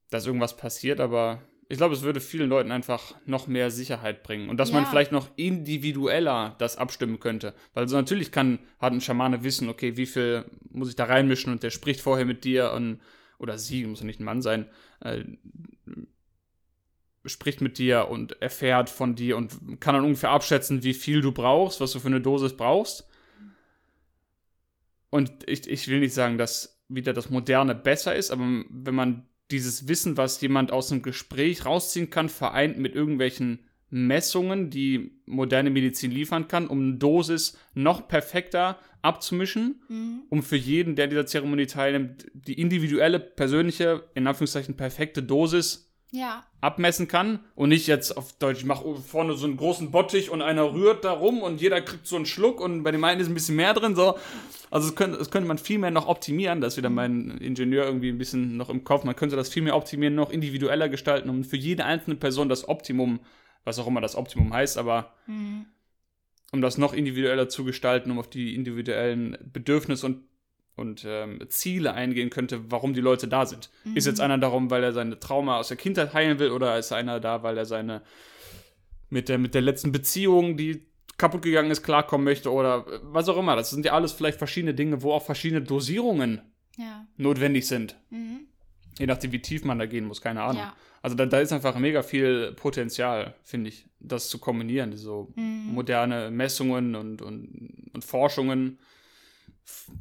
dass 0.08 0.24
irgendwas 0.24 0.56
passiert, 0.56 1.00
aber 1.00 1.42
ich 1.70 1.76
glaube, 1.76 1.94
es 1.94 2.02
würde 2.02 2.20
vielen 2.20 2.48
Leuten 2.48 2.72
einfach 2.72 3.14
noch 3.26 3.46
mehr 3.46 3.70
Sicherheit 3.70 4.22
bringen. 4.22 4.48
Und 4.48 4.56
dass 4.56 4.70
ja. 4.70 4.76
man 4.76 4.86
vielleicht 4.86 5.12
noch 5.12 5.28
individueller 5.36 6.56
das 6.58 6.78
abstimmen 6.78 7.20
könnte. 7.20 7.54
Weil 7.74 7.86
so 7.88 7.96
natürlich 7.96 8.32
kann, 8.32 8.58
hat 8.78 8.94
ein 8.94 9.02
Schamane 9.02 9.44
wissen, 9.44 9.68
okay, 9.68 9.98
wie 9.98 10.06
viel 10.06 10.46
muss 10.70 10.88
ich 10.88 10.96
da 10.96 11.04
reinmischen 11.04 11.52
und 11.52 11.62
der 11.62 11.70
spricht 11.70 12.00
vorher 12.00 12.24
mit 12.24 12.44
dir 12.44 12.72
und, 12.72 13.00
oder 13.38 13.58
sie, 13.58 13.84
muss 13.84 14.00
ja 14.00 14.06
nicht 14.06 14.18
ein 14.18 14.24
Mann 14.24 14.40
sein, 14.40 14.66
äh, 15.00 15.24
spricht 17.26 17.60
mit 17.60 17.76
dir 17.76 18.08
und 18.08 18.40
erfährt 18.40 18.88
von 18.88 19.14
dir 19.14 19.36
und 19.36 19.78
kann 19.78 19.94
dann 19.94 20.04
ungefähr 20.04 20.30
abschätzen, 20.30 20.82
wie 20.84 20.94
viel 20.94 21.20
du 21.20 21.32
brauchst, 21.32 21.82
was 21.82 21.92
du 21.92 22.00
für 22.00 22.08
eine 22.08 22.22
Dosis 22.22 22.56
brauchst. 22.56 23.06
Und 25.10 25.46
ich, 25.46 25.68
ich 25.68 25.88
will 25.88 26.00
nicht 26.00 26.14
sagen, 26.14 26.38
dass 26.38 26.82
wieder 26.88 27.12
das 27.12 27.28
Moderne 27.28 27.74
besser 27.74 28.16
ist, 28.16 28.30
aber 28.30 28.64
wenn 28.70 28.94
man 28.94 29.27
dieses 29.50 29.88
Wissen, 29.88 30.16
was 30.16 30.40
jemand 30.40 30.72
aus 30.72 30.92
einem 30.92 31.02
Gespräch 31.02 31.64
rausziehen 31.64 32.10
kann, 32.10 32.28
vereint 32.28 32.78
mit 32.78 32.94
irgendwelchen 32.94 33.60
Messungen, 33.90 34.70
die 34.70 35.12
moderne 35.24 35.70
Medizin 35.70 36.10
liefern 36.10 36.48
kann, 36.48 36.66
um 36.66 36.80
eine 36.80 36.94
Dosis 36.94 37.56
noch 37.74 38.06
perfekter 38.08 38.78
abzumischen, 39.00 39.80
mhm. 39.88 40.22
um 40.28 40.42
für 40.42 40.56
jeden, 40.56 40.96
der 40.96 41.06
dieser 41.06 41.26
Zeremonie 41.26 41.66
teilnimmt, 41.66 42.26
die 42.34 42.60
individuelle, 42.60 43.20
persönliche, 43.20 44.04
in 44.14 44.26
Anführungszeichen 44.26 44.76
perfekte 44.76 45.22
Dosis 45.22 45.87
ja. 46.10 46.44
abmessen 46.60 47.08
kann 47.08 47.40
und 47.54 47.68
nicht 47.68 47.86
jetzt 47.86 48.16
auf 48.16 48.32
Deutsch, 48.38 48.60
ich 48.60 48.64
mache 48.64 48.94
vorne 48.96 49.34
so 49.34 49.46
einen 49.46 49.56
großen 49.56 49.90
Bottich 49.90 50.30
und 50.30 50.42
einer 50.42 50.72
rührt 50.72 51.04
da 51.04 51.12
rum 51.12 51.42
und 51.42 51.60
jeder 51.60 51.80
kriegt 51.80 52.06
so 52.06 52.16
einen 52.16 52.26
Schluck 52.26 52.60
und 52.60 52.82
bei 52.82 52.90
dem 52.90 53.04
einen 53.04 53.20
ist 53.20 53.28
ein 53.28 53.34
bisschen 53.34 53.56
mehr 53.56 53.74
drin, 53.74 53.94
so. 53.94 54.18
Also 54.70 54.88
das 54.88 54.96
könnte, 54.96 55.18
das 55.18 55.30
könnte 55.30 55.48
man 55.48 55.58
viel 55.58 55.78
mehr 55.78 55.90
noch 55.90 56.08
optimieren, 56.08 56.60
das 56.60 56.74
ist 56.74 56.76
wieder 56.78 56.90
mein 56.90 57.38
Ingenieur 57.38 57.84
irgendwie 57.84 58.10
ein 58.10 58.18
bisschen 58.18 58.56
noch 58.56 58.70
im 58.70 58.84
Kopf, 58.84 59.04
man 59.04 59.16
könnte 59.16 59.36
das 59.36 59.48
viel 59.48 59.62
mehr 59.62 59.76
optimieren, 59.76 60.14
noch 60.14 60.30
individueller 60.30 60.88
gestalten, 60.88 61.30
um 61.30 61.44
für 61.44 61.56
jede 61.56 61.84
einzelne 61.84 62.16
Person 62.16 62.48
das 62.48 62.68
Optimum, 62.68 63.20
was 63.64 63.78
auch 63.78 63.86
immer 63.86 64.00
das 64.00 64.16
Optimum 64.16 64.52
heißt, 64.52 64.78
aber 64.78 65.14
mhm. 65.26 65.66
um 66.52 66.60
das 66.60 66.78
noch 66.78 66.92
individueller 66.92 67.48
zu 67.48 67.64
gestalten, 67.64 68.10
um 68.10 68.18
auf 68.18 68.28
die 68.28 68.54
individuellen 68.54 69.36
Bedürfnisse 69.52 70.06
und 70.06 70.28
und 70.78 71.04
ähm, 71.06 71.40
Ziele 71.48 71.92
eingehen 71.92 72.30
könnte, 72.30 72.70
warum 72.70 72.94
die 72.94 73.00
Leute 73.00 73.28
da 73.28 73.44
sind. 73.44 73.70
Mhm. 73.84 73.96
Ist 73.96 74.06
jetzt 74.06 74.18
mhm. 74.18 74.24
einer 74.24 74.38
darum, 74.38 74.70
weil 74.70 74.82
er 74.84 74.92
seine 74.92 75.18
Trauma 75.18 75.58
aus 75.58 75.68
der 75.68 75.76
Kindheit 75.76 76.14
heilen 76.14 76.38
will, 76.38 76.50
oder 76.50 76.78
ist 76.78 76.92
einer 76.92 77.20
da, 77.20 77.42
weil 77.42 77.58
er 77.58 77.66
seine 77.66 78.02
mit 79.10 79.28
der, 79.28 79.38
mit 79.38 79.54
der 79.54 79.62
letzten 79.62 79.92
Beziehung, 79.92 80.56
die 80.56 80.82
kaputt 81.16 81.42
gegangen 81.42 81.70
ist, 81.70 81.82
klarkommen 81.82 82.24
möchte, 82.24 82.52
oder 82.52 82.86
was 83.02 83.28
auch 83.28 83.36
immer. 83.36 83.56
Das 83.56 83.70
sind 83.70 83.84
ja 83.84 83.92
alles 83.92 84.12
vielleicht 84.12 84.38
verschiedene 84.38 84.74
Dinge, 84.74 85.02
wo 85.02 85.12
auch 85.12 85.24
verschiedene 85.24 85.62
Dosierungen 85.62 86.40
ja. 86.76 87.06
notwendig 87.16 87.66
sind. 87.66 87.96
Mhm. 88.10 88.46
Je 88.98 89.06
nachdem, 89.06 89.32
wie 89.32 89.42
tief 89.42 89.64
man 89.64 89.78
da 89.78 89.86
gehen 89.86 90.06
muss, 90.06 90.20
keine 90.20 90.42
Ahnung. 90.42 90.62
Ja. 90.62 90.74
Also 91.02 91.16
da, 91.16 91.26
da 91.26 91.38
ist 91.38 91.52
einfach 91.52 91.76
mega 91.78 92.02
viel 92.02 92.52
Potenzial, 92.52 93.34
finde 93.44 93.68
ich, 93.70 93.86
das 94.00 94.28
zu 94.28 94.38
kombinieren, 94.38 94.96
so 94.96 95.32
mhm. 95.36 95.72
moderne 95.72 96.30
Messungen 96.30 96.94
und, 96.94 97.22
und, 97.22 97.90
und 97.92 98.04
Forschungen 98.04 98.78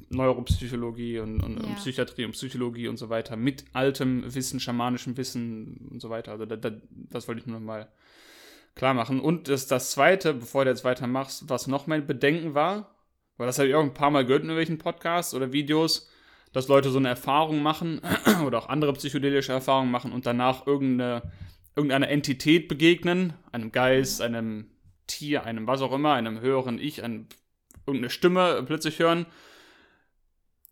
Neuropsychologie 0.10 1.20
und, 1.20 1.42
und, 1.42 1.58
ja. 1.58 1.64
und, 1.64 1.76
Psychiatrie 1.76 2.26
und 2.26 2.32
Psychologie 2.32 2.88
und 2.88 2.98
so 2.98 3.10
weiter 3.10 3.36
mit 3.36 3.66
altem 3.74 4.24
Wissen, 4.34 4.60
schamanischem 4.60 5.18
Wissen 5.18 5.88
und 5.92 6.02
so 6.02 6.10
weiter. 6.10 6.32
Also 6.32 6.46
da, 6.46 6.56
da, 6.56 6.72
das 6.90 7.28
wollte 7.28 7.42
ich 7.42 7.48
nur 7.48 7.60
noch 7.60 7.66
mal 7.66 7.88
klar 8.76 8.94
machen. 8.94 9.20
Und 9.20 9.50
das, 9.50 9.68
das 9.68 9.92
Zweite, 9.92 10.34
bevor 10.34 10.64
du 10.64 10.72
jetzt 10.72 10.84
weitermachst, 10.84 11.50
was 11.50 11.68
noch 11.68 11.88
mein 11.88 12.08
Bedenken 12.08 12.54
war, 12.54 12.96
weil 13.38 13.48
das 13.48 13.60
habe 13.60 13.70
ich 13.70 13.76
auch 13.76 13.84
ein 13.84 13.94
paar 13.94 14.12
Mal 14.12 14.26
gehört 14.26 14.44
in 14.44 14.50
irgendwelchen 14.50 14.78
Podcasts 14.78 15.34
oder 15.34 15.52
Videos, 15.52 16.10
dass 16.54 16.68
Leute 16.68 16.90
so 16.90 16.98
eine 16.98 17.10
Erfahrung 17.10 17.62
machen 17.62 18.02
oder 18.46 18.60
auch 18.60 18.70
andere 18.70 18.94
psychedelische 18.94 19.52
Erfahrungen 19.52 19.92
machen 19.92 20.12
und 20.12 20.26
danach 20.26 20.66
irgendeine, 20.66 21.24
irgendeine 21.76 22.08
Entität 22.08 22.68
begegnen, 22.68 23.34
einem 23.52 23.72
Geist, 23.72 24.22
einem 24.22 24.72
Tier, 25.08 25.44
einem 25.44 25.68
was 25.68 25.82
auch 25.82 25.94
immer, 25.94 26.14
einem 26.14 26.40
höheren 26.42 26.80
Ich, 26.80 27.04
einem, 27.04 27.28
irgendeine 27.86 28.10
Stimme 28.10 28.64
plötzlich 28.66 29.00
hören 29.00 29.26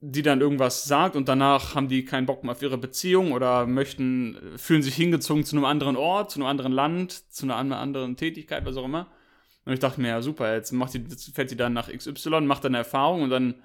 die 0.08 0.22
dann 0.22 0.42
irgendwas 0.42 0.86
sagt 0.86 1.16
und 1.16 1.28
danach 1.28 1.74
haben 1.74 1.88
die 1.88 2.06
keinen 2.06 2.28
Bock 2.28 2.44
mehr 2.44 2.52
auf 2.52 2.62
ihre 2.62 2.78
Beziehung 2.78 3.32
oder 3.32 3.66
möchten, 3.66 4.38
fühlen 4.56 4.84
sich 4.84 4.94
hingezogen 4.94 5.44
zu 5.44 5.56
einem 5.56 5.66
anderen 5.66 5.98
Ort, 5.98 6.30
zu 6.30 6.40
einem 6.40 6.48
anderen 6.48 6.72
Land, 6.72 7.34
zu 7.34 7.46
einer 7.52 7.78
anderen 7.78 8.16
Tätigkeit, 8.16 8.66
was 8.66 8.78
auch 8.78 8.86
immer. 8.86 9.08
Und 9.66 9.74
ich 9.74 9.80
dachte 9.80 10.00
mir, 10.00 10.10
ja 10.10 10.22
super, 10.22 10.54
jetzt 10.54 10.72
macht 10.72 10.94
die, 10.94 11.00
jetzt 11.00 11.34
fährt 11.34 11.50
sie 11.50 11.58
dann 11.58 11.74
nach 11.74 11.92
XY, 11.92 12.42
macht 12.42 12.64
dann 12.64 12.76
eine 12.76 12.80
Erfahrung 12.80 13.24
und 13.24 13.32
dann 13.32 13.56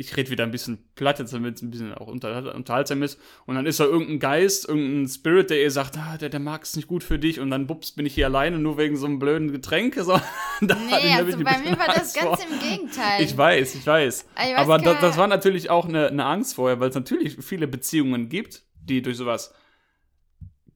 ich 0.00 0.16
rede 0.16 0.30
wieder 0.30 0.44
ein 0.44 0.52
bisschen 0.52 0.78
platt, 0.94 1.18
jetzt 1.18 1.32
damit 1.32 1.56
es 1.56 1.62
ein 1.62 1.72
bisschen 1.72 1.92
auch 1.92 2.06
unter, 2.06 2.54
unterhaltsam 2.54 3.02
ist. 3.02 3.18
Und 3.46 3.56
dann 3.56 3.66
ist 3.66 3.80
da 3.80 3.84
irgendein 3.84 4.20
Geist, 4.20 4.68
irgendein 4.68 5.08
Spirit, 5.08 5.50
der 5.50 5.60
ihr 5.60 5.72
sagt, 5.72 5.98
ah, 5.98 6.16
der, 6.16 6.28
der 6.28 6.38
mag 6.38 6.62
es 6.62 6.76
nicht 6.76 6.86
gut 6.86 7.02
für 7.02 7.18
dich. 7.18 7.40
Und 7.40 7.50
dann, 7.50 7.66
bups, 7.66 7.90
bin 7.90 8.06
ich 8.06 8.14
hier 8.14 8.26
alleine, 8.26 8.60
nur 8.60 8.78
wegen 8.78 8.96
so 8.96 9.06
einem 9.06 9.18
blöden 9.18 9.52
Getränk. 9.52 9.98
So, 10.08 10.18
da 10.60 10.76
nee, 10.76 11.12
also 11.12 11.36
bei 11.42 11.58
mir 11.58 11.76
war 11.76 11.88
das 11.88 12.14
ganz 12.14 12.40
im 12.44 12.58
Gegenteil. 12.60 13.22
Ich 13.22 13.36
weiß, 13.36 13.74
ich 13.74 13.86
weiß. 13.86 14.26
Ich 14.30 14.36
weiß 14.36 14.56
Aber 14.56 14.78
das, 14.78 15.00
das, 15.00 15.16
war 15.16 15.26
natürlich 15.26 15.70
auch 15.70 15.86
eine, 15.86 16.06
eine 16.06 16.24
Angst 16.24 16.54
vorher, 16.54 16.78
weil 16.78 16.88
es 16.88 16.94
natürlich 16.94 17.36
viele 17.40 17.66
Beziehungen 17.66 18.28
gibt, 18.28 18.62
die 18.80 19.02
durch 19.02 19.16
sowas 19.16 19.52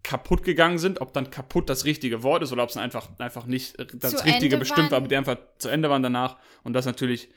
kaputt 0.03 0.43
gegangen 0.43 0.79
sind, 0.79 1.01
ob 1.01 1.13
dann 1.13 1.31
kaputt 1.31 1.71
das 1.71 1.85
richtige 1.85 2.23
Wort 2.23 2.43
ist 2.43 2.53
oder 2.53 2.65
ob 2.65 2.71
es 2.71 2.77
einfach, 2.77 3.09
einfach 3.19 3.47
nicht 3.47 3.79
das 3.95 4.17
Zu 4.17 4.25
Richtige 4.25 4.57
Ende 4.57 4.59
bestimmt 4.59 4.79
war, 4.79 4.91
waren. 4.91 5.03
aber 5.03 5.09
die 5.09 5.17
einfach 5.17 5.37
zu 5.59 5.69
Ende 5.69 5.89
waren 5.89 6.03
danach. 6.03 6.37
Und 6.65 6.73
das 6.75 6.85
natürlich 6.85 7.31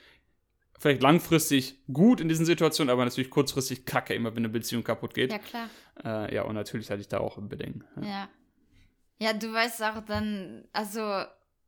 vielleicht 0.80 1.02
langfristig 1.02 1.80
gut 1.92 2.20
in 2.22 2.30
diesen 2.30 2.46
Situationen, 2.46 2.92
aber 2.92 3.06
natürlich 3.06 3.30
kurzfristig 3.30 3.86
kacke, 3.86 4.14
immer 4.14 4.32
wenn 4.32 4.40
eine 4.44 4.50
Beziehung 4.50 4.84
kaputt 4.84 5.14
geht. 5.14 5.32
Ja, 5.32 5.40
klar. 5.40 5.70
Äh, 6.04 6.36
ja, 6.36 6.44
und 6.44 6.56
natürlich 6.56 6.90
hatte 6.90 7.02
ich 7.02 7.08
da 7.08 7.20
auch 7.20 7.38
Bedenken. 7.40 7.84
Ja. 8.02 8.08
Ja. 8.08 8.30
Ja, 9.18 9.32
du 9.34 9.54
weißt 9.54 9.82
auch 9.84 10.02
dann, 10.06 10.66
also 10.74 11.24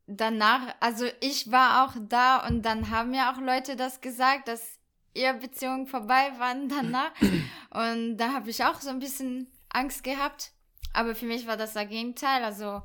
danach, 0.06 0.76
also 0.82 1.06
ich 1.22 1.50
war 1.52 1.86
auch 1.86 1.96
da 2.10 2.46
und 2.46 2.64
dann 2.64 2.90
haben 2.90 3.14
ja 3.14 3.32
auch 3.34 3.40
Leute 3.40 3.76
das 3.78 4.02
gesagt, 4.02 4.50
dass 4.50 4.80
ihre 5.14 5.36
Beziehungen 5.36 5.88
vorbei 5.88 6.32
waren 6.38 6.68
danach. 6.70 7.12
und 7.72 8.18
da 8.18 8.34
habe 8.34 8.50
ich 8.50 8.64
auch 8.64 8.82
so 8.82 8.90
ein 8.90 9.00
bisschen 9.00 9.48
Angst 9.70 10.04
gehabt. 10.04 10.52
Aber 10.94 11.16
für 11.16 11.26
mich 11.26 11.48
war 11.48 11.58
das 11.58 11.74
das 11.74 11.88
Gegenteil. 11.88 12.44
Also, 12.44 12.82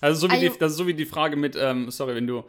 Also 0.00 0.20
so 0.22 0.28
wie, 0.30 0.34
Also- 0.34 0.52
die, 0.52 0.58
das 0.58 0.72
ist 0.72 0.78
so 0.78 0.86
wie 0.86 0.94
die 0.94 1.06
Frage 1.06 1.36
mit, 1.36 1.56
ähm, 1.56 1.90
sorry, 1.90 2.14
wenn 2.14 2.26
du, 2.26 2.44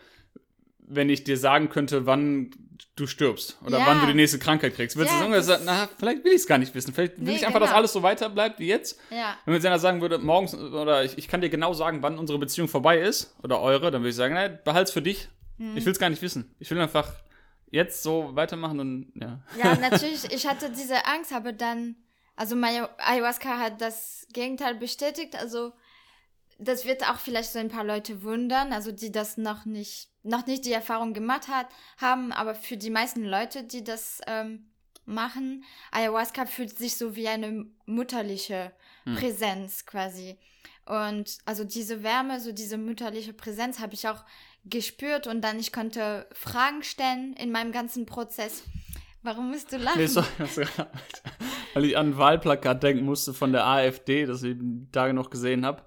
wenn 0.87 1.09
ich 1.09 1.23
dir 1.23 1.37
sagen 1.37 1.69
könnte, 1.69 2.05
wann 2.05 2.51
du 2.95 3.07
stirbst 3.07 3.57
oder 3.65 3.79
Ja. 3.79 3.87
wann 3.87 4.01
du 4.01 4.07
die 4.07 4.13
nächste 4.13 4.39
Krankheit 4.39 4.75
kriegst, 4.75 4.95
würdest 4.95 5.15
Ja, 5.19 5.25
du 5.25 5.41
sagen, 5.41 5.47
das- 5.47 5.65
na, 5.65 5.89
vielleicht 5.97 6.23
will 6.23 6.31
ich 6.31 6.37
es 6.41 6.47
gar 6.47 6.57
nicht 6.57 6.73
wissen. 6.75 6.93
Vielleicht 6.93 7.17
will 7.17 7.25
Nee, 7.25 7.35
ich 7.37 7.45
einfach, 7.45 7.59
dass 7.59 7.69
genau. 7.69 7.77
alles 7.79 7.93
so 7.93 8.03
weiter 8.03 8.29
bleibt 8.29 8.59
wie 8.59 8.67
jetzt. 8.67 8.99
ja. 9.09 9.35
Wenn 9.45 9.51
mir 9.53 9.57
jetzt 9.57 9.65
einer 9.65 9.79
sagen 9.79 10.01
würde, 10.01 10.17
morgens, 10.17 10.53
oder 10.55 11.03
ich, 11.03 11.17
ich 11.17 11.27
kann 11.27 11.41
dir 11.41 11.49
genau 11.49 11.73
sagen, 11.73 12.01
wann 12.01 12.17
unsere 12.17 12.39
Beziehung 12.39 12.67
vorbei 12.67 12.99
ist, 12.99 13.35
oder 13.43 13.59
eure, 13.61 13.91
dann 13.91 14.01
würde 14.01 14.09
ich 14.09 14.15
sagen, 14.15 14.33
nein, 14.33 14.59
behalt's 14.63 14.91
für 14.91 15.01
dich. 15.01 15.27
Mhm. 15.57 15.75
Ich 15.77 15.85
will 15.85 15.91
es 15.93 15.99
gar 15.99 16.09
nicht 16.09 16.21
wissen. 16.21 16.53
Ich 16.59 16.69
will 16.71 16.79
einfach 16.79 17.11
jetzt 17.71 18.03
so 18.03 18.35
weitermachen 18.35 18.79
und 18.79 19.11
ja. 19.15 19.39
Ja, 19.61 19.75
natürlich, 19.91 20.31
ich 20.31 20.47
hatte 20.47 20.69
diese 20.69 21.05
Angst, 21.05 21.33
aber 21.33 21.51
dann, 21.51 21.95
also 22.35 22.55
meine 22.55 22.89
Ayahuasca 22.99 23.57
hat 23.59 23.81
das 23.81 24.27
Gegenteil 24.31 24.75
bestätigt. 24.75 25.35
Also, 25.35 25.73
das 26.59 26.85
wird 26.85 27.03
auch 27.09 27.17
vielleicht 27.19 27.51
so 27.51 27.59
ein 27.59 27.69
paar 27.69 27.83
Leute 27.83 28.23
wundern, 28.23 28.71
also 28.71 28.91
die 28.93 29.11
das 29.11 29.35
noch 29.37 29.65
nicht, 29.65 30.07
noch 30.25 30.45
nicht 30.45 30.65
die 30.65 30.73
Erfahrung 30.73 31.13
gemacht 31.13 31.47
hat, 31.47 31.67
haben, 31.97 32.31
aber 32.31 32.55
für 32.55 32.77
die 32.77 32.89
meisten 32.89 33.23
Leute, 33.23 33.63
die 33.63 33.83
das 33.83 34.21
ähm, 34.27 34.67
machen, 35.05 35.63
Ayahuasca 35.91 36.45
fühlt 36.45 36.77
sich 36.77 36.97
so 36.97 37.15
wie 37.15 37.27
eine 37.27 37.65
mutterliche 37.85 38.73
Hm. 39.05 39.15
Präsenz 39.15 39.85
quasi. 39.85 40.37
Und 40.85 41.37
also 41.45 41.63
diese 41.63 42.03
Wärme, 42.03 42.39
so 42.39 42.51
diese 42.51 42.77
mütterliche 42.77 43.33
Präsenz 43.33 43.79
habe 43.79 43.93
ich 43.93 44.07
auch 44.07 44.23
gespürt 44.65 45.27
und 45.27 45.41
dann 45.41 45.59
ich 45.59 45.71
konnte 45.71 46.27
Fragen 46.33 46.83
stellen 46.83 47.33
in 47.33 47.51
meinem 47.51 47.71
ganzen 47.71 48.05
Prozess. 48.05 48.63
Warum 49.23 49.49
musst 49.49 49.71
du 49.71 49.77
lachen? 49.77 49.99
Nee, 49.99 50.07
sorry, 50.07 50.27
weil 51.73 51.85
ich 51.85 51.97
an 51.97 52.09
ein 52.09 52.17
Wahlplakat 52.17 52.83
denken 52.83 53.05
musste 53.05 53.33
von 53.33 53.51
der 53.51 53.65
AfD, 53.65 54.25
das 54.25 54.43
ich 54.43 54.57
die 54.57 54.87
Tage 54.91 55.13
noch 55.13 55.29
gesehen 55.29 55.65
habe. 55.65 55.83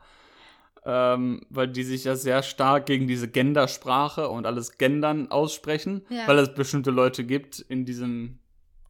Ähm, 0.85 1.43
weil 1.51 1.69
die 1.69 1.83
sich 1.83 2.05
ja 2.05 2.15
sehr 2.17 2.43
stark 2.43 2.87
gegen 2.87 3.07
diese 3.09 3.29
Gendersprache 3.29 4.29
und 4.29 4.47
alles 4.47 4.79
Gendern 4.79 5.31
aussprechen, 5.31 6.07
Ja. 6.09 6.27
weil 6.29 6.39
es 6.39 6.55
bestimmte 6.55 6.91
Leute 6.91 7.25
gibt 7.25 7.59
in 7.61 7.85
diesem 7.85 8.39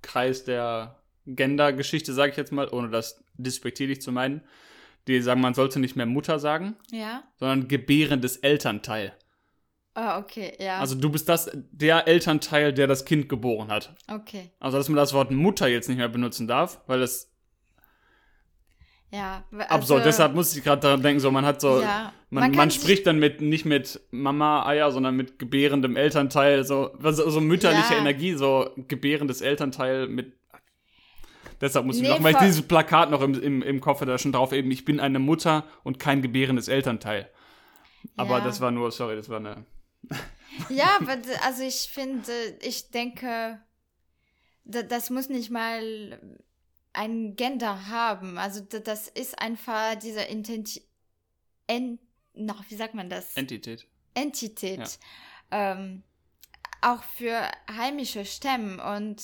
Kreis 0.03 0.45
der 0.45 0.97
Gender-Geschichte, 1.27 2.13
sage 2.13 2.31
ich 2.33 2.37
jetzt 2.37 2.53
mal, 2.53 2.69
ohne 2.69 2.89
das 2.91 3.23
despektierlich 3.35 4.01
zu 4.01 4.13
meinen, 4.13 4.43
die 5.07 5.21
sagen, 5.23 5.41
man 5.41 5.55
sollte 5.55 5.81
nicht 5.81 5.97
mehr 5.97 6.07
Mutter 6.07 6.39
sagen, 6.39 6.77
Ja? 6.91 7.23
sondern 7.37 7.69
gebärendes 7.69 8.37
Elternteil. 8.37 9.15
Ah, 9.95 10.19
okay, 10.19 10.53
ja. 10.61 10.79
Also 10.79 10.95
du 10.95 11.11
bist 11.11 11.29
das, 11.29 11.51
der 11.73 12.07
Elternteil, 12.07 12.73
der 12.73 12.87
das 12.87 13.05
Kind 13.05 13.29
geboren 13.29 13.69
hat. 13.69 13.95
okay, 14.13 14.51
Also, 14.61 14.77
dass 14.79 14.89
man 14.89 14.97
das 14.97 15.13
Wort 15.15 15.31
Mutter 15.33 15.67
jetzt 15.67 15.89
nicht 15.89 15.99
mehr 15.99 16.09
benutzen 16.09 16.47
darf, 16.47 16.81
weil 16.87 17.01
das 17.01 17.33
ja. 19.11 19.45
Also, 19.53 19.65
absurd. 19.69 20.05
Deshalb 20.07 20.35
muss 20.35 20.57
ich 20.57 20.63
gerade 20.65 20.81
daran 20.83 21.03
denken, 21.03 21.21
so 21.21 21.31
man 21.31 21.45
hat 21.47 21.61
so, 21.61 21.81
ja, 21.81 22.13
man, 22.31 22.43
man 22.49 22.57
man, 22.57 22.71
spricht 22.71 23.07
dann 23.07 23.19
mit 23.19 23.41
nicht 23.41 23.65
mit 23.65 24.01
Mama-Eier, 24.11 24.91
sondern 24.93 25.17
mit 25.17 25.39
gebärendem 25.39 25.97
Elternteil, 25.97 26.65
so, 26.65 26.93
also, 27.03 27.29
so 27.31 27.41
mütterliche 27.41 27.95
Ja. 27.95 28.01
Energie, 28.01 28.35
so 28.35 28.71
gebärendes 28.89 29.41
Elternteil 29.41 30.09
mit. 30.09 30.35
Deshalb 31.61 31.87
muss 31.87 31.97
ich 31.97 32.03
Nee, 32.03 32.11
noch, 32.11 32.23
weil 32.23 32.35
ich 32.35 32.39
dieses 32.41 32.63
Plakat 32.63 33.11
noch 33.11 33.21
im, 33.21 33.35
im, 33.41 33.63
im 33.63 33.81
Kopf 33.81 34.05
da 34.05 34.17
schon 34.19 34.31
drauf 34.33 34.53
eben, 34.53 34.71
ich 34.71 34.85
bin 34.85 35.01
eine 35.01 35.19
Mutter 35.19 35.65
und 35.83 35.99
kein 35.99 36.23
gebärendes 36.23 36.69
Elternteil. 36.69 37.29
Aber 38.17 38.39
Ja. 38.39 38.45
das 38.45 38.61
war 38.61 38.71
nur, 38.71 38.93
sorry, 38.93 39.17
das 39.17 39.29
war 39.29 39.39
eine. 39.39 39.65
Ja, 40.71 40.97
aber 41.01 41.17
also 41.47 41.63
ich 41.63 41.89
finde, 41.93 42.33
ich 42.63 42.91
denke, 42.91 43.61
da- 44.65 44.83
das 44.83 45.11
muss 45.11 45.29
nicht 45.29 45.51
mal 45.51 46.19
ein 46.99 47.37
Gender 47.37 47.87
haben. 47.89 48.39
Also 48.39 48.61
das 48.61 49.09
ist 49.09 49.39
einfach 49.39 49.95
diese 49.97 50.23
Intenti 50.23 50.83
en 51.67 51.99
noch, 52.35 52.65
wie 52.69 52.75
sagt 52.77 52.95
man 52.95 53.09
das? 53.09 53.37
Entität. 53.37 53.87
Entität. 54.15 54.99
Ähm, 55.51 56.03
auch 56.81 57.03
für 57.17 57.51
heimische 57.71 58.25
Stämme. 58.25 58.83
Und 58.97 59.23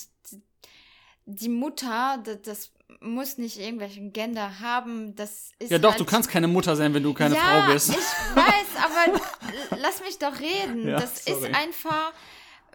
die 1.27 1.49
Mutter, 1.49 2.23
d- 2.27 2.37
das 2.43 2.71
muss 3.01 3.39
nicht 3.39 3.59
irgendwelchen 3.59 4.13
Gender 4.13 4.61
haben. 4.61 5.15
Das 5.17 5.51
ist 5.59 5.71
Ja, 5.71 5.79
doch, 5.79 5.91
halt 5.93 6.01
du 6.01 6.05
kannst 6.05 6.29
keine 6.29 6.49
Mutter 6.49 6.77
sein, 6.77 6.93
wenn 6.95 7.03
du 7.03 7.15
keine 7.15 7.35
ja, 7.35 7.41
Frau 7.67 7.73
bist. 7.73 7.91
Ich 7.91 7.97
weiß, 7.97 8.69
aber 8.85 9.21
lass 9.81 10.01
mich 10.01 10.19
doch 10.19 10.39
reden. 10.39 10.87
Ja, 10.89 10.99
das 11.01 11.25
sorry. 11.25 11.49
ist 11.51 11.55
einfach 11.57 12.13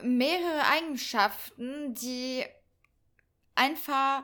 mehrere 0.02 0.64
Eigenschaften, 0.72 1.93
die 1.95 2.43
einfach, 3.56 4.24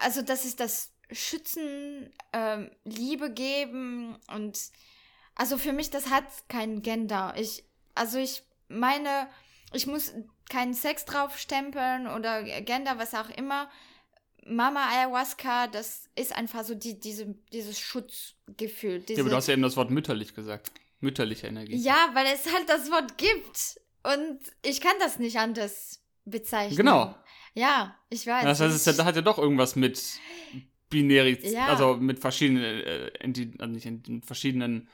also 0.00 0.22
das 0.22 0.44
ist 0.44 0.60
das 0.60 0.92
Schützen, 1.12 2.12
ähm, 2.32 2.70
Liebe 2.84 3.32
geben 3.32 4.16
und 4.34 4.58
also 5.34 5.56
für 5.56 5.72
mich, 5.72 5.90
das 5.90 6.10
hat 6.10 6.24
kein 6.48 6.82
Gender. 6.82 7.34
Ich, 7.36 7.64
also 7.94 8.18
ich 8.18 8.42
meine, 8.68 9.28
ich 9.72 9.86
muss 9.86 10.12
keinen 10.50 10.74
Sex 10.74 11.04
drauf 11.04 11.38
stempeln 11.38 12.06
oder 12.06 12.42
Gender, 12.62 12.98
was 12.98 13.14
auch 13.14 13.30
immer. 13.30 13.70
Mama 14.46 14.88
Ayahuasca, 14.90 15.68
das 15.68 16.08
ist 16.14 16.34
einfach 16.34 16.64
so 16.64 16.74
die, 16.74 16.98
diese, 16.98 17.34
dieses 17.52 17.78
Schutzgefühl. 17.78 19.00
Diese, 19.00 19.18
Ja, 19.18 19.22
aber 19.22 19.30
du 19.30 19.36
hast 19.36 19.46
ja 19.46 19.54
eben 19.54 19.62
das 19.62 19.76
Wort 19.76 19.90
mütterlich 19.90 20.34
gesagt. 20.34 20.72
Mütterliche 21.00 21.46
Energie. 21.46 21.76
ja, 21.76 22.10
weil 22.12 22.26
es 22.26 22.52
halt 22.52 22.68
das 22.68 22.90
Wort 22.90 23.16
gibt. 23.16 23.80
Und 24.02 24.40
ich 24.62 24.80
kann 24.80 24.92
das 24.98 25.18
nicht 25.18 25.38
anders 25.38 26.02
bezeichnen. 26.24 26.76
Genau. 26.76 27.14
Ja, 27.54 27.96
ich 28.08 28.26
weiß. 28.26 28.44
Das 28.44 28.60
heißt, 28.60 28.74
es 28.86 28.98
hat- 28.98 29.04
hat 29.04 29.16
ja 29.16 29.22
doch 29.22 29.38
irgendwas 29.38 29.76
mit 29.76 30.00
binärig, 30.88 31.42
Ja. 31.44 31.66
also 31.66 31.94
mit 31.96 32.18
verschiedenen, 32.18 32.62
äh, 32.64 33.10
Enti- 33.22 33.58
also 33.60 33.72
nicht 33.74 33.86
Enti- 33.86 34.10
mit 34.10 34.26
verschiedenen. 34.26 34.88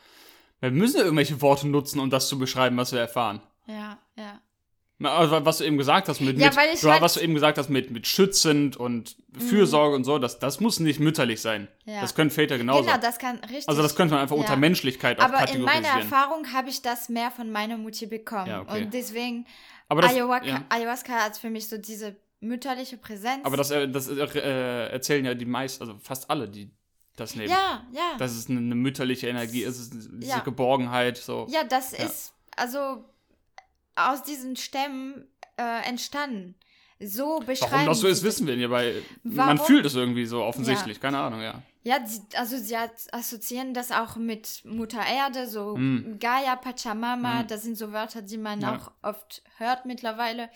Wir 0.60 0.70
müssen 0.70 0.96
ja 0.98 1.04
irgendwelche 1.04 1.40
Worte 1.42 1.68
nutzen, 1.68 2.00
um 2.00 2.10
das 2.10 2.28
zu 2.28 2.38
beschreiben, 2.38 2.76
was 2.76 2.92
wir 2.92 3.00
erfahren. 3.00 3.40
ja, 3.66 3.98
ja. 4.16 4.40
Also, 5.02 5.44
was 5.44 5.58
du 5.58 5.64
eben 5.64 5.76
gesagt 5.76 6.08
hast 6.08 6.22
mit, 6.22 6.38
Ja, 6.38 6.46
mit 6.46 6.54
du, 6.82 6.90
halt- 6.90 7.02
was 7.02 7.12
du 7.14 7.20
eben 7.20 7.34
gesagt 7.34 7.58
hast 7.58 7.68
mit, 7.68 7.90
mit 7.90 8.06
schützend 8.06 8.78
und 8.78 9.14
Fürsorge 9.38 9.94
und 9.94 10.04
so, 10.04 10.18
das, 10.18 10.38
das 10.38 10.58
muss 10.58 10.80
nicht 10.80 11.00
mütterlich 11.00 11.42
sein. 11.42 11.68
Ja. 11.84 12.00
Das 12.00 12.14
können 12.14 12.30
Väter 12.30 12.56
genauso. 12.56 12.84
Genau, 12.86 12.96
das 12.98 13.18
kann 13.18 13.36
richtig. 13.40 13.68
also 13.68 13.82
das 13.82 13.94
könnte 13.94 14.14
man 14.14 14.22
einfach 14.22 14.36
Ja. 14.36 14.40
unter 14.40 14.56
Menschlichkeit 14.56 15.18
auch 15.20 15.24
Aber 15.24 15.46
in 15.52 15.60
meiner 15.60 15.82
kategorisieren. 15.82 16.00
Erfahrung 16.00 16.52
habe 16.54 16.70
ich 16.70 16.80
das 16.80 17.10
mehr 17.10 17.30
von 17.30 17.52
meiner 17.52 17.76
Mutti 17.76 18.06
bekommen. 18.06 18.46
Ja, 18.46 18.62
okay. 18.62 18.84
Und 18.84 18.94
deswegen, 18.94 19.46
aber 19.90 20.00
das, 20.00 20.12
Ayahuasca. 20.12 20.64
Ayahuasca 20.70 21.12
hat 21.12 21.36
für 21.36 21.50
mich 21.50 21.68
so 21.68 21.76
diese 21.76 22.16
mütterliche 22.46 22.96
Präsenz. 22.96 23.44
aber 23.44 23.56
das, 23.56 23.70
äh, 23.70 23.88
das 23.88 24.08
äh, 24.08 24.88
erzählen 24.88 25.24
ja 25.24 25.34
die 25.34 25.44
meisten, 25.46 25.82
also 25.82 25.98
fast 26.02 26.30
alle, 26.30 26.48
die 26.48 26.70
das 27.16 27.34
nehmen. 27.34 27.50
Ja, 27.50 27.84
ja. 27.92 28.16
Dass 28.18 28.32
es 28.32 28.48
eine, 28.48 28.58
eine 28.60 28.74
mütterliche 28.74 29.28
Energie 29.28 29.62
ist, 29.62 29.78
es 29.78 29.88
ist 29.88 30.10
diese 30.12 30.30
Ja. 30.30 30.38
Geborgenheit, 30.40 31.16
so. 31.16 31.46
Ja, 31.50 31.64
das 31.64 31.92
Ja. 31.96 32.04
ist 32.04 32.32
also 32.56 33.04
aus 33.94 34.22
diesen 34.22 34.56
Stämmen 34.56 35.26
äh, 35.58 35.88
entstanden. 35.88 36.54
So 36.98 37.40
beschreiben 37.40 37.72
Warum 37.72 37.86
das 37.88 38.00
so 38.00 38.08
ist, 38.08 38.22
wissen 38.22 38.46
wir 38.46 38.56
nicht, 38.56 38.70
weil 38.70 39.02
man 39.22 39.58
Warum? 39.58 39.66
fühlt 39.66 39.84
es 39.86 39.94
irgendwie 39.94 40.24
so 40.26 40.42
offensichtlich. 40.42 40.98
Keine 41.00 41.18
Ahnung, 41.18 41.42
ja. 41.42 41.62
Ja, 41.84 41.98
also 42.34 42.56
sie 42.58 42.74
assoziieren 43.12 43.72
das 43.74 43.92
auch 43.92 44.16
mit 44.16 44.62
Mutter 44.64 45.00
Erde, 45.06 45.46
so 45.46 45.76
Mm. 45.76 46.18
Gaia, 46.18 46.56
Pachamama, 46.56 47.42
Mm. 47.42 47.46
das 47.48 47.62
sind 47.62 47.76
so 47.76 47.92
Wörter, 47.92 48.22
die 48.22 48.38
man 48.38 48.60
Ja. 48.60 48.76
auch 48.76 48.90
oft 49.02 49.42
hört 49.58 49.84
mittlerweile. 49.86 50.48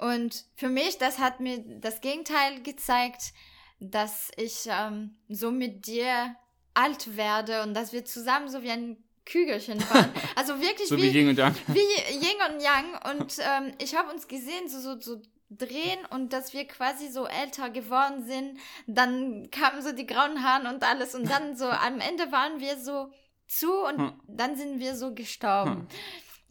Und 0.00 0.44
für 0.56 0.68
mich, 0.68 0.98
das 0.98 1.18
hat 1.18 1.40
mir 1.40 1.58
das 1.80 2.00
Gegenteil 2.00 2.62
gezeigt, 2.62 3.32
dass 3.80 4.30
ich 4.36 4.66
ähm, 4.66 5.16
so 5.28 5.50
mit 5.50 5.86
dir 5.86 6.34
alt 6.74 7.16
werde 7.16 7.62
und 7.62 7.74
dass 7.74 7.92
wir 7.92 8.04
zusammen 8.04 8.48
so 8.48 8.62
wie 8.62 8.70
ein 8.70 8.96
Kügelchen 9.26 9.80
fahren. 9.80 10.10
Also 10.36 10.60
wirklich 10.60 10.88
So 10.88 10.96
wie 10.96 11.08
Yin 11.08 11.28
und 11.28 11.38
Yang. 11.38 11.54
wie 11.68 12.14
Yin 12.14 12.38
und 12.48 12.60
Yang 12.62 13.12
und 13.12 13.36
ähm, 13.40 13.74
ich 13.78 13.94
habe 13.94 14.10
uns 14.12 14.26
gesehen, 14.28 14.68
so, 14.68 14.80
so, 14.80 14.98
so 15.00 15.22
drehen 15.50 15.98
und 16.10 16.32
dass 16.32 16.52
wir 16.54 16.64
quasi 16.66 17.08
so 17.08 17.26
älter 17.26 17.70
geworden 17.70 18.24
sind. 18.24 18.58
Dann 18.86 19.50
kamen 19.50 19.82
so 19.82 19.92
die 19.92 20.06
grauen 20.06 20.42
Haare 20.42 20.68
und 20.72 20.82
alles 20.84 21.14
und 21.14 21.28
dann 21.28 21.56
so 21.56 21.66
am 21.68 22.00
Ende 22.00 22.30
waren 22.32 22.60
wir 22.60 22.78
so 22.78 23.10
zu 23.46 23.70
und 23.84 23.98
Hm. 23.98 24.12
dann 24.28 24.56
sind 24.56 24.78
wir 24.78 24.94
so 24.96 25.12
gestorben. 25.14 25.88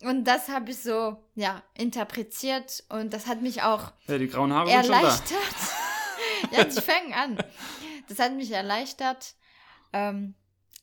Und 0.04 0.24
das 0.26 0.48
habe 0.50 0.72
ich 0.72 0.78
so, 0.82 1.18
ja, 1.36 1.62
interpretiert 1.76 2.84
und 2.90 3.14
das 3.14 3.28
hat 3.28 3.42
mich 3.42 3.62
auch 3.64 3.92
Ja, 4.08 4.18
die 4.18 4.28
grauen 4.28 4.54
Haare 4.54 4.70
sind 4.70 4.86
schon 4.86 4.92
da. 4.92 4.98
erleichtert. 5.00 5.56
ja, 6.52 6.64
die 6.64 6.82
fangen 6.82 7.14
an. 7.14 7.44
Das 8.08 8.20
hat 8.20 8.34
mich 8.34 8.52
erleichtert. 8.52 9.34
Ähm, 9.94 10.36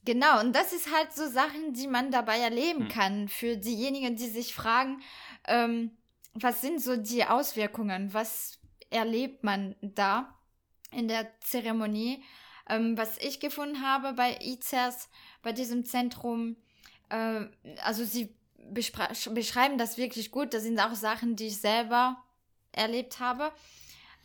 Genau, 0.05 0.39
und 0.39 0.55
das 0.55 0.73
ist 0.73 0.95
halt 0.95 1.13
so 1.13 1.29
Sachen, 1.29 1.73
die 1.73 1.89
man 1.89 2.13
dabei 2.13 2.39
erleben 2.39 2.83
Hm. 2.83 2.89
kann. 2.89 3.29
Für 3.29 3.57
diejenigen, 3.57 4.15
die 4.15 4.29
sich 4.29 4.55
fragen, 4.55 5.03
ähm, 5.49 5.97
was 6.33 6.61
sind 6.61 6.81
so 6.81 6.97
die 6.97 7.25
Auswirkungen? 7.25 8.15
Was 8.15 8.61
erlebt 8.91 9.43
man 9.43 9.75
da 9.83 10.33
in 10.93 11.09
der 11.09 11.27
Zeremonie? 11.41 12.23
Ähm, 12.69 12.97
was 12.97 13.19
ich 13.19 13.41
gefunden 13.41 13.83
habe 13.85 14.13
bei 14.13 14.39
ICERS, 14.41 15.09
bei 15.43 15.51
diesem 15.51 15.85
Zentrum, 15.85 16.55
äh, 17.09 17.47
also 17.83 18.05
sie 18.05 18.33
beschreiben 18.73 19.79
das 19.79 19.97
wirklich 19.99 20.31
gut. 20.31 20.55
Das 20.55 20.63
sind 20.63 20.79
auch 20.81 20.95
Sachen, 20.95 21.37
die 21.37 21.49
ich 21.49 21.59
selber 21.59 22.17
erlebt 22.73 23.21
habe. 23.21 23.53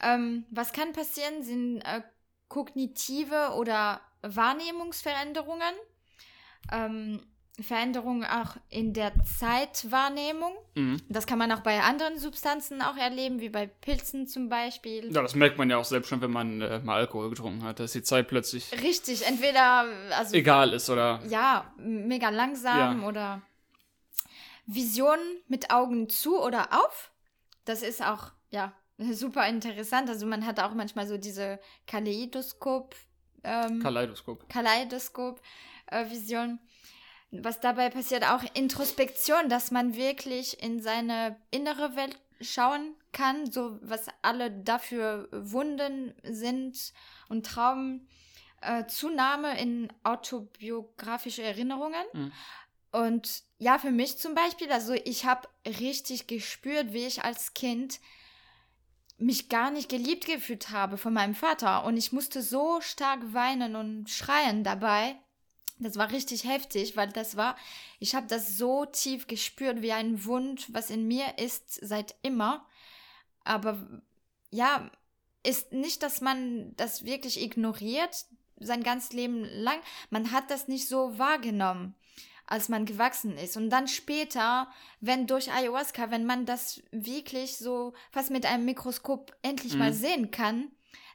Ähm, 0.01 0.45
was 0.49 0.73
kann 0.73 0.93
passieren, 0.93 1.43
sind 1.43 1.81
äh, 1.81 2.01
kognitive 2.47 3.51
oder 3.55 4.01
Wahrnehmungsveränderungen. 4.21 5.73
Ähm, 6.71 7.21
Veränderungen 7.59 8.23
auch 8.23 8.55
in 8.69 8.93
der 8.93 9.11
Zeitwahrnehmung. 9.23 10.53
Mhm. 10.75 11.01
Das 11.09 11.27
kann 11.27 11.37
man 11.37 11.51
auch 11.51 11.59
bei 11.59 11.81
anderen 11.81 12.17
Substanzen 12.17 12.81
auch 12.81 12.95
erleben, 12.97 13.39
wie 13.39 13.49
bei 13.49 13.67
Pilzen 13.67 14.25
zum 14.27 14.49
Beispiel. 14.49 15.13
Ja, 15.13 15.21
das 15.21 15.35
merkt 15.35 15.57
man 15.57 15.69
ja 15.69 15.77
auch 15.77 15.85
selbst 15.85 16.07
schon, 16.09 16.21
wenn 16.21 16.31
man 16.31 16.61
äh, 16.61 16.79
mal 16.79 16.95
Alkohol 16.95 17.29
getrunken 17.29 17.63
hat, 17.63 17.79
dass 17.79 17.91
die 17.91 18.03
Zeit 18.03 18.27
plötzlich 18.29 18.71
Richtig, 18.81 19.27
entweder 19.27 19.85
also 20.17 20.35
egal 20.35 20.73
ist 20.73 20.89
oder. 20.89 21.19
ja, 21.27 21.71
mega 21.77 22.29
langsam 22.29 23.01
Ja. 23.01 23.07
oder 23.07 23.41
Visionen 24.73 25.41
mit 25.47 25.71
Augen 25.71 26.09
zu 26.09 26.41
oder 26.41 26.69
auf. 26.71 27.11
Das 27.65 27.81
ist 27.81 28.01
auch, 28.01 28.31
ja, 28.49 28.73
super 29.11 29.47
interessant. 29.47 30.09
Also 30.09 30.25
man 30.25 30.45
hat 30.45 30.59
auch 30.59 30.73
manchmal 30.73 31.07
so 31.07 31.17
diese 31.17 31.59
Kaleidoskop, 31.87 32.95
ähm, 33.43 33.81
Kaleidoskop. 33.81 34.47
Kaleidoskop-Vision. 34.49 36.59
Was 37.31 37.61
dabei 37.61 37.89
passiert, 37.89 38.29
auch 38.29 38.43
Introspektion, 38.53 39.47
dass 39.47 39.71
man 39.71 39.95
wirklich 39.95 40.61
in 40.61 40.81
seine 40.81 41.37
innere 41.49 41.95
Welt 41.95 42.19
schauen 42.41 42.93
kann, 43.13 43.49
so 43.49 43.79
was 43.81 44.07
alle 44.21 44.51
dafür 44.51 45.29
Wunden 45.31 46.13
sind 46.23 46.91
und 47.29 47.45
Traumen. 47.45 48.05
Äh, 48.61 48.85
Zunahme 48.85 49.59
in 49.59 49.91
autobiografische 50.03 51.41
Erinnerungen. 51.41 52.05
Mhm. 52.13 52.31
Und 52.91 53.43
ja, 53.61 53.77
für 53.77 53.91
mich 53.91 54.17
zum 54.17 54.33
Beispiel, 54.33 54.71
also 54.71 54.93
ich 54.93 55.25
habe 55.25 55.47
richtig 55.67 56.25
gespürt, 56.25 56.93
wie 56.93 57.05
ich 57.05 57.23
als 57.23 57.53
Kind 57.53 57.99
mich 59.19 59.49
gar 59.49 59.69
nicht 59.69 59.87
geliebt 59.87 60.25
gefühlt 60.25 60.71
habe 60.71 60.97
von 60.97 61.13
meinem 61.13 61.35
Vater. 61.35 61.83
Und 61.83 61.95
ich 61.95 62.11
musste 62.11 62.41
so 62.41 62.81
stark 62.81 63.19
weinen 63.35 63.75
und 63.75 64.09
schreien 64.09 64.63
dabei. 64.63 65.15
Das 65.77 65.95
war 65.95 66.11
richtig 66.11 66.43
heftig, 66.43 66.97
weil 66.97 67.09
das 67.09 67.37
war, 67.37 67.55
ich 67.99 68.15
habe 68.15 68.25
das 68.25 68.57
so 68.57 68.87
tief 68.87 69.27
gespürt 69.27 69.83
wie 69.83 69.91
ein 69.91 70.25
Wund, 70.25 70.73
was 70.73 70.89
in 70.89 71.07
mir 71.07 71.37
ist 71.37 71.85
seit 71.85 72.15
immer. 72.23 72.65
Aber 73.43 74.01
ja, 74.49 74.89
ist 75.43 75.71
nicht, 75.71 76.01
dass 76.01 76.19
man 76.19 76.75
das 76.77 77.05
wirklich 77.05 77.39
ignoriert, 77.39 78.25
sein 78.59 78.81
ganzes 78.81 79.13
Leben 79.13 79.43
lang. 79.43 79.79
Man 80.09 80.31
hat 80.31 80.49
das 80.49 80.67
nicht 80.67 80.87
so 80.87 81.19
wahrgenommen, 81.19 81.93
als 82.51 82.67
man 82.67 82.85
gewachsen 82.85 83.37
ist. 83.37 83.55
Und 83.55 83.69
dann 83.69 83.87
später, 83.87 84.67
wenn 84.99 85.25
durch 85.25 85.51
Ayahuasca, 85.51 86.11
wenn 86.11 86.25
man 86.25 86.45
das 86.45 86.83
wirklich 86.91 87.57
so 87.57 87.93
fast 88.11 88.29
mit 88.29 88.45
einem 88.45 88.65
Mikroskop 88.65 89.33
endlich 89.41 89.75
mal 89.77 89.91
Mhm. 89.91 89.95
sehen 89.95 90.31
kann, 90.31 90.71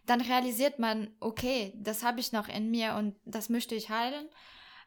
dann 0.07 0.23
realisiert 0.23 0.79
man, 0.79 1.15
okay, 1.21 1.75
das 1.77 2.03
habe 2.03 2.21
ich 2.21 2.33
noch 2.33 2.49
in 2.49 2.71
mir 2.71 2.95
und 2.95 3.17
das 3.25 3.51
möchte 3.51 3.75
ich 3.75 3.91
heilen. 3.91 4.29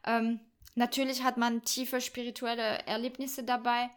Ähm, 0.04 0.40
natürlich 0.74 1.22
hat 1.22 1.36
man 1.36 1.62
tiefe 1.62 2.00
spirituelle 2.00 2.84
Erlebnisse 2.86 3.44
dabei. 3.44 3.88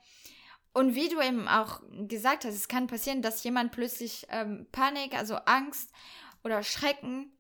Und 0.74 0.94
wie 0.94 1.10
du 1.10 1.22
eben 1.22 1.48
auch 1.48 1.82
gesagt 2.08 2.46
hast, 2.46 2.54
es 2.56 2.68
kann 2.68 2.88
passieren, 2.88 3.22
dass 3.24 3.44
jemand 3.44 3.72
plötzlich 3.72 4.28
ähm, 4.30 4.68
Panik, 4.72 5.16
also 5.16 5.36
Angst 5.46 5.92
oder 6.44 6.62
Schrecken 6.62 7.32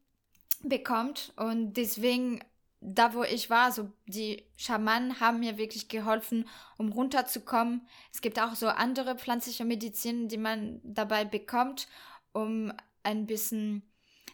bekommt. 0.64 1.34
Und 1.36 1.74
deswegen, 1.74 2.39
da 2.86 3.13
wo 3.13 3.23
ich 3.23 3.49
war, 3.49 3.71
so 3.71 3.91
die 4.05 4.45
Schamanen 4.57 5.19
haben 5.19 5.39
mir 5.39 5.57
wirklich 5.57 5.88
geholfen, 5.88 6.47
um 6.77 6.91
runterzukommen. 6.91 7.88
Es 8.11 8.21
gibt 8.21 8.39
auch 8.39 8.55
so 8.55 8.67
andere 8.67 9.15
pflanzliche 9.15 9.63
Medizin, 9.63 10.27
die 10.27 10.38
man 10.38 10.81
dabei 10.84 11.23
bekommt, 11.23 11.88
um 12.34 12.73
ein 13.03 13.25
bisschen 13.25 13.84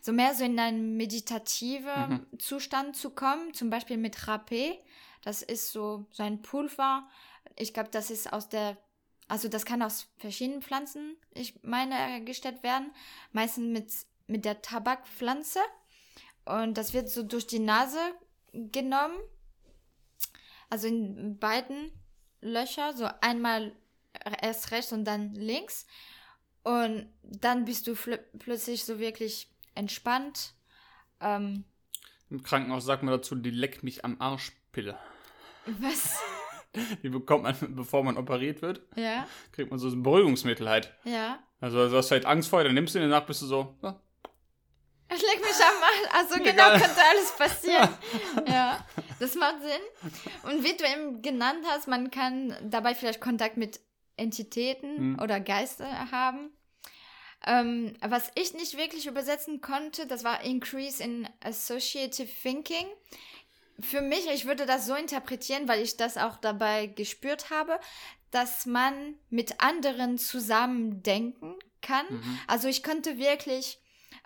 so 0.02 0.12
mehr 0.12 0.34
so 0.34 0.44
in 0.44 0.60
einen 0.60 0.98
meditativen 0.98 2.26
Zustand 2.40 2.96
zu 2.96 3.12
kommen, 3.12 3.54
zum 3.54 3.70
Beispiel 3.70 3.98
mit 3.98 4.18
Rapé. 4.18 4.80
Das 5.22 5.42
ist 5.42 5.72
so, 5.72 6.08
so 6.12 6.24
ein 6.24 6.42
Pulver. 6.42 7.08
Ich 7.56 7.74
glaube, 7.74 7.90
das 7.92 8.10
ist 8.10 8.32
aus 8.32 8.50
der, 8.50 8.78
also 9.28 9.48
das 9.48 9.66
kann 9.66 9.82
aus 9.82 10.08
verschiedenen 10.18 10.62
Pflanzen, 10.62 11.18
ich 11.34 11.62
meine, 11.64 11.96
hergestellt 11.96 12.64
werden. 12.64 12.92
Meistens 13.32 13.66
mit, 13.66 13.94
mit 14.28 14.46
der 14.46 14.62
Tabakpflanze. 14.62 15.60
Und 16.46 16.78
das 16.78 16.94
wird 16.94 17.10
so 17.10 17.22
durch 17.22 17.46
die 17.46 17.60
Nase 17.60 18.00
genommen. 18.54 19.18
Also 20.70 20.88
in 20.88 21.40
beiden 21.40 21.92
Löcher, 22.42 22.94
so 22.94 23.10
einmal 23.22 23.76
erst 24.42 24.72
rechts 24.72 24.92
und 24.92 25.06
dann 25.06 25.34
links. 25.34 25.88
Und 26.64 27.08
dann 27.24 27.66
bist 27.66 27.88
du 27.88 27.96
plötzlich 28.38 28.84
so 28.84 29.00
wirklich 29.00 29.50
entspannt. 29.76 30.54
Ähm, 31.22 31.64
Im 32.30 32.44
Krankenhaus 32.44 32.86
sagt 32.86 33.04
man 33.04 33.14
dazu, 33.14 33.36
die 33.36 33.50
leckt 33.50 33.84
mich 33.84 34.06
am 34.06 34.20
Arschpille. 34.20 34.98
was? 35.66 36.20
Die 37.02 37.10
bekommt 37.10 37.42
man, 37.44 37.56
bevor 37.76 38.04
man 38.04 38.16
operiert 38.16 38.62
wird, 38.62 38.84
ja, 38.96 39.28
kriegt 39.54 39.72
man 39.72 39.80
so 39.80 39.88
ein 39.88 40.04
Beruhigungsmittel 40.04 40.70
halt. 40.70 40.94
ja. 41.04 41.40
Also 41.60 41.90
du 41.90 41.98
hast 41.98 42.12
halt 42.12 42.26
Angst 42.26 42.48
vor, 42.48 42.64
dann 42.64 42.76
nimmst 42.76 42.94
du 42.94 43.00
den 43.00 43.10
danach 43.10 43.26
bist 43.26 43.42
du 43.42 43.48
so, 43.48 43.76
ja, 43.82 44.00
Ich 45.16 45.22
leg 45.22 45.42
mich 45.42 45.56
am 45.56 45.84
Arsch. 45.84 46.14
Also 46.14 46.36
genau 46.36 46.68
egal. 46.68 46.80
könnte 46.82 47.02
alles 47.04 47.32
passieren. 47.32 47.90
Ja, 48.48 48.86
das 49.20 49.36
macht 49.36 49.56
Sinn. 49.62 50.12
Und 50.52 50.64
wie 50.64 50.76
du 50.78 50.86
eben 50.86 51.22
genannt 51.22 51.66
hast, 51.68 51.88
man 51.88 52.12
kann 52.12 52.56
dabei 52.64 52.94
vielleicht 52.96 53.20
Kontakt 53.22 53.58
mit 53.58 53.80
Entitäten 54.18 54.98
Hm. 54.98 55.20
oder 55.22 55.40
Geister 55.40 56.12
haben. 56.12 56.52
Ähm, 57.48 57.94
was 58.02 58.32
ich 58.36 58.54
nicht 58.54 58.78
wirklich 58.78 59.08
übersetzen 59.08 59.62
konnte, 59.62 60.06
das 60.08 60.24
war 60.24 60.42
Increase 60.44 61.02
in 61.02 61.28
Associative 61.42 62.28
Thinking. 62.44 62.86
Für 63.80 64.02
mich, 64.02 64.28
ich 64.30 64.46
würde 64.46 64.66
das 64.66 64.86
so 64.86 64.94
interpretieren, 64.94 65.68
weil 65.70 65.82
ich 65.82 65.96
das 65.96 66.18
auch 66.18 66.36
dabei 66.38 66.88
gespürt 66.88 67.50
habe, 67.50 67.80
dass 68.32 68.66
man 68.66 69.16
mit 69.30 69.62
anderen 69.62 70.18
zusammen 70.18 71.02
denken 71.02 71.56
kann. 71.82 72.06
Mhm. 72.10 72.40
Also 72.48 72.68
ich 72.68 72.84
konnte 72.84 73.18
wirklich 73.18 73.80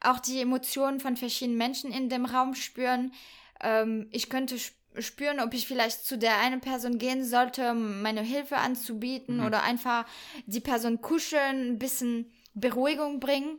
auch 0.03 0.19
die 0.19 0.39
Emotionen 0.41 0.99
von 0.99 1.17
verschiedenen 1.17 1.57
Menschen 1.57 1.91
in 1.91 2.09
dem 2.09 2.25
Raum 2.25 2.55
spüren. 2.55 3.13
Ähm, 3.61 4.07
ich 4.11 4.29
könnte 4.29 4.55
sp- 4.59 4.75
spüren, 4.99 5.39
ob 5.39 5.53
ich 5.55 5.65
vielleicht 5.65 6.05
zu 6.05 6.17
der 6.17 6.37
einen 6.39 6.61
Person 6.61 6.99
gehen 6.99 7.25
sollte, 7.25 7.71
um 7.71 8.01
meine 8.03 8.21
Hilfe 8.21 8.57
anzubieten 8.57 9.37
Mhm. 9.39 9.45
oder 9.45 9.63
einfach 9.63 10.05
die 10.45 10.59
Person 10.59 11.01
kuscheln, 11.01 11.71
ein 11.73 11.79
bisschen 11.79 12.31
Beruhigung 12.53 13.19
bringen. 13.19 13.57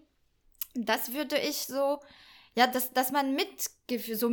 Das 0.74 1.12
würde 1.12 1.36
ich 1.38 1.56
so, 1.66 2.00
ja, 2.54 2.66
dass, 2.68 2.92
dass 2.92 3.10
man 3.10 3.34
mit, 3.34 3.48
so 4.16 4.28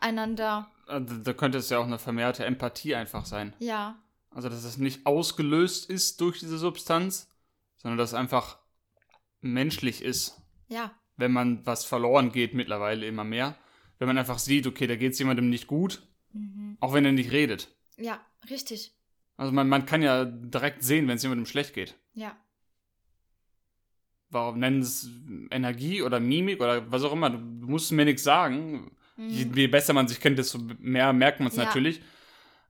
miteinander, 0.00 0.70
Also, 0.88 1.16
da 1.18 1.32
könnte 1.32 1.58
es 1.58 1.70
ja 1.70 1.78
auch 1.78 1.84
eine 1.86 1.98
vermehrte 1.98 2.44
Empathie 2.44 2.94
einfach 2.94 3.26
sein. 3.26 3.54
ja, 3.58 3.96
Also, 4.30 4.48
dass 4.48 4.64
es 4.64 4.76
nicht 4.76 5.06
ausgelöst 5.06 5.88
ist 5.90 6.20
durch 6.20 6.38
diese 6.40 6.58
Substanz, 6.58 7.28
sondern 7.78 7.98
dass 7.98 8.10
es 8.10 8.14
einfach 8.14 8.58
menschlich 9.40 10.02
ist. 10.02 10.40
Ja, 10.68 10.92
Wenn 11.16 11.32
man 11.32 11.64
was 11.64 11.84
verloren 11.84 12.30
geht, 12.32 12.54
mittlerweile 12.54 13.06
immer 13.06 13.24
mehr. 13.24 13.56
Wenn 13.98 14.08
man 14.08 14.18
einfach 14.18 14.38
sieht, 14.38 14.66
okay, 14.66 14.86
da 14.86 14.96
geht 14.96 15.12
es 15.12 15.18
jemandem 15.18 15.48
nicht 15.48 15.66
gut, 15.66 16.02
mhm. 16.32 16.76
auch 16.80 16.92
wenn 16.92 17.04
er 17.06 17.12
nicht 17.12 17.32
redet. 17.32 17.68
ja, 17.96 18.20
richtig, 18.50 18.92
Also 19.38 19.52
man, 19.52 19.68
man 19.68 19.86
kann 19.86 20.02
ja 20.02 20.24
direkt 20.24 20.82
sehen, 20.82 21.08
wenn 21.08 21.16
es 21.16 21.22
jemandem 21.22 21.46
schlecht 21.46 21.72
geht. 21.74 21.94
ja, 22.14 22.36
Warum 24.28 24.58
nennen 24.58 24.80
es 24.82 25.08
Energie 25.50 26.02
oder 26.02 26.18
Mimik 26.18 26.60
oder 26.60 26.90
was 26.90 27.04
auch 27.04 27.12
immer? 27.12 27.30
Du, 27.30 27.38
musst 27.38 27.92
mir 27.92 28.04
nichts 28.04 28.24
sagen. 28.24 28.90
Je, 29.16 29.44
mhm. 29.44 29.54
je 29.54 29.66
besser 29.68 29.92
man 29.92 30.08
sich 30.08 30.20
kennt, 30.20 30.36
desto 30.38 30.58
mehr 30.78 31.12
merkt 31.12 31.38
man 31.38 31.48
es 31.48 31.56
Ja. 31.56 31.64
natürlich. 31.64 32.02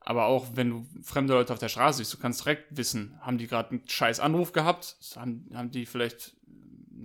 Aber 0.01 0.27
auch 0.27 0.47
wenn 0.55 0.71
du 0.71 0.87
fremde 1.03 1.33
Leute 1.33 1.53
auf 1.53 1.59
der 1.59 1.71
Straße 1.71 1.99
siehst, 1.99 2.13
du 2.13 2.19
kannst 2.19 2.45
direkt 2.45 2.77
wissen, 2.77 3.19
haben 3.21 3.39
die 3.39 3.47
gerade 3.49 3.71
einen 3.71 3.89
scheiß 3.89 4.21
Anruf 4.21 4.53
gehabt? 4.53 4.97
Haben, 5.17 5.49
haben 5.55 5.71
die 5.71 5.87
vielleicht 5.87 6.37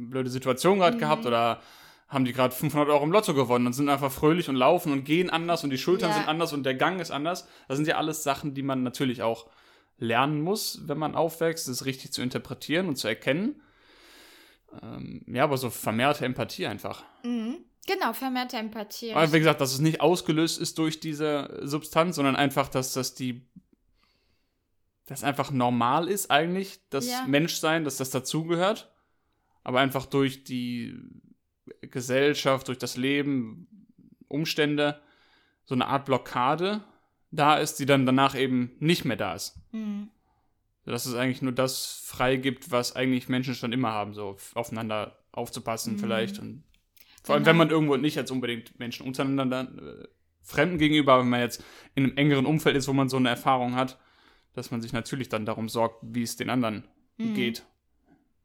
blöde 0.09 0.29
Situation 0.29 0.79
gerade 0.79 0.95
Mhm. 0.97 1.01
gehabt? 1.01 1.25
Oder 1.25 1.61
haben 2.07 2.25
die 2.25 2.33
gerade 2.33 2.53
500 2.53 2.89
Euro 2.89 3.03
im 3.05 3.11
Lotto 3.11 3.33
gewonnen 3.33 3.67
und 3.67 3.73
sind 3.73 3.87
einfach 3.89 4.11
fröhlich 4.11 4.49
und 4.49 4.55
laufen 4.55 4.91
und 4.91 5.05
gehen 5.05 5.29
anders 5.29 5.63
und 5.63 5.69
die 5.69 5.77
Schultern 5.77 6.09
Ja. 6.09 6.15
sind 6.17 6.27
anders 6.27 6.51
und 6.53 6.63
der 6.63 6.75
Gang 6.75 6.99
ist 6.99 7.11
anders? 7.11 7.47
Das 7.67 7.77
sind 7.77 7.87
ja 7.87 7.95
alles 7.97 8.23
Sachen, 8.23 8.53
die 8.53 8.63
man 8.63 8.83
natürlich 8.83 9.21
auch 9.21 9.47
lernen 9.97 10.41
muss, 10.41 10.81
wenn 10.87 10.97
man 10.97 11.15
aufwächst, 11.15 11.67
das 11.69 11.85
richtig 11.85 12.11
zu 12.11 12.21
interpretieren 12.21 12.87
und 12.87 12.97
zu 12.97 13.07
erkennen. 13.07 13.61
Ähm, 14.81 15.23
ja, 15.27 15.43
aber 15.43 15.57
so 15.57 15.69
vermehrte 15.69 16.25
Empathie 16.25 16.65
einfach. 16.67 17.03
Mhm. 17.23 17.57
Genau, 17.87 18.13
vermehrte 18.13 18.57
Empathie. 18.57 19.11
Aber 19.13 19.31
wie 19.33 19.39
gesagt, 19.39 19.59
dass 19.61 19.73
es 19.73 19.79
nicht 19.79 20.01
ausgelöst 20.01 20.59
ist 20.59 20.77
durch 20.77 20.99
diese 20.99 21.59
Substanz, 21.63 22.15
sondern 22.15 22.35
einfach, 22.35 22.67
dass 22.67 22.93
das 22.93 23.15
die 23.15 23.47
das 25.07 25.23
einfach 25.23 25.51
normal 25.51 26.07
ist 26.07 26.31
eigentlich, 26.31 26.79
das 26.89 27.07
Ja. 27.09 27.25
Menschsein, 27.27 27.83
dass 27.83 27.97
das 27.97 28.11
dazugehört, 28.11 28.89
aber 29.63 29.79
einfach 29.79 30.05
durch 30.05 30.43
die 30.43 30.95
Gesellschaft, 31.81 32.67
durch 32.67 32.77
das 32.77 32.97
Leben, 32.97 33.67
Umstände 34.27 35.01
so 35.65 35.75
eine 35.75 35.87
Art 35.87 36.05
Blockade 36.05 36.83
da 37.31 37.55
ist, 37.57 37.75
die 37.75 37.85
dann 37.85 38.05
danach 38.05 38.35
eben 38.35 38.71
nicht 38.79 39.05
mehr 39.05 39.17
da 39.17 39.33
ist. 39.35 39.57
Mhm. 39.71 40.09
Dass 40.85 41.05
es 41.05 41.13
eigentlich 41.15 41.41
nur 41.41 41.51
das 41.51 42.01
freigibt, 42.05 42.71
was 42.71 42.95
eigentlich 42.95 43.29
Menschen 43.29 43.55
schon 43.55 43.71
immer 43.71 43.91
haben, 43.91 44.13
so 44.13 44.29
auf- 44.29 44.55
aufeinander 44.55 45.17
aufzupassen 45.31 45.93
Mhm. 45.93 45.99
vielleicht. 45.99 46.39
Und 46.39 46.63
vor 47.23 47.35
allem, 47.35 47.45
wenn 47.45 47.55
man 47.57 47.69
irgendwo 47.69 47.95
nicht 47.97 48.15
jetzt 48.15 48.31
unbedingt 48.31 48.77
Menschen 48.79 49.05
untereinander, 49.05 49.61
äh, 50.01 50.07
Fremden 50.43 50.79
gegenüber, 50.79 51.19
wenn 51.19 51.29
man 51.29 51.39
jetzt 51.41 51.63
in 51.93 52.03
einem 52.03 52.17
engeren 52.17 52.45
Umfeld 52.47 52.75
ist, 52.75 52.87
wo 52.87 52.93
man 52.93 53.09
so 53.09 53.17
eine 53.17 53.29
Erfahrung 53.29 53.75
hat, 53.75 53.99
dass 54.53 54.71
man 54.71 54.81
sich 54.81 54.91
natürlich 54.91 55.29
dann 55.29 55.45
darum 55.45 55.69
sorgt, 55.69 55.99
wie 56.01 56.23
es 56.23 56.35
den 56.35 56.49
anderen 56.49 56.83
Mhm. 57.17 57.35
geht. 57.35 57.63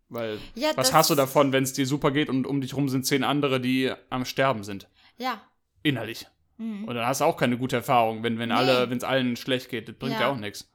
Weil, 0.08 0.38
Ja, 0.54 0.70
was 0.76 0.92
hast 0.92 1.10
du 1.10 1.14
davon, 1.14 1.52
wenn 1.52 1.64
es 1.64 1.72
dir 1.72 1.86
super 1.86 2.10
geht 2.12 2.28
und 2.28 2.46
um 2.46 2.60
dich 2.60 2.74
rum 2.74 2.88
sind 2.88 3.04
zehn 3.06 3.24
andere, 3.24 3.60
die 3.60 3.92
am 4.10 4.24
Sterben 4.24 4.62
sind? 4.64 4.88
Ja. 5.18 5.40
Innerlich. 5.82 6.26
Mhm. 6.58 6.84
Und 6.84 6.94
dann 6.94 7.06
hast 7.06 7.20
du 7.20 7.24
auch 7.24 7.36
keine 7.36 7.58
gute 7.58 7.76
Erfahrung, 7.76 8.22
wenn, 8.22 8.38
wenn 8.38 8.48
Nee. 8.50 8.54
alle, 8.54 8.88
wenn 8.90 8.98
es 8.98 9.04
allen 9.04 9.36
schlecht 9.36 9.68
geht, 9.68 9.88
das 9.88 9.96
bringt 9.96 10.14
ja, 10.14 10.20
Ja. 10.22 10.30
auch 10.30 10.36
nichts. 10.36 10.70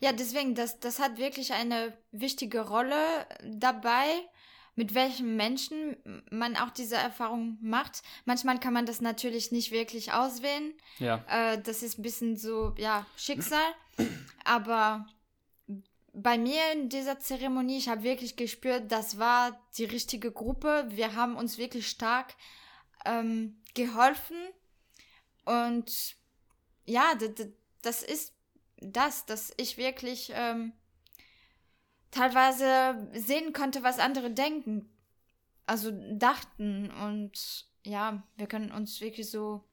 Ja, 0.00 0.12
deswegen, 0.12 0.54
das, 0.54 0.80
das 0.80 0.98
hat 0.98 1.16
wirklich 1.16 1.52
eine 1.52 1.96
wichtige 2.12 2.60
Rolle 2.62 2.96
dabei, 3.44 4.04
mit 4.74 4.94
welchen 4.94 5.36
Menschen 5.36 5.96
man 6.30 6.56
auch 6.56 6.68
diese 6.70 6.96
Erfahrung 6.96 7.56
macht. 7.62 8.02
Manchmal 8.26 8.58
kann 8.60 8.74
man 8.74 8.84
das 8.84 9.00
natürlich 9.00 9.52
nicht 9.52 9.70
wirklich 9.70 10.12
auswählen. 10.12 10.74
Ja. 10.98 11.24
Äh, 11.30 11.62
das 11.62 11.82
ist 11.82 11.98
ein 11.98 12.02
bisschen 12.02 12.36
so, 12.36 12.74
ja, 12.76 13.06
Schicksal. 13.16 13.58
Aber 14.44 15.06
bei 16.18 16.38
mir 16.38 16.72
in 16.72 16.88
dieser 16.88 17.20
Zeremonie, 17.20 17.76
ich 17.76 17.90
habe 17.90 18.02
wirklich 18.02 18.36
gespürt, 18.36 18.90
das 18.90 19.18
war 19.18 19.60
die 19.76 19.84
richtige 19.84 20.32
Gruppe. 20.32 20.86
Wir 20.88 21.14
haben 21.14 21.36
uns 21.36 21.58
wirklich 21.58 21.88
stark 21.88 22.34
ähm, 23.04 23.60
geholfen. 23.74 24.36
Und 25.44 26.16
ja, 26.86 27.12
das 27.82 28.02
ist 28.02 28.34
das, 28.78 29.26
dass 29.26 29.52
ich 29.58 29.76
wirklich 29.76 30.32
ähm, 30.34 30.72
teilweise 32.10 33.08
sehen 33.12 33.52
konnte, 33.52 33.82
was 33.82 33.98
andere 33.98 34.30
denken. 34.30 34.90
Also 35.66 35.90
dachten. 36.12 36.90
Und 36.90 37.68
ja, 37.82 38.22
wir 38.36 38.46
können 38.46 38.72
uns 38.72 39.02
wirklich 39.02 39.30
so 39.30 39.68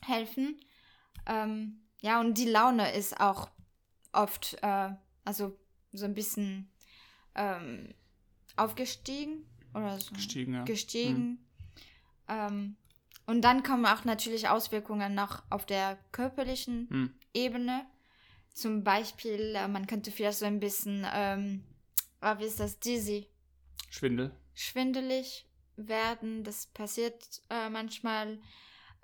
helfen. 0.00 0.60
Ähm, 1.26 1.88
ja, 1.98 2.20
und 2.20 2.38
die 2.38 2.48
Laune 2.48 2.92
ist 2.94 3.18
auch 3.18 3.50
oft, 4.12 4.56
äh, 4.62 4.90
also 5.24 5.58
so 5.92 6.04
ein 6.04 6.14
bisschen 6.14 6.70
ähm, 7.34 7.94
aufgestiegen 8.56 9.44
oder 9.74 9.98
so 9.98 10.14
Gestiegen, 10.14 10.54
ja. 10.54 10.64
gestiegen. 10.64 11.38
Ähm, 12.28 12.76
und 13.26 13.42
dann 13.42 13.62
kommen 13.62 13.86
auch 13.86 14.04
natürlich 14.04 14.48
Auswirkungen 14.48 15.14
noch 15.14 15.42
auf 15.50 15.64
der 15.66 15.98
körperlichen 16.12 16.88
Hm. 16.90 17.14
Ebene. 17.34 17.86
Zum 18.52 18.84
Beispiel, 18.84 19.54
äh, 19.54 19.68
man 19.68 19.86
könnte 19.86 20.10
vielleicht 20.10 20.38
so 20.38 20.44
ein 20.44 20.60
bisschen, 20.60 21.06
ähm, 21.12 21.64
ah, 22.20 22.38
wie 22.38 22.44
ist 22.44 22.60
das, 22.60 22.78
dizzy, 22.78 23.28
Schwindel. 23.88 24.32
schwindelig 24.54 25.46
werden. 25.76 26.44
Das 26.44 26.66
passiert 26.66 27.40
äh, 27.48 27.70
manchmal, 27.70 28.38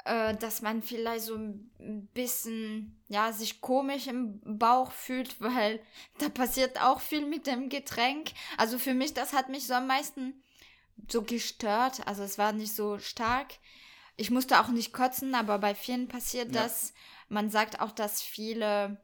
äh, 0.09 0.37
dass 0.37 0.63
man 0.63 0.83
vielleicht 0.83 1.25
so 1.27 1.37
ein 1.37 2.09
bisschen, 2.15 2.99
ja, 3.09 3.31
sich 3.33 3.61
komisch 3.61 4.07
im 4.07 4.41
Bauch 4.59 4.91
fühlt, 4.93 5.41
weil 5.41 5.81
da 6.19 6.29
passiert 6.29 6.81
auch 6.81 7.01
viel 7.01 7.27
mit 7.27 7.47
dem 7.47 7.69
Getränk. 7.69 8.31
Also 8.57 8.79
für 8.79 8.95
mich, 8.95 9.15
das 9.15 9.33
hat 9.33 9.49
mich 9.51 9.67
so 9.67 9.75
am 9.75 9.87
meisten 9.87 10.43
so 11.09 11.23
gestört. 11.23 12.07
Also 12.07 12.23
es 12.23 12.39
war 12.39 12.53
nicht 12.53 12.75
so 12.75 12.99
stark. 12.99 13.49
Ich 14.17 14.31
musste 14.31 14.61
auch 14.61 14.69
nicht 14.69 14.93
kotzen, 14.93 15.35
aber 15.35 15.59
bei 15.59 15.75
vielen 15.75 16.09
passiert 16.09 16.55
Ja. 16.55 16.63
das. 16.63 16.93
Man 17.29 17.51
sagt 17.51 17.81
auch, 17.81 17.93
dass 17.93 18.23
viele 18.23 19.01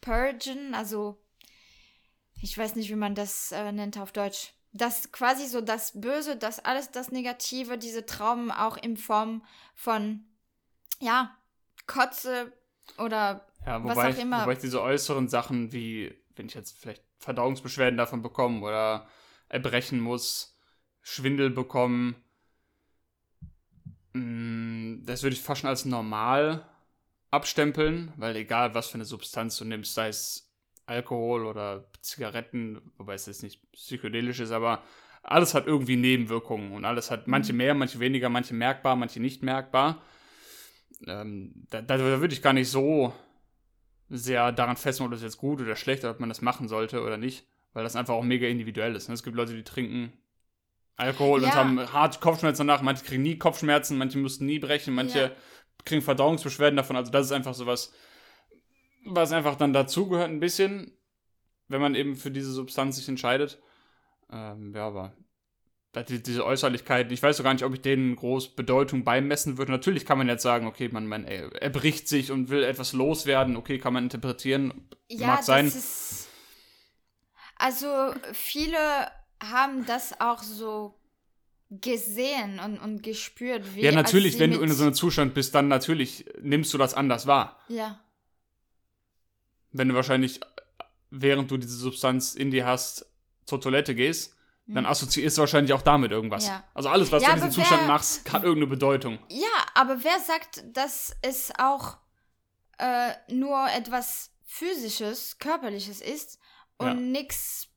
purgen, 0.00 0.74
also 0.74 1.22
ich 2.42 2.56
weiß 2.56 2.74
nicht, 2.74 2.90
wie 2.90 2.96
man 2.96 3.14
das 3.14 3.52
äh, 3.52 3.70
nennt 3.70 3.98
auf 3.98 4.12
Deutsch. 4.12 4.52
Das 4.72 5.12
quasi 5.12 5.46
so 5.46 5.60
das 5.60 6.00
Böse, 6.00 6.36
das 6.36 6.58
alles 6.58 6.90
das 6.90 7.10
Negative, 7.12 7.78
diese 7.78 8.06
Traumen 8.06 8.50
auch 8.50 8.76
in 8.76 8.96
Form 8.96 9.44
von, 9.74 10.24
ja, 11.00 11.36
Kotze 11.86 12.52
oder 12.98 13.46
Ja, 13.66 13.82
was 13.82 13.84
wobei, 13.84 14.14
auch 14.14 14.18
immer. 14.18 14.44
wobei 14.44 14.52
ich 14.52 14.58
diese 14.58 14.80
äußeren 14.82 15.28
Sachen 15.28 15.72
wie, 15.72 16.14
wenn 16.36 16.46
ich 16.46 16.54
jetzt 16.54 16.78
vielleicht 16.78 17.04
Verdauungsbeschwerden 17.18 17.98
davon 17.98 18.22
bekomme 18.22 18.60
oder 18.66 19.06
erbrechen 19.48 20.00
muss, 20.00 20.56
Schwindel 21.02 21.50
bekommen, 21.50 22.16
mh, 24.12 24.98
das 25.04 25.22
würde 25.22 25.34
ich 25.34 25.42
fast 25.42 25.60
schon 25.62 25.70
als 25.70 25.84
normal 25.84 26.66
abstempeln, 27.30 28.12
weil 28.16 28.36
egal 28.36 28.74
was 28.74 28.88
für 28.88 28.94
eine 28.96 29.04
Substanz 29.04 29.56
du 29.58 29.64
nimmst, 29.64 29.94
sei 29.94 30.08
es 30.08 30.52
Alkohol 30.86 31.46
oder 31.46 31.90
Zigaretten, 32.02 32.80
wobei 32.98 33.14
es 33.14 33.26
jetzt 33.26 33.42
nicht 33.42 33.70
psychedelisch 33.72 34.40
ist, 34.40 34.50
aber 34.52 34.82
alles 35.22 35.54
hat 35.54 35.66
irgendwie 35.66 35.96
Nebenwirkungen 35.96 36.72
und 36.72 36.84
alles 36.84 37.10
hat 37.10 37.28
manche 37.28 37.52
mehr, 37.52 37.74
manche 37.74 38.00
weniger, 38.00 38.28
manche 38.28 38.54
merkbar, 38.54 38.96
manche 38.96 39.20
nicht 39.20 39.42
merkbar. 39.42 40.02
Ähm, 41.06 41.52
da, 41.70 41.80
da 41.82 41.98
würde 41.98 42.34
ich 42.34 42.42
gar 42.42 42.52
nicht 42.52 42.68
so 42.70 43.12
sehr 44.08 44.52
daran 44.52 44.76
festmachen, 44.76 45.12
ob 45.12 45.16
das 45.16 45.22
jetzt 45.22 45.38
gut 45.38 45.60
oder 45.60 45.76
schlecht 45.76 46.02
oder 46.04 46.12
ob 46.12 46.20
man 46.20 46.28
das 46.28 46.42
machen 46.42 46.68
sollte 46.68 47.02
oder 47.02 47.16
nicht, 47.16 47.46
weil 47.72 47.84
das 47.84 47.96
einfach 47.96 48.14
auch 48.14 48.24
mega 48.24 48.46
individuell 48.46 48.94
ist. 48.96 49.08
ne? 49.08 49.14
Es 49.14 49.22
gibt 49.22 49.36
Leute, 49.36 49.54
die 49.54 49.62
trinken 49.62 50.12
Alkohol 50.96 51.42
und 51.44 51.48
Ja. 51.50 51.54
haben 51.54 51.92
harte 51.92 52.18
Kopfschmerzen 52.20 52.66
danach, 52.66 52.82
manche 52.82 53.04
kriegen 53.04 53.22
nie 53.22 53.38
Kopfschmerzen, 53.38 53.96
manche 53.96 54.18
müssten 54.18 54.46
nie 54.46 54.58
brechen, 54.58 54.94
manche 54.94 55.18
Ja. 55.18 55.30
kriegen 55.84 56.02
Verdauungsbeschwerden 56.02 56.76
davon. 56.76 56.96
Also 56.96 57.10
das 57.10 57.26
ist 57.26 57.32
einfach 57.32 57.54
sowas, 57.54 57.92
was 59.06 59.32
einfach 59.32 59.56
dann 59.56 59.72
dazugehört 59.72 60.28
ein 60.28 60.40
bisschen, 60.40 60.92
wenn 61.68 61.80
man 61.80 61.94
eben 61.94 62.16
für 62.16 62.30
diese 62.30 62.52
Substanz 62.52 62.96
sich 62.96 63.08
entscheidet. 63.08 63.62
Ähm, 64.30 64.74
ja, 64.74 64.86
aber 64.86 65.14
diese 65.94 66.46
Äußerlichkeiten, 66.46 67.12
ich 67.12 67.22
weiß 67.22 67.36
so 67.36 67.42
gar 67.42 67.52
nicht, 67.52 67.64
ob 67.64 67.74
ich 67.74 67.80
denen 67.80 68.14
groß 68.14 68.54
Bedeutung 68.54 69.02
beimessen 69.02 69.58
würde. 69.58 69.72
Natürlich 69.72 70.06
kann 70.06 70.18
man 70.18 70.28
jetzt 70.28 70.42
sagen, 70.42 70.66
okay, 70.66 70.88
man, 70.88 71.06
man 71.06 71.24
er, 71.24 71.52
er 71.60 71.70
bricht 71.70 72.06
sich 72.06 72.30
und 72.30 72.48
will 72.48 72.62
etwas 72.62 72.92
loswerden, 72.92 73.56
okay, 73.56 73.78
kann 73.78 73.92
man 73.92 74.04
interpretieren. 74.04 74.88
Ja, 75.08 75.26
Mag 75.26 75.36
das 75.38 75.46
sein. 75.46 75.66
ist. 75.66 76.28
Also 77.56 78.14
viele 78.32 78.78
haben 79.42 79.84
das 79.84 80.20
auch 80.20 80.42
so 80.42 80.94
gesehen 81.70 82.58
und, 82.58 82.78
und 82.78 83.02
gespürt, 83.02 83.74
wie 83.74 83.82
ja, 83.82 83.92
natürlich, 83.92 84.38
wenn 84.38 84.50
du 84.52 84.60
in 84.60 84.72
so 84.72 84.84
einem 84.84 84.94
Zustand 84.94 85.34
bist, 85.34 85.54
dann 85.54 85.68
natürlich 85.68 86.24
nimmst 86.40 86.72
du 86.74 86.78
das 86.78 86.94
anders 86.94 87.26
wahr. 87.26 87.60
Ja, 87.68 88.00
Wenn 89.72 89.88
du 89.88 89.94
wahrscheinlich, 89.94 90.40
während 91.10 91.50
du 91.50 91.58
diese 91.58 91.76
Substanz 91.76 92.34
in 92.34 92.50
dir 92.50 92.66
hast, 92.66 93.06
zur 93.46 93.60
Toilette 93.60 93.94
gehst, 93.94 94.36
dann 94.74 94.86
assoziierst 94.86 95.36
du 95.36 95.40
wahrscheinlich 95.40 95.72
auch 95.72 95.82
damit 95.82 96.10
irgendwas. 96.12 96.44
Mhm. 96.44 96.50
Ja. 96.50 96.64
Also 96.74 96.88
alles, 96.88 97.10
was 97.12 97.22
Ja, 97.22 97.30
du 97.30 97.34
in 97.36 97.42
diesem 97.48 97.62
Zustand 97.62 97.80
wer- 97.82 97.88
machst, 97.88 98.32
hat 98.32 98.42
irgendeine 98.44 98.66
Bedeutung. 98.70 99.18
ja, 99.28 99.46
aber 99.74 100.02
wer 100.04 100.18
sagt, 100.20 100.62
dass 100.72 101.16
es 101.22 101.52
auch 101.58 101.96
äh, 102.78 103.12
nur 103.28 103.66
etwas 103.76 104.30
physisches, 104.44 105.38
körperliches 105.38 106.00
ist 106.00 106.38
und 106.78 106.86
Ja. 106.86 106.94
nichts, 106.94 107.68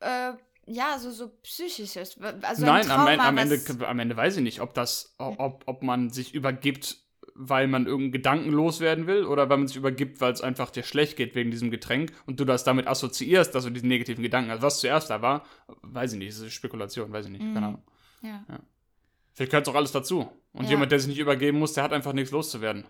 äh, 0.00 0.32
ja, 0.66 0.98
so 0.98 1.10
so 1.10 1.28
psychisches. 1.42 2.18
Also 2.42 2.66
Nein, 2.66 2.84
ein 2.84 2.90
am, 2.90 2.96
Trauma, 3.06 3.10
Ende, 3.12 3.24
am, 3.24 3.36
was- 3.36 3.68
Ende, 3.68 3.88
am 3.88 3.98
Ende 3.98 4.16
weiß 4.16 4.36
ich 4.36 4.42
nicht, 4.42 4.60
ob 4.60 4.74
das, 4.74 5.14
ob, 5.18 5.62
ob 5.66 5.82
man 5.82 6.10
sich 6.10 6.34
übergibt, 6.34 6.98
weil 7.42 7.68
man 7.68 7.86
irgendeinen 7.86 8.12
Gedanken 8.12 8.50
loswerden 8.50 9.06
will 9.06 9.24
oder 9.24 9.48
weil 9.48 9.56
man 9.58 9.66
sich 9.66 9.76
übergibt, 9.78 10.20
weil 10.20 10.32
es 10.32 10.42
einfach 10.42 10.70
dir 10.70 10.82
schlecht 10.82 11.16
geht 11.16 11.34
wegen 11.34 11.50
diesem 11.50 11.70
Getränk 11.70 12.12
und 12.26 12.38
du 12.38 12.44
das 12.44 12.64
damit 12.64 12.86
assoziierst, 12.86 13.54
dass 13.54 13.64
du 13.64 13.70
diesen 13.70 13.88
negativen 13.88 14.22
Gedanken 14.22 14.50
hast. 14.50 14.60
Was 14.62 14.80
zuerst 14.80 15.08
da 15.08 15.22
war, 15.22 15.44
weiß 15.82 16.12
ich 16.12 16.18
nicht, 16.18 16.30
das 16.32 16.40
ist 16.40 16.52
Spekulation, 16.52 17.10
weiß 17.12 17.26
ich 17.26 17.32
nicht, 17.32 17.40
keine 17.40 17.52
Mhm. 17.60 17.64
Ahnung. 17.64 17.82
Ja. 18.22 18.44
Vielleicht 19.32 19.52
gehört 19.52 19.68
auch 19.68 19.74
alles 19.74 19.92
dazu. 19.92 20.30
Und 20.52 20.64
Ja. 20.64 20.70
jemand, 20.72 20.92
der 20.92 20.98
sich 21.00 21.08
nicht 21.08 21.18
übergeben 21.18 21.58
muss, 21.58 21.72
der 21.72 21.84
hat 21.84 21.92
einfach 21.92 22.12
nichts 22.12 22.30
loszuwerden. 22.30 22.84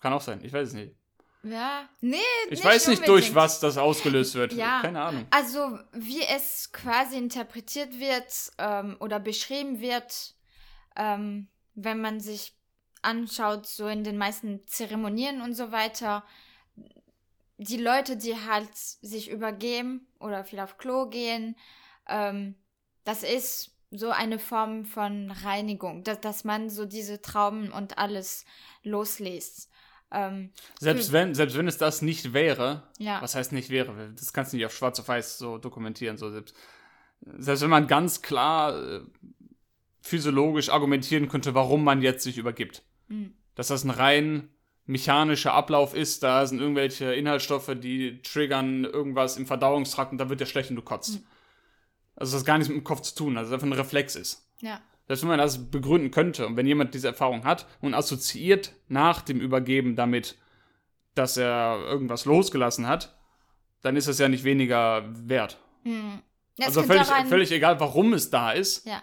Kann 0.00 0.12
auch 0.14 0.22
sein, 0.22 0.40
ich 0.42 0.52
weiß 0.52 0.68
es 0.68 0.74
nicht. 0.74 0.94
ja, 1.42 1.88
nee, 2.00 2.16
Ich 2.50 2.64
weiß 2.64 2.88
nicht, 2.88 3.00
durch 3.08 3.28
unbedingt. 3.28 3.34
was 3.34 3.60
das 3.60 3.76
ausgelöst 3.78 4.34
wird. 4.34 4.52
Ja. 4.54 4.80
Keine 4.82 5.02
Ahnung. 5.02 5.26
Also, 5.30 5.78
wie 5.92 6.22
es 6.22 6.70
quasi 6.72 7.16
interpretiert 7.18 7.98
wird 7.98 8.26
ähm, 8.58 8.96
oder 9.00 9.20
beschrieben 9.20 9.80
wird, 9.80 10.34
ähm, 10.96 11.48
wenn 11.74 12.00
man 12.00 12.20
sich 12.20 12.54
anschaut, 13.02 13.66
so 13.66 13.86
in 13.86 14.04
den 14.04 14.18
meisten 14.18 14.66
Zeremonien 14.66 15.40
und 15.42 15.54
so 15.54 15.72
weiter, 15.72 16.24
die 17.58 17.76
Leute, 17.76 18.16
die 18.16 18.34
halt 18.34 18.74
sich 18.74 19.30
übergeben 19.30 20.06
oder 20.18 20.44
viel 20.44 20.60
auf 20.60 20.78
Klo 20.78 21.08
gehen, 21.08 21.56
ähm, 22.08 22.54
das 23.04 23.22
ist 23.22 23.76
so 23.90 24.10
eine 24.10 24.38
Form 24.38 24.84
von 24.84 25.30
Reinigung, 25.30 26.04
dass, 26.04 26.20
dass 26.20 26.44
man 26.44 26.70
so 26.70 26.86
diese 26.86 27.20
Trauben 27.20 27.72
und 27.72 27.98
alles 27.98 28.44
loslässt. 28.82 29.68
Ähm, 30.12 30.50
Selbst 30.78 31.12
wenn, 31.12 31.34
selbst 31.34 31.56
wenn 31.56 31.68
es 31.68 31.78
das 31.78 32.02
nicht 32.02 32.32
wäre, 32.32 32.88
ja, 32.98 33.20
was 33.20 33.34
heißt 33.34 33.52
nicht 33.52 33.70
wäre, 33.70 34.12
das 34.16 34.32
kannst 34.32 34.52
du 34.52 34.56
nicht 34.56 34.66
auf 34.66 34.74
schwarz 34.74 34.98
auf 34.98 35.08
weiß 35.08 35.38
so 35.38 35.58
dokumentieren, 35.58 36.16
so 36.16 36.30
selbst, 36.30 36.56
selbst 37.20 37.62
wenn 37.62 37.70
man 37.70 37.86
ganz 37.86 38.22
klar 38.22 38.80
äh, 38.80 39.00
physiologisch 40.00 40.70
argumentieren 40.70 41.28
könnte, 41.28 41.54
warum 41.54 41.84
man 41.84 42.02
jetzt 42.02 42.24
sich 42.24 42.38
übergibt. 42.38 42.82
Mhm. 43.10 43.34
Dass 43.54 43.68
das 43.68 43.84
ein 43.84 43.90
rein 43.90 44.48
mechanischer 44.86 45.52
Ablauf 45.52 45.94
ist, 45.94 46.22
da 46.22 46.46
sind 46.46 46.60
irgendwelche 46.60 47.12
Inhaltsstoffe, 47.14 47.70
die 47.76 48.22
triggern 48.22 48.84
irgendwas 48.84 49.36
im 49.36 49.46
Verdauungstrakt 49.46 50.12
und 50.12 50.18
da 50.18 50.28
wird 50.28 50.40
der 50.40 50.46
schlecht 50.46 50.70
und 50.70 50.76
du 50.76 50.82
kotst. 50.82 51.20
Mhm. 51.20 51.26
Also 52.16 52.32
das 52.32 52.40
hat 52.40 52.46
gar 52.46 52.58
nichts 52.58 52.68
mit 52.68 52.78
dem 52.78 52.84
Kopf 52.84 53.02
zu 53.02 53.14
tun, 53.14 53.36
also 53.36 53.50
das 53.50 53.54
einfach 53.54 53.66
ein 53.66 53.78
Reflex 53.78 54.16
ist. 54.16 54.48
ja, 54.60 54.80
Selbst 55.06 55.22
wenn 55.22 55.28
man 55.28 55.38
das 55.38 55.70
begründen 55.70 56.10
könnte 56.10 56.46
und 56.46 56.56
wenn 56.56 56.66
jemand 56.66 56.94
diese 56.94 57.08
Erfahrung 57.08 57.44
hat 57.44 57.66
und 57.80 57.94
assoziiert 57.94 58.72
nach 58.88 59.22
dem 59.22 59.40
Übergeben 59.40 59.96
damit, 59.96 60.36
dass 61.14 61.36
er 61.36 61.78
irgendwas 61.86 62.24
losgelassen 62.24 62.86
hat, 62.86 63.16
dann 63.82 63.96
ist 63.96 64.08
das 64.08 64.18
ja 64.18 64.28
nicht 64.28 64.44
weniger 64.44 65.04
wert. 65.12 65.58
Mhm. 65.84 66.20
Also 66.60 66.82
völlig, 66.82 67.06
völlig 67.28 67.52
egal, 67.52 67.80
warum 67.80 68.12
es 68.12 68.28
da 68.28 68.52
ist. 68.52 68.86
Ja. 68.86 69.02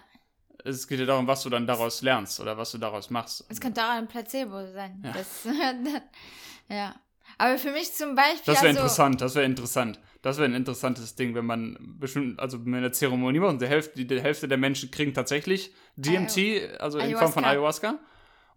Es 0.64 0.88
geht 0.88 1.00
ja 1.00 1.06
darum, 1.06 1.26
was 1.26 1.42
du 1.42 1.50
dann 1.50 1.66
daraus 1.66 2.02
lernst 2.02 2.40
oder 2.40 2.58
was 2.58 2.72
du 2.72 2.78
daraus 2.78 3.10
machst. 3.10 3.44
Es 3.48 3.60
könnte 3.60 3.82
auch 3.82 3.90
ein 3.90 4.08
Placebo 4.08 4.66
sein. 4.72 5.02
Ja. 5.04 5.12
Das, 5.12 5.46
ja. 6.68 6.94
Aber 7.36 7.58
für 7.58 7.70
mich 7.70 7.92
zum 7.94 8.14
Beispiel. 8.14 8.52
Das 8.52 8.56
wäre 8.62 8.68
also, 8.68 8.80
interessant, 8.80 9.20
das 9.20 9.34
wäre 9.34 9.44
interessant. 9.44 10.00
Das 10.22 10.38
wäre 10.38 10.48
ein 10.48 10.54
interessantes 10.54 11.14
Ding, 11.14 11.34
wenn 11.36 11.46
man 11.46 11.76
bestimmt, 11.98 12.40
also 12.40 12.64
wenn 12.64 12.74
eine 12.74 12.90
Zeremonie 12.90 13.38
macht 13.38 13.52
und 13.52 13.62
die 13.62 13.68
Hälfte, 13.68 14.04
die 14.04 14.20
Hälfte 14.20 14.48
der 14.48 14.58
Menschen 14.58 14.90
kriegen 14.90 15.14
tatsächlich 15.14 15.72
DMT, 15.96 16.80
also 16.80 16.98
in 16.98 17.16
Form 17.16 17.32
von 17.32 17.44
Ayahuasca. 17.44 17.98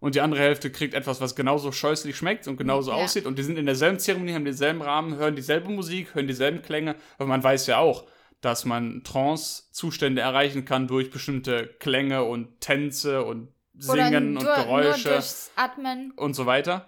Und 0.00 0.16
die 0.16 0.20
andere 0.20 0.40
Hälfte 0.40 0.72
kriegt 0.72 0.94
etwas, 0.94 1.20
was 1.20 1.36
genauso 1.36 1.70
scheußlich 1.70 2.16
schmeckt 2.16 2.48
und 2.48 2.56
genauso 2.56 2.90
Ja. 2.90 2.96
aussieht. 2.96 3.24
Und 3.24 3.38
die 3.38 3.44
sind 3.44 3.56
in 3.56 3.66
derselben 3.66 4.00
Zeremonie, 4.00 4.34
haben 4.34 4.44
denselben 4.44 4.82
Rahmen, 4.82 5.14
hören 5.14 5.36
dieselbe 5.36 5.68
Musik, 5.70 6.16
hören 6.16 6.26
dieselben 6.26 6.60
Klänge. 6.60 6.96
Aber 7.18 7.28
man 7.28 7.40
weiß 7.44 7.68
ja 7.68 7.78
auch, 7.78 8.04
dass 8.42 8.64
man 8.66 9.02
Trance-Zustände 9.04 10.20
erreichen 10.20 10.64
kann 10.66 10.88
durch 10.88 11.10
bestimmte 11.10 11.68
Klänge 11.78 12.24
und 12.24 12.60
Tänze 12.60 13.24
und 13.24 13.48
Singen 13.74 14.36
und 14.36 14.44
nur, 14.44 14.54
Geräusche 14.54 15.08
durchs 15.08 15.50
Atmen. 15.56 16.12
und 16.16 16.34
so 16.34 16.44
weiter. 16.44 16.86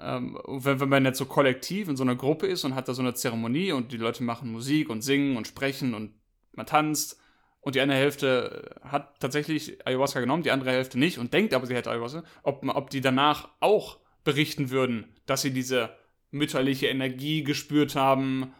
Ähm, 0.00 0.36
und 0.36 0.64
wenn, 0.64 0.80
wenn 0.80 0.88
man 0.88 1.04
jetzt 1.04 1.18
so 1.18 1.24
kollektiv 1.24 1.88
in 1.88 1.96
so 1.96 2.02
einer 2.02 2.16
Gruppe 2.16 2.46
ist 2.46 2.64
und 2.64 2.74
hat 2.74 2.88
da 2.88 2.94
so 2.94 3.00
eine 3.00 3.14
Zeremonie 3.14 3.72
und 3.72 3.92
die 3.92 3.96
Leute 3.96 4.22
machen 4.22 4.52
Musik 4.52 4.90
und 4.90 5.02
singen 5.02 5.36
und 5.36 5.46
sprechen 5.46 5.94
und 5.94 6.12
man 6.52 6.66
tanzt 6.66 7.18
und 7.60 7.74
die 7.74 7.80
eine 7.80 7.94
Hälfte 7.94 8.76
hat 8.82 9.18
tatsächlich 9.20 9.86
Ayahuasca 9.86 10.20
genommen, 10.20 10.42
die 10.42 10.50
andere 10.50 10.72
Hälfte 10.72 10.98
nicht 10.98 11.18
und 11.18 11.32
denkt 11.32 11.54
aber, 11.54 11.66
sie 11.66 11.74
hätte 11.74 11.90
Ayahuasca, 11.90 12.24
ob, 12.42 12.62
ob 12.68 12.90
die 12.90 13.00
danach 13.00 13.48
auch 13.60 13.98
berichten 14.24 14.70
würden, 14.70 15.06
dass 15.26 15.42
sie 15.42 15.52
diese 15.52 15.90
mütterliche 16.30 16.88
Energie 16.88 17.42
gespürt 17.42 17.94
haben, 17.94 18.52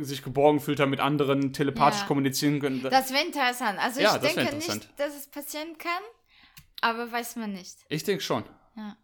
sich 0.00 0.22
geborgen 0.22 0.60
fühlt 0.60 0.80
haben 0.80 0.90
mit 0.90 1.00
anderen, 1.00 1.52
telepathisch 1.52 2.00
Ja. 2.02 2.06
kommunizieren 2.06 2.60
können. 2.60 2.82
Das 2.82 3.12
wäre 3.12 3.24
interessant. 3.24 3.78
Also 3.78 4.00
Ja, 4.00 4.16
ich 4.16 4.22
das 4.22 4.34
denke 4.34 4.56
nicht, 4.56 4.88
dass 4.98 5.14
es 5.16 5.26
passieren 5.26 5.76
kann, 5.78 6.02
aber 6.80 7.10
weiß 7.12 7.36
man 7.36 7.52
nicht. 7.52 7.76
Ich 7.88 8.02
denke 8.04 8.22
schon. 8.22 8.44
Ja. 8.76 8.96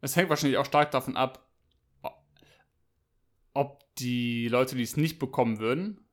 Es 0.00 0.16
hängt 0.16 0.28
wahrscheinlich 0.30 0.58
auch 0.58 0.64
stark 0.66 0.90
davon 0.92 1.16
ab, 1.16 1.46
ob 3.54 3.82
die 3.96 4.48
Leute, 4.48 4.76
die 4.76 4.82
es 4.82 4.96
nicht 4.96 5.18
bekommen 5.18 5.58
würden, 5.58 6.06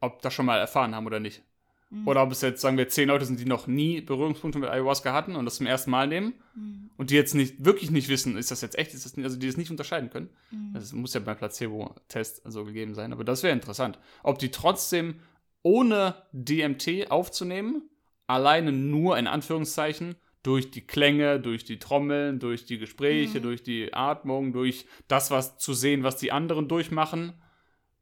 ob 0.00 0.22
das 0.22 0.34
schon 0.34 0.46
mal 0.46 0.58
erfahren 0.58 0.94
haben 0.94 1.06
oder 1.06 1.20
nicht. 1.20 1.42
Mhm. 1.90 2.06
Oder 2.06 2.22
ob 2.22 2.32
es 2.32 2.42
jetzt, 2.42 2.60
sagen 2.60 2.76
wir, 2.76 2.88
zehn 2.88 3.08
Leute 3.08 3.24
sind, 3.24 3.40
die 3.40 3.46
noch 3.46 3.66
nie 3.66 4.00
Berührungspunkte 4.02 4.58
mit 4.58 4.68
Ayahuasca 4.68 5.12
hatten 5.12 5.36
und 5.36 5.44
das 5.46 5.56
zum 5.56 5.66
ersten 5.66 5.90
Mal 5.90 6.06
nehmen 6.06 6.34
Mhm. 6.54 6.90
und 6.98 7.10
die 7.10 7.14
jetzt 7.14 7.34
nicht 7.34 7.64
wirklich 7.64 7.90
nicht 7.90 8.08
wissen, 8.08 8.36
ist 8.36 8.50
das 8.50 8.60
jetzt 8.60 8.76
echt, 8.78 8.92
ist 8.94 9.04
das 9.06 9.16
nicht, 9.16 9.24
also 9.24 9.38
die 9.38 9.46
es 9.46 9.56
nicht 9.56 9.70
unterscheiden 9.70 10.10
können. 10.10 10.28
Mhm. 10.50 10.72
Das 10.74 10.92
muss 10.92 11.14
ja 11.14 11.20
beim 11.20 11.36
Placebo-Test 11.38 12.42
so 12.44 12.64
gegeben 12.64 12.94
sein, 12.94 13.12
aber 13.12 13.24
das 13.24 13.42
wäre 13.42 13.54
interessant. 13.54 13.98
Ob 14.22 14.38
die 14.38 14.50
trotzdem 14.50 15.16
ohne 15.62 16.14
DMT 16.32 17.10
aufzunehmen, 17.10 17.88
alleine 18.26 18.72
nur 18.72 19.16
in 19.18 19.26
Anführungszeichen 19.26 20.14
durch 20.42 20.70
die 20.70 20.82
Klänge, 20.86 21.40
durch 21.40 21.64
die 21.64 21.78
Trommeln, 21.78 22.38
durch 22.38 22.64
die 22.64 22.78
Gespräche, 22.78 23.38
Mhm. 23.38 23.42
durch 23.42 23.62
die 23.62 23.92
Atmung, 23.94 24.52
durch 24.52 24.86
das, 25.08 25.30
was 25.30 25.58
zu 25.58 25.72
sehen, 25.74 26.02
was 26.04 26.16
die 26.16 26.32
anderen 26.32 26.68
durchmachen, 26.68 27.32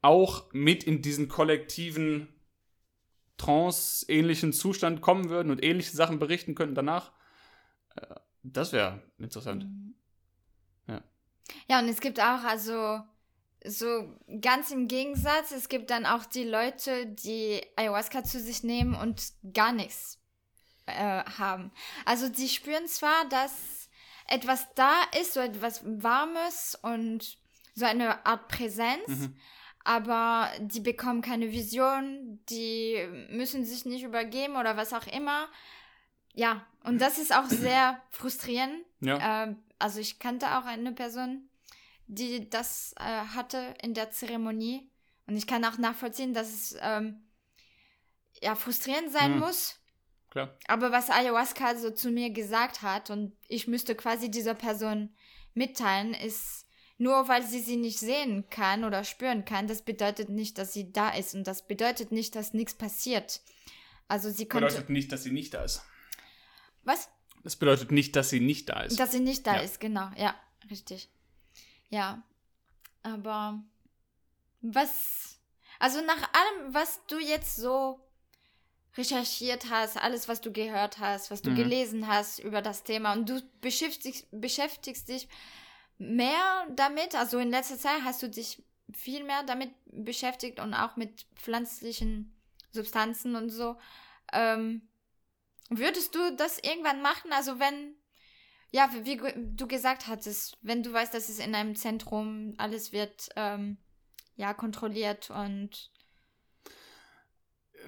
auch 0.02 0.44
mit 0.52 0.84
in 0.84 1.02
diesen 1.02 1.28
kollektiven 1.28 2.28
Trance-ähnlichen 3.38 4.52
Zustand 4.52 5.00
kommen 5.00 5.28
würden 5.28 5.50
und 5.50 5.62
ähnliche 5.64 5.96
Sachen 5.96 6.18
berichten 6.18 6.54
könnten 6.54 6.74
danach. 6.74 7.12
Äh, 7.96 8.14
Das 8.42 8.72
wäre 8.72 9.02
interessant. 9.18 9.64
Mhm. 9.64 9.94
Ja. 10.88 11.02
Ja, 11.68 11.78
und 11.80 11.88
es 11.88 12.00
gibt 12.00 12.20
auch, 12.20 12.44
also, 12.44 13.00
so 13.64 14.16
ganz 14.40 14.70
im 14.70 14.86
Gegensatz, 14.86 15.50
es 15.50 15.68
gibt 15.68 15.90
dann 15.90 16.06
auch 16.06 16.24
die 16.24 16.44
Leute, 16.44 17.06
die 17.06 17.60
Ayahuasca 17.76 18.22
zu 18.22 18.38
sich 18.38 18.62
nehmen 18.62 18.94
und 18.94 19.32
gar 19.52 19.72
nichts 19.72 20.20
äh, 20.86 20.92
haben. 21.24 21.72
Also, 22.04 22.28
die 22.28 22.48
spüren 22.48 22.86
zwar, 22.86 23.28
dass 23.28 23.88
etwas 24.28 24.66
da 24.74 24.92
ist, 25.20 25.34
so 25.34 25.40
etwas 25.40 25.82
Warmes 25.84 26.78
und 26.82 27.38
so 27.74 27.84
eine 27.84 28.24
Art 28.24 28.48
Präsenz, 28.48 29.06
Mhm. 29.08 29.36
Aber 29.86 30.50
die 30.58 30.80
bekommen 30.80 31.22
keine 31.22 31.52
Vision, 31.52 32.40
die 32.50 33.06
müssen 33.30 33.64
sich 33.64 33.84
nicht 33.84 34.02
übergeben 34.02 34.56
oder 34.56 34.76
was 34.76 34.92
auch 34.92 35.06
immer. 35.06 35.48
Ja, 36.34 36.66
und 36.82 37.00
das 37.00 37.18
ist 37.18 37.34
auch 37.34 37.46
sehr 37.46 38.02
frustrierend. 38.10 38.84
Ja. 39.00 39.44
Ähm, 39.44 39.62
also 39.78 40.00
ich 40.00 40.18
kannte 40.18 40.58
auch 40.58 40.64
eine 40.64 40.92
Person, 40.92 41.48
die 42.08 42.50
das 42.50 42.94
äh, 42.98 43.02
hatte 43.02 43.74
in 43.80 43.94
der 43.94 44.10
Zeremonie. 44.10 44.90
Und 45.28 45.36
ich 45.36 45.46
kann 45.46 45.64
auch 45.64 45.78
nachvollziehen, 45.78 46.34
dass 46.34 46.52
es 46.52 46.76
ähm, 46.80 47.24
ja 48.42 48.54
frustrierend 48.54 49.12
sein 49.12 49.34
Hm. 49.34 49.38
muss. 49.40 49.78
Klar. 50.30 50.56
Aber 50.66 50.90
was 50.90 51.10
Ayahuasca 51.10 51.76
so 51.76 51.90
zu 51.90 52.10
mir 52.10 52.30
gesagt 52.30 52.82
hat 52.82 53.10
und 53.10 53.36
ich 53.48 53.68
müsste 53.68 53.94
quasi 53.94 54.30
dieser 54.30 54.54
Person 54.54 55.14
mitteilen, 55.54 56.12
ist 56.12 56.65
nur 56.98 57.28
weil 57.28 57.42
sie 57.42 57.60
sie 57.60 57.76
nicht 57.76 57.98
sehen 57.98 58.48
kann 58.50 58.84
oder 58.84 59.04
spüren 59.04 59.44
kann, 59.44 59.68
das 59.68 59.82
bedeutet 59.82 60.28
nicht, 60.30 60.58
dass 60.58 60.72
sie 60.72 60.92
da 60.92 61.10
ist 61.10 61.34
und 61.34 61.44
das 61.46 61.66
bedeutet 61.66 62.10
nicht, 62.12 62.34
dass 62.36 62.54
nichts 62.54 62.74
passiert. 62.74 63.40
Also 64.08 64.30
sie 64.30 64.46
konnte 64.48 64.66
Bedeutet 64.68 64.90
nicht, 64.90 65.12
dass 65.12 65.22
sie 65.24 65.32
nicht 65.32 65.52
da 65.54 65.64
ist. 65.64 65.82
was? 66.84 67.08
Das 67.42 67.56
bedeutet 67.56 67.92
nicht, 67.92 68.16
dass 68.16 68.30
sie 68.30 68.40
nicht 68.40 68.68
da 68.70 68.80
ist. 68.80 68.98
Dass 68.98 69.12
sie 69.12 69.20
nicht 69.20 69.46
da 69.46 69.56
Ja. 69.56 69.60
ist, 69.60 69.78
genau. 69.78 70.10
Ja, 70.16 70.34
richtig. 70.70 71.08
Ja. 71.90 72.22
Aber 73.04 73.62
was. 74.62 75.38
Also 75.78 76.00
nach 76.00 76.16
allem, 76.32 76.74
was 76.74 77.00
du 77.06 77.18
jetzt 77.20 77.54
so 77.56 78.00
recherchiert 78.96 79.68
hast, 79.70 79.96
alles, 79.96 80.26
was 80.26 80.40
du 80.40 80.50
gehört 80.52 80.98
hast, 80.98 81.30
was 81.30 81.42
du 81.42 81.50
Mhm. 81.50 81.56
gelesen 81.56 82.06
hast 82.08 82.38
über 82.38 82.62
das 82.62 82.82
Thema 82.82 83.12
und 83.12 83.28
du 83.28 83.40
beschäftigst, 83.60 84.26
beschäftigst 84.32 85.08
dich 85.08 85.28
mehr 85.98 86.66
damit, 86.74 87.14
also 87.14 87.38
in 87.38 87.50
letzter 87.50 87.78
Zeit 87.78 88.02
hast 88.04 88.22
du 88.22 88.28
dich 88.28 88.62
viel 88.92 89.24
mehr 89.24 89.42
damit 89.42 89.70
beschäftigt 89.86 90.60
und 90.60 90.74
auch 90.74 90.96
mit 90.96 91.26
pflanzlichen 91.34 92.34
Substanzen 92.72 93.36
und 93.36 93.50
so. 93.50 93.76
Ähm, 94.32 94.88
würdest 95.70 96.14
du 96.14 96.36
das 96.36 96.58
irgendwann 96.58 97.02
machen? 97.02 97.32
Also 97.32 97.58
wenn, 97.58 97.94
ja, 98.70 98.90
wie 98.92 99.16
du 99.16 99.66
gesagt 99.66 100.06
hattest, 100.06 100.58
wenn 100.62 100.82
du 100.82 100.92
weißt, 100.92 101.14
dass 101.14 101.28
es 101.28 101.38
in 101.38 101.54
einem 101.54 101.74
Zentrum 101.74 102.54
alles 102.58 102.92
wird, 102.92 103.30
ähm, 103.36 103.78
ja, 104.36 104.54
kontrolliert 104.54 105.30
und 105.30 105.90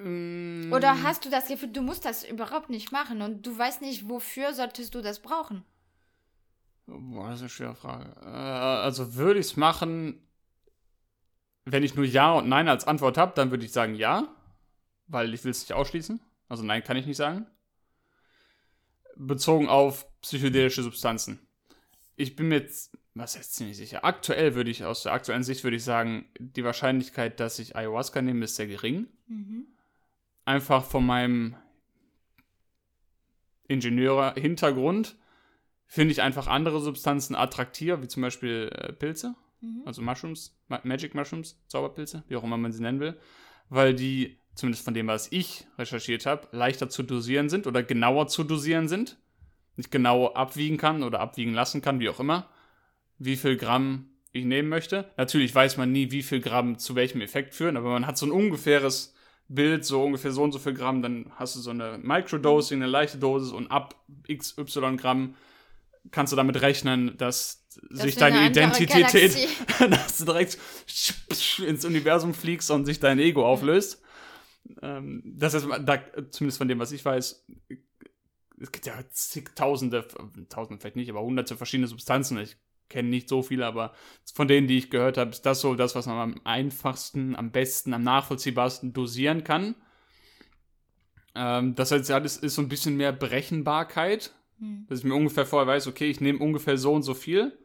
Mm, 0.00 0.72
oder 0.72 1.02
hast 1.02 1.24
du 1.24 1.30
das 1.30 1.48
Gefühl, 1.48 1.70
du 1.70 1.82
musst 1.82 2.04
das 2.04 2.24
überhaupt 2.24 2.70
nicht 2.70 2.92
machen 2.92 3.22
und 3.22 3.46
du 3.46 3.56
weißt 3.56 3.80
nicht, 3.80 4.08
wofür 4.08 4.54
solltest 4.54 4.94
du 4.94 5.00
das 5.00 5.20
brauchen? 5.20 5.64
Boah, 6.88 7.28
das 7.28 7.36
ist 7.36 7.42
eine 7.42 7.48
schwere 7.50 7.74
Frage. 7.74 8.10
Äh, 8.22 8.28
also 8.28 9.14
würde 9.14 9.38
ich 9.40 9.46
es 9.46 9.56
machen, 9.56 10.26
wenn 11.66 11.82
ich 11.82 11.94
nur 11.94 12.06
Ja 12.06 12.32
und 12.32 12.48
Nein 12.48 12.66
als 12.66 12.86
Antwort 12.86 13.18
habe, 13.18 13.32
dann 13.36 13.50
würde 13.50 13.64
ich 13.64 13.72
sagen 13.72 13.94
Ja, 13.94 14.34
weil 15.06 15.34
ich 15.34 15.44
will 15.44 15.50
es 15.50 15.60
nicht 15.60 15.74
ausschließen. 15.74 16.20
Also 16.48 16.62
Nein 16.62 16.82
kann 16.82 16.96
ich 16.96 17.06
nicht 17.06 17.18
sagen. 17.18 17.46
Bezogen 19.16 19.68
auf 19.68 20.06
psychedelische 20.22 20.82
Substanzen. 20.82 21.40
Ich 22.16 22.36
bin 22.36 22.48
mir 22.48 22.60
jetzt, 22.60 22.96
was 23.14 23.36
heißt 23.36 23.54
ziemlich 23.54 23.76
sicher, 23.76 24.04
aktuell 24.04 24.54
würde 24.54 24.70
ich, 24.70 24.84
aus 24.84 25.02
der 25.02 25.12
aktuellen 25.12 25.42
Sicht 25.42 25.64
würde 25.64 25.76
ich 25.76 25.84
sagen, 25.84 26.24
die 26.38 26.64
Wahrscheinlichkeit, 26.64 27.38
dass 27.38 27.58
ich 27.58 27.76
Ayahuasca 27.76 28.22
nehme, 28.22 28.44
ist 28.46 28.56
sehr 28.56 28.66
gering. 28.66 29.08
Mhm. 29.26 29.66
einfach 30.46 30.84
von 30.84 31.04
meinem 31.04 31.54
Ingenieur-Hintergrund 33.68 35.16
finde 35.88 36.12
ich 36.12 36.22
einfach 36.22 36.46
andere 36.46 36.80
Substanzen 36.80 37.34
attraktiver, 37.34 38.00
wie 38.02 38.08
zum 38.08 38.22
Beispiel 38.22 38.70
äh, 38.72 38.92
Pilze, 38.92 39.34
Mhm. 39.60 39.82
also 39.86 40.02
Mushrooms, 40.02 40.56
Ma 40.68 40.80
Magic 40.84 41.16
Mushrooms, 41.16 41.60
Zauberpilze, 41.66 42.22
wie 42.28 42.36
auch 42.36 42.44
immer 42.44 42.56
man 42.56 42.70
sie 42.70 42.80
nennen 42.80 43.00
will, 43.00 43.16
weil 43.68 43.92
die 43.92 44.38
zumindest 44.54 44.84
von 44.84 44.94
dem, 44.94 45.08
was 45.08 45.32
ich 45.32 45.66
recherchiert 45.78 46.26
habe, 46.26 46.46
leichter 46.52 46.88
zu 46.88 47.02
dosieren 47.02 47.48
sind 47.48 47.66
oder 47.66 47.82
genauer 47.82 48.28
zu 48.28 48.44
dosieren 48.44 48.86
sind. 48.86 49.18
Nicht 49.76 49.90
genau 49.90 50.32
abwiegen 50.32 50.76
kann 50.76 51.02
oder 51.02 51.20
abwiegen 51.20 51.54
lassen 51.54 51.82
kann, 51.82 52.00
wie 52.00 52.08
auch 52.08 52.20
immer. 52.20 52.48
Wie 53.18 53.36
viel 53.36 53.56
Gramm 53.56 54.10
ich 54.32 54.44
nehmen 54.44 54.68
möchte. 54.68 55.10
Natürlich 55.16 55.54
weiß 55.54 55.76
man 55.76 55.90
nie, 55.92 56.10
wie 56.10 56.22
viel 56.22 56.40
Gramm 56.40 56.78
zu 56.78 56.94
welchem 56.94 57.20
Effekt 57.20 57.54
führen, 57.54 57.76
aber 57.76 57.90
man 57.90 58.06
hat 58.06 58.18
so 58.18 58.26
ein 58.26 58.32
ungefähres 58.32 59.14
Bild, 59.48 59.84
so 59.84 60.04
ungefähr 60.04 60.32
so 60.32 60.42
und 60.42 60.52
so 60.52 60.58
viel 60.58 60.74
Gramm, 60.74 61.02
dann 61.02 61.32
hast 61.36 61.56
du 61.56 61.60
so 61.60 61.70
eine 61.70 61.98
Microdosing, 61.98 62.82
eine 62.82 62.90
leichte 62.90 63.18
Dosis 63.18 63.52
und 63.52 63.70
ab 63.70 63.94
XY 64.30 64.96
Gramm 64.96 65.34
kannst 66.10 66.32
du 66.32 66.36
damit 66.36 66.60
rechnen, 66.62 67.16
dass 67.16 67.66
das 67.90 68.00
sich 68.00 68.16
deine 68.16 68.46
Identität, 68.46 69.04
dass 69.90 70.18
du 70.18 70.24
direkt 70.24 70.58
ins 71.64 71.84
Universum 71.84 72.34
fliegst 72.34 72.70
und 72.70 72.86
sich 72.86 73.00
dein 73.00 73.18
Ego 73.18 73.46
auflöst. 73.46 74.02
Ähm, 74.82 75.22
das 75.24 75.54
ist, 75.54 75.66
da, 75.82 75.98
zumindest 76.30 76.58
von 76.58 76.68
dem, 76.68 76.78
was 76.78 76.92
ich 76.92 77.04
weiß, 77.04 77.46
es 78.60 78.72
gibt 78.72 78.86
ja 78.86 78.94
zigtausende, 79.10 80.06
tausende 80.48 80.80
vielleicht 80.80 80.96
nicht, 80.96 81.10
aber 81.10 81.22
hunderte 81.22 81.56
verschiedene 81.56 81.86
Substanzen. 81.86 82.38
Ich 82.38 82.56
kenne 82.88 83.08
nicht 83.08 83.28
so 83.28 83.42
viele, 83.42 83.66
aber 83.66 83.92
von 84.34 84.48
denen, 84.48 84.66
die 84.66 84.78
ich 84.78 84.90
gehört 84.90 85.18
habe, 85.18 85.30
ist 85.30 85.46
das 85.46 85.60
so 85.60 85.74
das, 85.74 85.94
was 85.94 86.06
man 86.06 86.18
am 86.18 86.40
einfachsten, 86.44 87.36
am 87.36 87.52
besten, 87.52 87.94
am 87.94 88.02
nachvollziehbarsten 88.02 88.92
dosieren 88.92 89.44
kann. 89.44 89.74
Ähm, 91.34 91.74
das 91.74 91.92
heißt, 91.92 92.08
ja, 92.08 92.20
das 92.20 92.36
ist 92.36 92.54
so 92.54 92.62
ein 92.62 92.68
bisschen 92.68 92.96
mehr 92.96 93.12
Berechenbarkeit, 93.12 94.34
hm. 94.58 94.86
dass 94.88 95.00
ich 95.00 95.04
mir 95.04 95.14
ungefähr 95.14 95.46
vorher 95.46 95.66
weiß, 95.66 95.86
okay, 95.86 96.08
ich 96.10 96.20
nehme 96.20 96.38
ungefähr 96.38 96.78
so 96.78 96.92
und 96.92 97.02
so 97.02 97.14
viel 97.14 97.56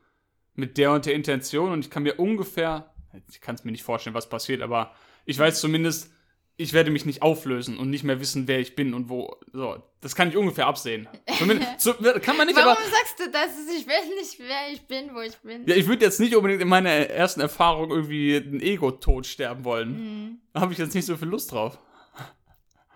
mit 0.56 0.78
der 0.78 0.92
und 0.92 1.06
der 1.06 1.14
Intention 1.14 1.72
und 1.72 1.86
ich 1.86 1.90
kann 1.90 2.04
mir 2.04 2.16
ungefähr, 2.20 2.94
ich 3.30 3.42
kann 3.42 3.56
es 3.56 3.64
mir 3.64 3.72
nicht 3.72 3.84
vorstellen, 3.84 4.16
was 4.16 4.30
passiert, 4.30 4.62
aber 4.62 4.94
ich 5.26 5.40
weiß 5.40 5.60
zumindest, 5.60 6.12
ich 6.56 6.74
werde 6.74 6.92
mich 6.92 7.06
nicht 7.06 7.22
auflösen 7.22 7.78
und 7.78 7.90
nicht 7.90 8.04
mehr 8.04 8.20
wissen, 8.20 8.48
wer 8.48 8.60
ich 8.60 8.76
bin 8.76 8.94
und 8.94 9.10
wo. 9.10 9.38
So, 9.54 9.82
das 10.02 10.16
kann 10.16 10.30
ich 10.30 10.38
ungefähr 10.38 10.68
absehen. 10.68 11.08
Zumindest, 11.40 11.72
so, 11.80 11.94
kann 11.94 12.38
man 12.38 12.46
nicht, 12.46 12.56
Warum 12.56 12.74
aber, 12.74 12.82
sagst 12.82 13.20
du 13.20 13.32
das? 13.32 13.50
Ich 13.76 13.88
weiß 13.88 14.06
nicht, 14.20 14.40
wer 14.40 14.72
ich 14.72 14.82
bin, 14.84 15.16
wo 15.16 15.22
ich 15.22 15.36
bin. 15.38 15.68
Ja, 15.68 15.76
ich 15.76 15.88
würde 15.88 16.06
jetzt 16.06 16.20
nicht 16.20 16.36
unbedingt 16.36 16.62
in 16.62 16.68
meiner 16.68 16.92
ersten 16.92 17.42
Erfahrung 17.42 17.90
irgendwie 17.90 18.36
ein 18.36 18.62
Ego-Tod 18.62 19.26
sterben 19.26 19.66
wollen. 19.66 19.90
Mhm. 19.90 20.42
Da 20.54 20.62
habe 20.62 20.74
ich 20.74 20.80
jetzt 20.80 20.94
nicht 20.94 21.06
so 21.06 21.18
viel 21.18 21.30
Lust 21.30 21.52
drauf. 21.52 21.80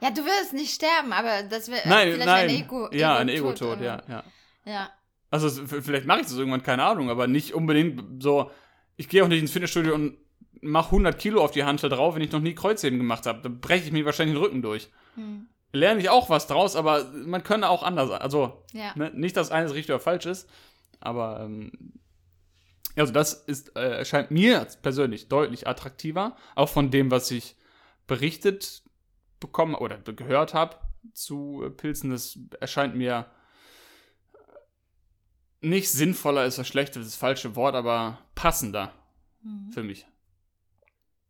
Ja, 0.02 0.12
du 0.12 0.24
wirst 0.24 0.54
nicht 0.54 0.74
sterben, 0.74 1.12
aber 1.12 1.43
das 1.43 1.70
wäre 1.70 1.82
vielleicht 1.82 2.20
nein. 2.20 2.50
ein 2.50 2.50
Ego. 2.50 2.89
Ja, 2.91 3.14
Ego 3.14 3.22
ein 3.22 3.30
Ego-Tod, 3.30 3.82
ja, 3.82 4.02
ja. 4.08 4.24
Ja. 4.66 4.89
Also 5.30 5.50
vielleicht 5.50 6.06
mache 6.06 6.22
ich 6.22 6.28
das 6.28 6.36
irgendwann, 6.36 6.64
keine 6.64 6.84
Ahnung, 6.84 7.10
aber 7.10 7.28
nicht 7.28 7.54
unbedingt 7.54 8.22
so. 8.22 8.52
Ich 8.95 9.10
gehe 9.10 9.24
auch 9.24 9.28
nicht 9.28 9.41
ins 9.41 9.52
Fitnessstudio 9.52 9.93
und 9.93 10.18
mache 10.62 10.88
100 10.88 11.18
Kilo 11.18 11.43
auf 11.43 11.52
die 11.52 11.64
Hantel 11.64 11.89
drauf, 11.89 12.16
wenn 12.16 12.22
ich 12.22 12.32
noch 12.32 12.39
nie 12.39 12.56
Kreuzheben 12.56 12.98
gemacht 12.98 13.26
habe. 13.26 13.41
Dann 13.41 13.60
breche 13.60 13.86
ich 13.86 13.91
mir 13.91 14.06
wahrscheinlich 14.06 14.36
den 14.36 14.43
Rücken 14.43 14.62
durch. 14.62 14.89
Hm. 15.16 15.48
Lerne 15.74 16.00
ich 16.00 16.10
auch 16.10 16.30
was 16.30 16.48
draus, 16.48 16.76
aber 16.76 17.06
man 17.14 17.43
könnte 17.43 17.70
auch 17.70 17.84
anders. 17.84 18.10
Also, 18.10 18.64
ja. 18.74 18.93
ne, 18.95 19.12
nicht, 19.14 19.36
dass 19.38 19.52
eines 19.52 19.74
richtig 19.74 19.93
oder 19.93 20.00
falsch 20.00 20.26
ist, 20.26 20.50
aber 21.00 21.41
ähm, 21.41 21.72
also 22.95 23.14
das 23.14 23.34
ist, 23.34 23.76
äh, 23.76 23.98
erscheint 24.00 24.32
mir 24.32 24.66
persönlich 24.82 25.28
deutlich 25.28 25.68
attraktiver, 25.68 26.36
auch 26.56 26.70
von 26.70 26.89
dem, 26.89 27.12
was 27.12 27.30
ich 27.32 27.56
berichtet 28.08 28.84
bekommen 29.40 29.76
oder 29.76 29.98
gehört 29.98 30.54
habe 30.54 30.78
zu 31.14 31.64
äh, 31.66 31.70
Pilzen. 31.70 32.10
Das 32.10 32.38
erscheint 32.60 32.96
mir 32.96 33.26
nicht 35.62 35.90
sinnvoller 35.90 36.46
ist 36.46 36.58
das 36.58 36.68
schlechte, 36.68 37.00
das, 37.00 37.10
das 37.10 37.18
falsche 37.18 37.56
Wort, 37.56 37.76
aber 37.76 38.20
passender 38.36 38.94
mhm. 39.42 39.72
für 39.72 39.84
mich. 39.84 40.06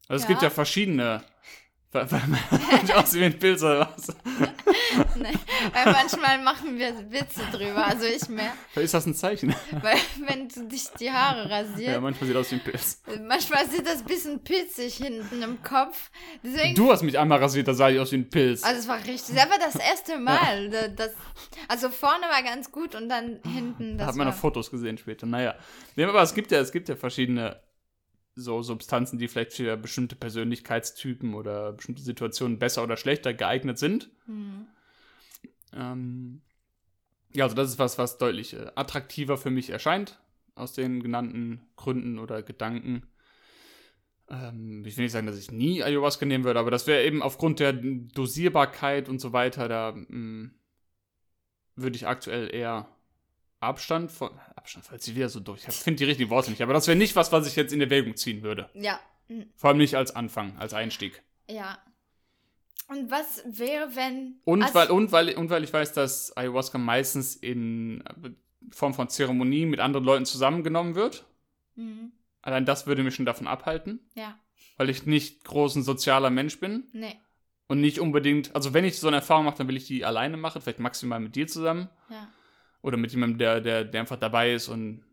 Also 0.07 0.23
es 0.23 0.27
gibt 0.27 0.41
ja 0.41 0.49
verschiedene. 0.49 1.23
Weil 1.91 2.05
man 2.27 2.39
aussieht 2.95 3.21
wie 3.21 3.25
ein 3.25 3.39
Pilz 3.39 3.63
oder 3.63 3.89
was? 3.95 4.07
Nein, 5.15 5.39
weil 5.73 5.91
manchmal 5.91 6.41
machen 6.43 6.77
wir 6.77 7.11
Witze 7.11 7.41
drüber, 7.51 7.85
also 7.85 8.05
ich 8.05 8.27
mehr. 8.29 8.53
Ist 8.75 8.93
das 8.93 9.05
ein 9.05 9.13
Zeichen. 9.13 9.55
Weil 9.81 9.97
wenn 10.27 10.47
du 10.47 10.67
dich 10.67 10.87
die 10.99 11.11
Haare 11.11 11.49
rasierst. 11.49 11.81
Ja, 11.81 11.99
manchmal 11.99 12.27
sieht 12.27 12.35
das 12.35 12.45
aus 12.45 12.51
wie 12.51 12.55
ein 12.55 12.63
Pilz. 12.63 13.01
Manchmal 13.27 13.69
sieht 13.69 13.85
das 13.85 13.99
ein 13.99 14.05
bisschen 14.05 14.43
pilzig 14.43 14.95
hinten 14.95 15.41
im 15.41 15.61
Kopf. 15.63 16.09
Deswegen, 16.43 16.75
du 16.75 16.91
hast 16.91 17.03
mich 17.03 17.17
einmal 17.17 17.39
rasiert, 17.39 17.67
da 17.67 17.73
sah 17.73 17.89
ich 17.89 17.99
aus 17.99 18.11
wie 18.11 18.17
ein 18.17 18.29
Pilz. 18.29 18.63
Also 18.63 18.79
es 18.79 18.87
war 18.87 18.97
richtig, 18.97 19.35
das 19.35 19.49
war 19.49 19.59
das 19.59 19.75
erste 19.75 20.17
Mal. 20.17 20.71
Ja. 20.71 20.87
Das, 20.87 21.11
also 21.67 21.89
vorne 21.89 22.23
war 22.23 22.43
ganz 22.43 22.71
gut 22.71 22.95
und 22.95 23.09
dann 23.09 23.39
hinten. 23.43 23.97
da 23.97 24.07
hat 24.07 24.15
man 24.15 24.27
noch 24.27 24.35
Fotos 24.35 24.71
gesehen 24.71 24.97
später. 24.97 25.25
Naja. 25.25 25.55
Nee, 25.95 26.05
aber 26.05 26.21
es 26.21 26.33
gibt 26.33 26.51
ja, 26.51 26.59
es 26.59 26.71
gibt 26.71 26.89
ja 26.89 26.95
verschiedene 26.95 27.61
so 28.37 28.61
Substanzen, 28.61 29.17
die 29.17 29.27
vielleicht 29.27 29.53
für 29.53 29.75
bestimmte 29.77 30.15
Persönlichkeitstypen 30.15 31.33
oder 31.33 31.73
bestimmte 31.73 32.03
Situationen 32.03 32.59
besser 32.59 32.83
oder 32.83 32.95
schlechter 32.95 33.33
geeignet 33.33 33.79
sind. 33.79 34.11
Mhm. 34.27 34.67
Ähm, 35.73 36.41
ja, 37.33 37.45
also 37.45 37.55
das 37.55 37.69
ist 37.69 37.79
was, 37.79 37.97
was 37.97 38.17
deutlich 38.17 38.53
äh, 38.53 38.71
attraktiver 38.75 39.37
für 39.37 39.49
mich 39.49 39.69
erscheint, 39.69 40.19
aus 40.55 40.73
den 40.73 41.01
genannten 41.03 41.61
Gründen 41.75 42.19
oder 42.19 42.41
Gedanken. 42.41 43.03
Ähm, 44.29 44.83
ich 44.85 44.97
will 44.97 45.05
nicht 45.05 45.11
sagen, 45.11 45.27
dass 45.27 45.37
ich 45.37 45.51
nie 45.51 45.83
Ayahuasca 45.83 46.25
nehmen 46.25 46.43
würde, 46.43 46.59
aber 46.59 46.71
das 46.71 46.87
wäre 46.87 47.03
eben 47.03 47.21
aufgrund 47.21 47.59
der 47.59 47.73
Dosierbarkeit 47.73 49.09
und 49.09 49.19
so 49.19 49.33
weiter, 49.33 49.67
da 49.67 49.91
mh, 49.91 50.05
mm, 50.09 50.51
würde 51.75 51.95
ich 51.95 52.07
aktuell 52.07 52.53
eher 52.53 52.87
Abstand 53.59 54.11
von. 54.11 54.29
Abstand 54.55 54.85
fällt 54.85 55.01
sie 55.01 55.15
wieder 55.15 55.29
so 55.29 55.39
durch. 55.39 55.67
Ich 55.67 55.75
finde 55.75 55.99
die 55.99 56.05
richtigen 56.05 56.29
Worte 56.29 56.51
nicht. 56.51 56.61
Aber 56.61 56.73
das 56.73 56.87
wäre 56.87 56.97
nicht 56.97 57.15
was, 57.15 57.31
was 57.31 57.47
ich 57.47 57.55
jetzt 57.55 57.73
in 57.73 57.81
Erwägung 57.81 58.15
ziehen 58.15 58.43
würde. 58.43 58.69
Ja. 58.73 58.99
Vor 59.55 59.69
allem 59.69 59.77
nicht 59.77 59.95
als 59.95 60.15
Anfang, 60.15 60.57
als 60.57 60.73
Einstieg. 60.73 61.21
Ja. 61.49 61.77
Und 62.87 63.11
was 63.11 63.43
wäre, 63.45 63.95
wenn. 63.95 64.39
Und, 64.45 64.63
also 64.63 64.75
weil, 64.75 64.91
und, 64.91 65.11
weil, 65.11 65.35
und 65.35 65.49
weil 65.49 65.63
ich 65.63 65.73
weiß, 65.73 65.93
dass 65.93 66.35
Ayahuasca 66.37 66.77
meistens 66.77 67.35
in 67.35 68.03
Form 68.71 68.93
von 68.93 69.09
Zeremonie 69.09 69.65
mit 69.65 69.79
anderen 69.79 70.05
Leuten 70.05 70.25
zusammengenommen 70.25 70.95
wird. 70.95 71.25
Mhm. 71.75 72.13
Allein 72.41 72.65
das 72.65 72.87
würde 72.87 73.03
mich 73.03 73.15
schon 73.15 73.25
davon 73.25 73.47
abhalten. 73.47 73.99
Ja. 74.15 74.39
Weil 74.77 74.89
ich 74.89 75.05
nicht 75.05 75.43
groß 75.43 75.75
ein 75.75 75.83
sozialer 75.83 76.29
Mensch 76.29 76.59
bin. 76.59 76.87
Nee. 76.93 77.15
Und 77.67 77.81
nicht 77.81 77.99
unbedingt. 77.99 78.55
Also, 78.55 78.73
wenn 78.73 78.85
ich 78.85 78.99
so 78.99 79.07
eine 79.07 79.17
Erfahrung 79.17 79.45
mache, 79.45 79.57
dann 79.57 79.67
will 79.67 79.75
ich 79.75 79.87
die 79.87 80.05
alleine 80.05 80.37
machen. 80.37 80.61
Vielleicht 80.61 80.79
maximal 80.79 81.19
mit 81.19 81.35
dir 81.35 81.47
zusammen. 81.47 81.89
Ja. 82.09 82.29
Oder 82.81 82.95
mit 82.95 83.11
jemandem, 83.11 83.37
der, 83.37 83.59
der, 83.59 83.83
der 83.83 83.99
einfach 83.99 84.17
dabei 84.17 84.53
ist 84.53 84.69
und 84.69 85.03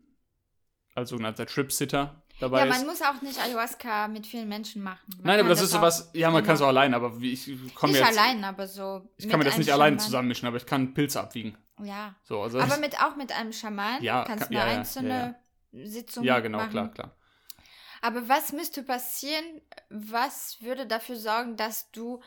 als 0.93 1.09
sogenannter 1.09 1.45
Trip-Sitter 1.45 2.23
dabei 2.39 2.67
ist. 2.67 2.73
Ja, 2.73 2.77
man 2.77 2.87
muss 2.87 3.01
auch 3.01 3.21
nicht 3.21 3.39
Ayahuasca 3.39 4.07
mit 4.07 4.27
vielen 4.27 4.47
Menschen 4.47 4.83
machen. 4.83 5.05
Man 5.17 5.23
Nein, 5.23 5.39
aber 5.39 5.49
das, 5.49 5.59
das 5.59 5.67
ist 5.67 5.73
sowas, 5.73 6.09
ja, 6.13 6.29
man 6.31 6.43
kann 6.43 6.55
es 6.55 6.61
auch 6.61 6.67
allein, 6.67 6.93
aber 6.93 7.19
wie 7.19 7.33
ich 7.33 7.45
komme 7.75 7.93
jetzt. 7.93 8.09
Nicht 8.09 8.19
allein, 8.19 8.43
aber 8.43 8.67
so. 8.67 9.07
Ich 9.17 9.29
kann 9.29 9.39
mir 9.39 9.45
das 9.45 9.57
nicht 9.57 9.71
alleine 9.71 9.97
zusammenmischen, 9.97 10.47
aber 10.47 10.57
ich 10.57 10.65
kann 10.65 10.93
Pilze 10.93 11.19
abwiegen. 11.19 11.57
Ja. 11.83 12.15
So, 12.23 12.41
also 12.41 12.59
aber 12.59 12.77
mit, 12.77 13.01
auch 13.01 13.15
mit 13.15 13.31
einem 13.31 13.51
Schaman 13.51 14.01
ja, 14.01 14.23
kannst 14.23 14.45
du 14.45 14.57
eine 14.57 14.71
ja, 14.71 14.77
einzelne 14.77 15.35
ja, 15.71 15.85
Sitzung 15.85 16.23
Ja, 16.23 16.39
genau, 16.39 16.59
machen. 16.59 16.71
klar, 16.71 16.91
klar. 16.91 17.15
Aber 18.01 18.29
was 18.29 18.53
müsste 18.53 18.83
passieren? 18.83 19.61
Was 19.89 20.57
würde 20.61 20.85
dafür 20.85 21.17
sorgen, 21.17 21.57
dass 21.57 21.91
du 21.91 22.21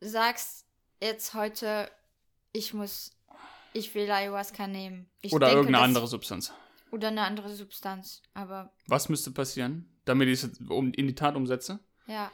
sagst, 0.00 0.66
jetzt 1.00 1.34
heute, 1.34 1.90
ich 2.52 2.74
muss 2.74 3.12
ich 3.72 3.94
will 3.94 4.10
Ayahuasca 4.10 4.66
nehmen. 4.66 5.08
Ich 5.20 5.32
oder 5.32 5.46
denke, 5.46 5.60
irgendeine 5.60 5.84
andere 5.84 6.06
Substanz. 6.06 6.52
Oder 6.90 7.08
eine 7.08 7.22
andere 7.22 7.54
Substanz, 7.54 8.22
aber. 8.34 8.72
Was 8.86 9.08
müsste 9.08 9.30
passieren, 9.30 9.88
damit 10.04 10.28
ich 10.28 10.42
es 10.42 10.58
in 10.58 10.92
die 10.92 11.14
Tat 11.14 11.36
umsetze? 11.36 11.80
Ja. 12.06 12.30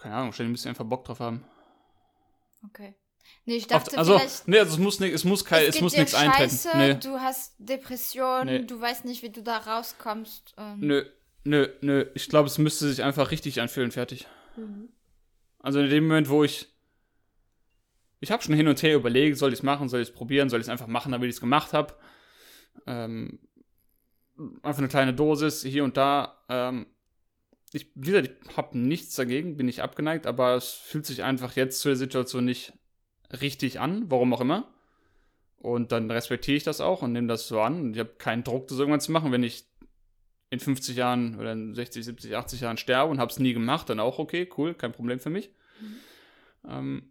Keine 0.00 0.14
Ahnung, 0.14 0.28
wahrscheinlich 0.28 0.52
müsst 0.52 0.66
ihr 0.66 0.68
einfach 0.68 0.84
Bock 0.84 1.04
drauf 1.04 1.18
haben. 1.18 1.44
Okay. 2.66 2.94
Nee, 3.44 3.56
ich 3.56 3.66
dachte 3.66 3.90
Oft, 3.90 3.98
also. 3.98 4.20
Nee, 4.46 4.58
also 4.58 4.74
es 4.74 4.78
muss, 4.78 5.00
nicht, 5.00 5.12
es 5.12 5.24
muss, 5.24 5.44
kein, 5.44 5.62
es, 5.62 5.76
es 5.76 5.80
muss 5.80 5.96
nichts 5.96 6.14
eintreten. 6.14 6.56
Nee. 6.74 6.94
Du 6.94 7.18
hast 7.18 7.54
Depressionen, 7.58 8.46
nee. 8.46 8.66
du 8.66 8.80
weißt 8.80 9.04
nicht, 9.04 9.22
wie 9.22 9.30
du 9.30 9.42
da 9.42 9.58
rauskommst. 9.58 10.54
nö, 10.76 11.04
nö, 11.44 11.68
nö. 11.80 12.06
Ich 12.14 12.28
glaube, 12.28 12.46
es 12.46 12.58
müsste 12.58 12.88
sich 12.88 13.02
einfach 13.02 13.30
richtig 13.30 13.60
anfühlen, 13.60 13.90
fertig. 13.90 14.26
Mhm. 14.56 14.88
Also 15.58 15.80
in 15.80 15.90
dem 15.90 16.06
Moment, 16.06 16.28
wo 16.28 16.44
ich 16.44 16.68
ich 18.20 18.32
habe 18.32 18.42
schon 18.42 18.54
hin 18.54 18.68
und 18.68 18.82
her 18.82 18.96
überlegt, 18.96 19.38
soll 19.38 19.52
ich 19.52 19.60
es 19.60 19.62
machen, 19.62 19.88
soll 19.88 20.00
ich 20.00 20.08
es 20.08 20.14
probieren, 20.14 20.48
soll 20.48 20.60
ich 20.60 20.66
es 20.66 20.70
einfach 20.70 20.88
machen, 20.88 21.12
damit 21.12 21.28
ich 21.28 21.36
es 21.36 21.40
gemacht 21.40 21.72
habe. 21.72 21.94
Ähm, 22.86 23.38
einfach 24.62 24.78
eine 24.78 24.88
kleine 24.88 25.14
Dosis 25.14 25.62
hier 25.62 25.84
und 25.84 25.96
da. 25.96 26.38
Ähm, 26.48 26.86
ich, 27.72 27.90
wieder, 27.94 28.22
ich 28.22 28.30
habe 28.56 28.78
nichts 28.78 29.14
dagegen, 29.14 29.56
bin 29.56 29.68
ich 29.68 29.82
abgeneigt, 29.82 30.26
aber 30.26 30.54
es 30.54 30.72
fühlt 30.72 31.04
sich 31.04 31.22
einfach 31.22 31.56
jetzt 31.56 31.80
zu 31.80 31.88
der 31.88 31.96
Situation 31.96 32.44
nicht 32.44 32.72
richtig 33.40 33.80
an, 33.80 34.10
warum 34.10 34.32
auch 34.32 34.40
immer. 34.40 34.72
Und 35.56 35.92
dann 35.92 36.10
respektiere 36.10 36.56
ich 36.56 36.64
das 36.64 36.80
auch 36.80 37.02
und 37.02 37.12
nehme 37.12 37.26
das 37.26 37.48
so 37.48 37.60
an. 37.60 37.92
Ich 37.92 37.98
habe 37.98 38.14
keinen 38.16 38.44
Druck, 38.44 38.68
das 38.68 38.78
irgendwann 38.78 39.00
zu 39.00 39.12
machen. 39.12 39.32
Wenn 39.32 39.42
ich 39.42 39.66
in 40.50 40.60
50 40.60 40.96
Jahren 40.96 41.38
oder 41.38 41.52
in 41.52 41.74
60, 41.74 42.04
70, 42.04 42.36
80 42.36 42.60
Jahren 42.60 42.76
sterbe 42.78 43.10
und 43.10 43.18
habe 43.18 43.30
es 43.30 43.38
nie 43.38 43.52
gemacht, 43.52 43.90
dann 43.90 44.00
auch 44.00 44.18
okay, 44.18 44.48
cool, 44.56 44.74
kein 44.74 44.92
Problem 44.92 45.20
für 45.20 45.30
mich. 45.30 45.50
Mhm. 45.80 45.96
Ähm, 46.70 47.10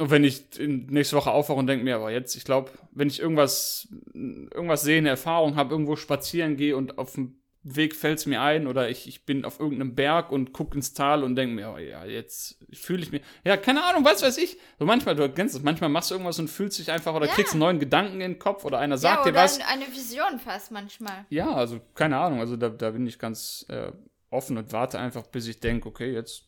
und 0.00 0.10
wenn 0.10 0.24
ich 0.24 0.44
nächste 0.58 1.16
Woche 1.16 1.30
aufwache 1.30 1.58
und 1.58 1.66
denke 1.66 1.84
mir, 1.84 1.96
aber 1.96 2.10
jetzt, 2.10 2.34
ich 2.34 2.44
glaube, 2.44 2.70
wenn 2.92 3.08
ich 3.08 3.20
irgendwas, 3.20 3.88
irgendwas 4.14 4.82
sehe, 4.82 4.98
eine 4.98 5.10
Erfahrung 5.10 5.56
habe, 5.56 5.70
irgendwo 5.72 5.96
spazieren 5.96 6.56
gehe 6.56 6.76
und 6.76 6.98
auf 6.98 7.14
dem 7.14 7.36
Weg 7.62 7.94
fällt 7.94 8.18
es 8.18 8.24
mir 8.24 8.40
ein 8.40 8.66
oder 8.66 8.88
ich, 8.88 9.06
ich 9.06 9.26
bin 9.26 9.44
auf 9.44 9.60
irgendeinem 9.60 9.94
Berg 9.94 10.32
und 10.32 10.54
gucke 10.54 10.74
ins 10.76 10.94
Tal 10.94 11.22
und 11.22 11.36
denke 11.36 11.54
mir, 11.54 11.70
oh 11.74 11.78
ja, 11.78 12.06
jetzt 12.06 12.58
fühle 12.72 13.02
ich 13.02 13.12
mir. 13.12 13.20
Ja, 13.44 13.58
keine 13.58 13.84
Ahnung, 13.84 14.02
was 14.02 14.22
weiß 14.22 14.38
ich. 14.38 14.56
So 14.78 14.86
manchmal, 14.86 15.14
du 15.14 15.28
kennst 15.28 15.54
es, 15.54 15.62
manchmal 15.62 15.90
machst 15.90 16.10
du 16.10 16.14
irgendwas 16.14 16.38
und 16.38 16.48
fühlst 16.48 16.78
dich 16.78 16.90
einfach 16.90 17.14
oder 17.14 17.26
Ja. 17.26 17.32
kriegst 17.34 17.52
einen 17.52 17.60
neuen 17.60 17.78
Gedanken 17.78 18.14
in 18.14 18.32
den 18.32 18.38
Kopf 18.38 18.64
oder 18.64 18.78
einer 18.78 18.96
sagt 18.96 19.18
ja, 19.18 19.24
dir 19.24 19.30
oder 19.32 19.42
was. 19.44 19.58
ein- 19.60 19.66
eine 19.66 19.86
Vision 19.94 20.38
fast 20.42 20.70
manchmal. 20.72 21.26
Ja, 21.28 21.52
also 21.52 21.80
keine 21.94 22.16
Ahnung, 22.16 22.40
also 22.40 22.56
da, 22.56 22.70
da 22.70 22.92
bin 22.92 23.06
ich 23.06 23.18
ganz 23.18 23.66
äh, 23.68 23.92
offen 24.30 24.56
und 24.56 24.72
warte 24.72 24.98
einfach, 24.98 25.26
bis 25.26 25.46
ich 25.46 25.60
denke, 25.60 25.86
okay, 25.86 26.10
jetzt. 26.14 26.44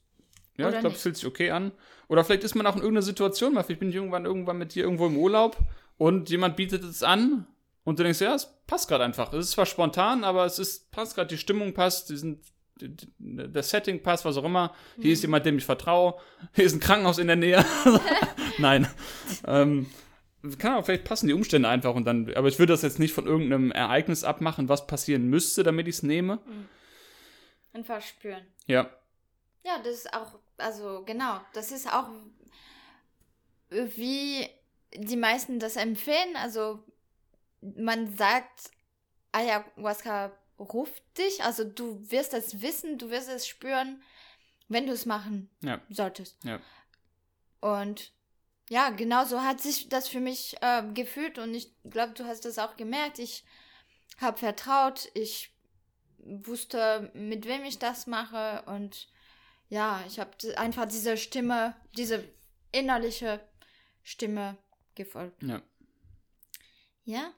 Ja, 0.57 0.67
Oder 0.69 0.77
ich 0.77 0.81
glaube, 0.81 0.97
es 0.97 1.03
fühlt 1.03 1.17
sich 1.17 1.27
okay 1.27 1.51
an. 1.51 1.73
Oder 2.13 2.25
vielleicht 2.25 2.45
ist 2.45 2.55
man 2.55 2.67
auch 2.67 2.75
in 2.77 2.83
irgendeiner 2.83 3.01
Situation, 3.03 3.55
mal 3.55 3.63
vielleicht 3.63 3.81
bin 3.81 3.89
ich 3.89 3.95
irgendwann 3.95 4.27
irgendwann 4.27 4.59
mit 4.59 4.75
dir 4.75 4.85
irgendwo 4.85 5.07
im 5.07 5.17
Urlaub 5.17 5.57
und 5.97 6.29
jemand 6.29 6.57
bietet 6.57 6.85
es 6.85 7.03
an 7.03 7.47
und 7.85 7.99
du 7.99 8.03
denkst, 8.03 8.21
ja, 8.21 8.35
es 8.35 8.53
passt 8.67 8.87
gerade 8.87 9.03
einfach. 9.05 9.33
Es 9.33 9.47
ist 9.47 9.51
zwar 9.53 9.65
spontan, 9.65 10.23
aber 10.23 10.45
es 10.45 10.59
ist, 10.59 10.91
passt 10.91 11.15
gerade, 11.15 11.29
die 11.29 11.39
Stimmung 11.39 11.73
passt, 11.73 12.11
die 12.11 12.17
sind, 12.19 12.45
die, 12.83 12.95
der 13.19 13.63
Setting 13.63 14.03
passt, 14.03 14.27
was 14.27 14.37
auch 14.37 14.45
immer. 14.45 14.75
Hier 14.97 15.07
Mhm. 15.07 15.13
ist 15.13 15.23
jemand, 15.23 15.47
dem 15.47 15.57
ich 15.57 15.65
vertraue. 15.65 16.17
Hier 16.53 16.65
ist 16.67 16.75
ein 16.75 16.81
Krankenhaus 16.81 17.17
in 17.17 17.29
der 17.29 17.37
Nähe. 17.37 17.65
Nein. 18.59 18.87
ähm, 19.47 19.87
kann 20.59 20.75
auch, 20.75 20.85
vielleicht 20.85 21.05
passen 21.05 21.29
die 21.29 21.33
Umstände 21.33 21.69
einfach 21.71 21.95
und 21.95 22.05
dann, 22.05 22.31
aber 22.35 22.49
ich 22.49 22.59
würde 22.59 22.75
das 22.75 22.83
jetzt 22.83 22.99
nicht 22.99 23.15
von 23.15 23.27
irgendeinem 23.27 23.71
Ereignis 23.73 24.23
abmachen, 24.23 24.69
was 24.69 24.87
passieren 24.87 25.29
müsste, 25.29 25.63
damit 25.63 25.89
ich 25.89 25.95
es 25.97 26.03
nehme. 26.03 26.41
Einfach 27.73 28.03
spüren. 28.03 28.45
Ja, 28.67 28.91
Ja, 29.65 29.79
das 29.83 29.95
ist 29.95 30.13
auch, 30.13 30.35
also 30.59 31.05
genau, 31.05 31.41
das 31.53 31.73
ist 31.73 31.93
auch, 31.93 32.09
wie 33.71 34.49
die 34.95 35.17
meisten 35.17 35.59
das 35.59 35.77
empfehlen. 35.77 36.37
Also 36.37 36.85
man 37.61 38.17
sagt, 38.17 38.71
Ayahuasca 39.33 40.33
ruft 40.59 41.03
dich, 41.19 41.43
also 41.43 41.65
du 41.65 42.11
wirst 42.11 42.35
es 42.35 42.61
wissen, 42.61 42.99
du 42.99 43.11
wirst 43.11 43.29
es 43.29 43.47
spüren, 43.47 44.03
wenn 44.69 44.87
du 44.87 44.93
es 44.93 45.07
machen 45.07 45.51
ja, 45.63 45.81
solltest. 45.89 46.43
ja. 46.45 46.61
Und 47.61 48.13
ja, 48.69 48.91
genau 48.91 49.25
so 49.25 49.43
hat 49.43 49.61
sich 49.61 49.89
das 49.89 50.09
für 50.09 50.21
mich 50.21 50.57
äh, 50.63 50.83
gefühlt 50.95 51.39
und 51.39 51.55
ich 51.55 51.73
glaube, 51.85 52.13
du 52.15 52.25
hast 52.25 52.45
das 52.45 52.59
auch 52.59 52.77
gemerkt. 52.77 53.19
Ich 53.19 53.45
habe 54.21 54.39
vertraut, 54.39 55.11
ich 55.15 55.53
wusste, 56.19 57.11
mit 57.15 57.47
wem 57.47 57.65
ich 57.65 57.79
das 57.79 58.07
mache 58.07 58.63
und 58.67 59.09
ja, 59.73 60.05
ich 60.07 60.21
habe 60.21 60.31
einfach 60.57 60.87
dieser 60.87 61.17
Stimme, 61.17 61.75
diese 61.97 62.23
innerliche 62.73 63.41
Stimme 64.03 64.59
gefolgt. 64.95 65.43
Ja. 65.43 65.63
Ja? 67.05 67.33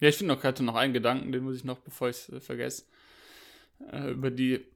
Ja, 0.00 0.08
ich 0.10 0.16
finde 0.16 0.34
noch 0.34 0.42
gerade 0.42 0.62
noch 0.62 0.74
einen 0.74 0.92
Gedanken, 0.92 1.32
den 1.32 1.44
muss 1.44 1.56
ich 1.56 1.64
noch, 1.64 1.78
bevor 1.78 2.10
ich 2.10 2.16
es 2.16 2.28
äh, 2.28 2.40
vergesse, 2.40 2.84
äh, 3.90 4.10
über 4.10 4.30
die, 4.30 4.66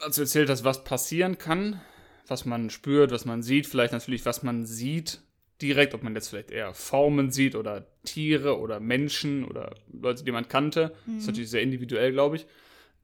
als 0.00 0.14
du 0.14 0.22
erzählt 0.22 0.48
hast, 0.48 0.62
was 0.62 0.84
passieren 0.84 1.38
kann, 1.38 1.80
was 2.28 2.44
man 2.44 2.70
spürt, 2.70 3.10
was 3.10 3.24
man 3.24 3.42
sieht, 3.42 3.66
vielleicht 3.66 3.92
natürlich, 3.92 4.24
was 4.24 4.44
man 4.44 4.64
sieht 4.64 5.20
direkt, 5.60 5.92
ob 5.92 6.04
man 6.04 6.14
jetzt 6.14 6.28
vielleicht 6.28 6.52
eher 6.52 6.72
Formen 6.72 7.32
sieht 7.32 7.56
oder 7.56 7.88
Tiere 8.04 8.60
oder 8.60 8.78
Menschen 8.78 9.44
oder 9.44 9.74
Leute, 9.92 10.22
die 10.22 10.30
man 10.30 10.46
kannte. 10.46 10.94
Das 11.04 11.16
ist 11.16 11.26
natürlich 11.26 11.50
sehr 11.50 11.62
individuell, 11.62 12.12
glaube 12.12 12.36
ich. 12.36 12.46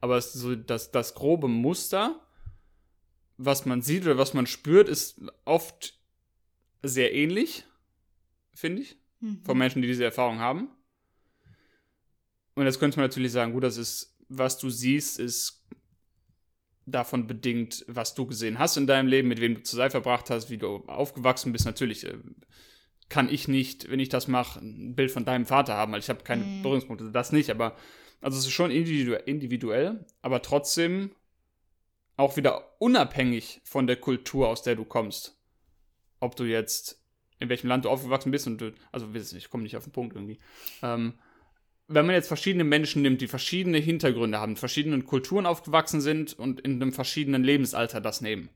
Aber 0.00 0.18
es 0.18 0.26
ist 0.36 0.42
so 0.42 0.54
das, 0.54 0.92
das 0.92 1.16
grobe 1.16 1.48
Muster, 1.48 2.20
was 3.36 3.66
man 3.66 3.82
sieht 3.82 4.04
oder 4.04 4.18
was 4.18 4.34
man 4.34 4.46
spürt, 4.46 4.88
ist 4.88 5.20
oft 5.44 5.98
sehr 6.82 7.14
ähnlich, 7.14 7.64
finde 8.52 8.82
ich 8.82 8.96
Mhm. 9.20 9.42
von 9.44 9.56
Menschen, 9.56 9.80
die 9.82 9.88
diese 9.88 10.04
Erfahrung 10.04 10.38
haben. 10.38 10.68
Und 12.54 12.66
jetzt 12.66 12.78
könnte 12.78 12.98
man 12.98 13.08
natürlich 13.08 13.32
sagen, 13.32 13.52
gut, 13.52 13.64
das 13.64 13.76
ist, 13.76 14.16
was 14.28 14.58
du 14.58 14.70
siehst, 14.70 15.18
ist 15.18 15.64
davon 16.86 17.26
bedingt, 17.26 17.84
was 17.88 18.14
du 18.14 18.26
gesehen 18.26 18.58
hast 18.58 18.76
in 18.76 18.86
deinem 18.86 19.08
Leben, 19.08 19.28
mit 19.28 19.40
wem 19.40 19.54
du 19.54 19.62
Zeit 19.62 19.92
verbracht 19.92 20.28
hast, 20.30 20.50
wie 20.50 20.58
du 20.58 20.76
aufgewachsen 20.86 21.52
bist. 21.52 21.64
Natürlich 21.64 22.04
äh, 22.04 22.18
kann 23.08 23.28
ich 23.32 23.48
nicht, 23.48 23.90
wenn 23.90 24.00
ich 24.00 24.10
das 24.10 24.28
mache, 24.28 24.60
ein 24.60 24.94
Bild 24.94 25.10
von 25.10 25.24
deinem 25.24 25.46
Vater 25.46 25.74
haben, 25.74 25.92
weil 25.92 26.00
ich 26.00 26.10
habe 26.10 26.22
keine 26.22 26.44
Mhm. 26.44 26.62
Berührungspunkte, 26.62 27.10
das 27.10 27.32
nicht, 27.32 27.50
aber 27.50 27.76
also 28.20 28.38
es 28.38 28.44
ist 28.44 28.52
schon 28.52 28.70
individu 28.70 29.14
individuell, 29.14 30.04
aber 30.22 30.42
trotzdem 30.42 31.10
auch 32.16 32.36
wieder 32.36 32.80
unabhängig 32.80 33.60
von 33.64 33.86
der 33.86 33.96
Kultur, 33.96 34.48
aus 34.48 34.62
der 34.62 34.76
du 34.76 34.84
kommst. 34.84 35.38
Ob 36.20 36.36
du 36.36 36.44
jetzt 36.44 37.04
in 37.40 37.48
welchem 37.48 37.68
Land 37.68 37.84
du 37.84 37.90
aufgewachsen 37.90 38.30
bist 38.30 38.46
und 38.46 38.60
du, 38.60 38.72
also 38.92 39.14
weiß 39.14 39.32
nicht, 39.32 39.44
ich 39.44 39.50
komme 39.50 39.62
nicht 39.62 39.76
auf 39.76 39.84
den 39.84 39.92
Punkt 39.92 40.14
irgendwie. 40.14 40.38
Ähm, 40.82 41.14
wenn 41.86 42.06
man 42.06 42.14
jetzt 42.14 42.28
verschiedene 42.28 42.64
Menschen 42.64 43.02
nimmt, 43.02 43.20
die 43.20 43.28
verschiedene 43.28 43.78
Hintergründe 43.78 44.38
haben, 44.38 44.56
verschiedenen 44.56 45.04
Kulturen 45.04 45.44
aufgewachsen 45.44 46.00
sind 46.00 46.32
und 46.38 46.60
in 46.60 46.80
einem 46.80 46.92
verschiedenen 46.92 47.44
Lebensalter 47.44 48.00
das 48.00 48.20
nehmen, 48.20 48.48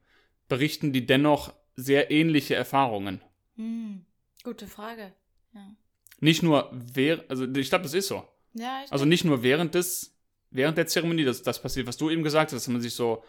berichten 0.49 0.93
die 0.93 1.05
dennoch 1.05 1.53
sehr 1.77 2.11
ähnliche 2.11 2.55
Erfahrungen. 2.55 3.21
Hm. 3.57 4.05
Gute 4.45 4.67
Frage. 4.67 5.13
Ja, 5.53 5.75
Nicht 6.21 6.43
nur 6.43 6.71
während, 6.73 7.29
also 7.29 7.45
ich 7.45 7.69
glaube, 7.69 7.83
das 7.83 7.95
ist 7.95 8.09
so. 8.09 8.27
ja 8.55 8.83
ich 8.85 8.93
Also 8.93 9.05
nicht 9.05 9.25
nur 9.25 9.43
während 9.43 9.75
des, 9.75 10.17
während 10.51 10.79
der 10.79 10.87
Zeremonie, 10.87 11.25
das, 11.25 11.43
das 11.43 11.61
passiert, 11.61 11.87
was 11.87 11.99
du 11.99 12.09
eben 12.09 12.23
gesagt 12.23 12.53
hast, 12.53 12.67
dass 12.67 12.73
man 12.73 12.81
sich 12.81 12.95
so, 12.95 13.23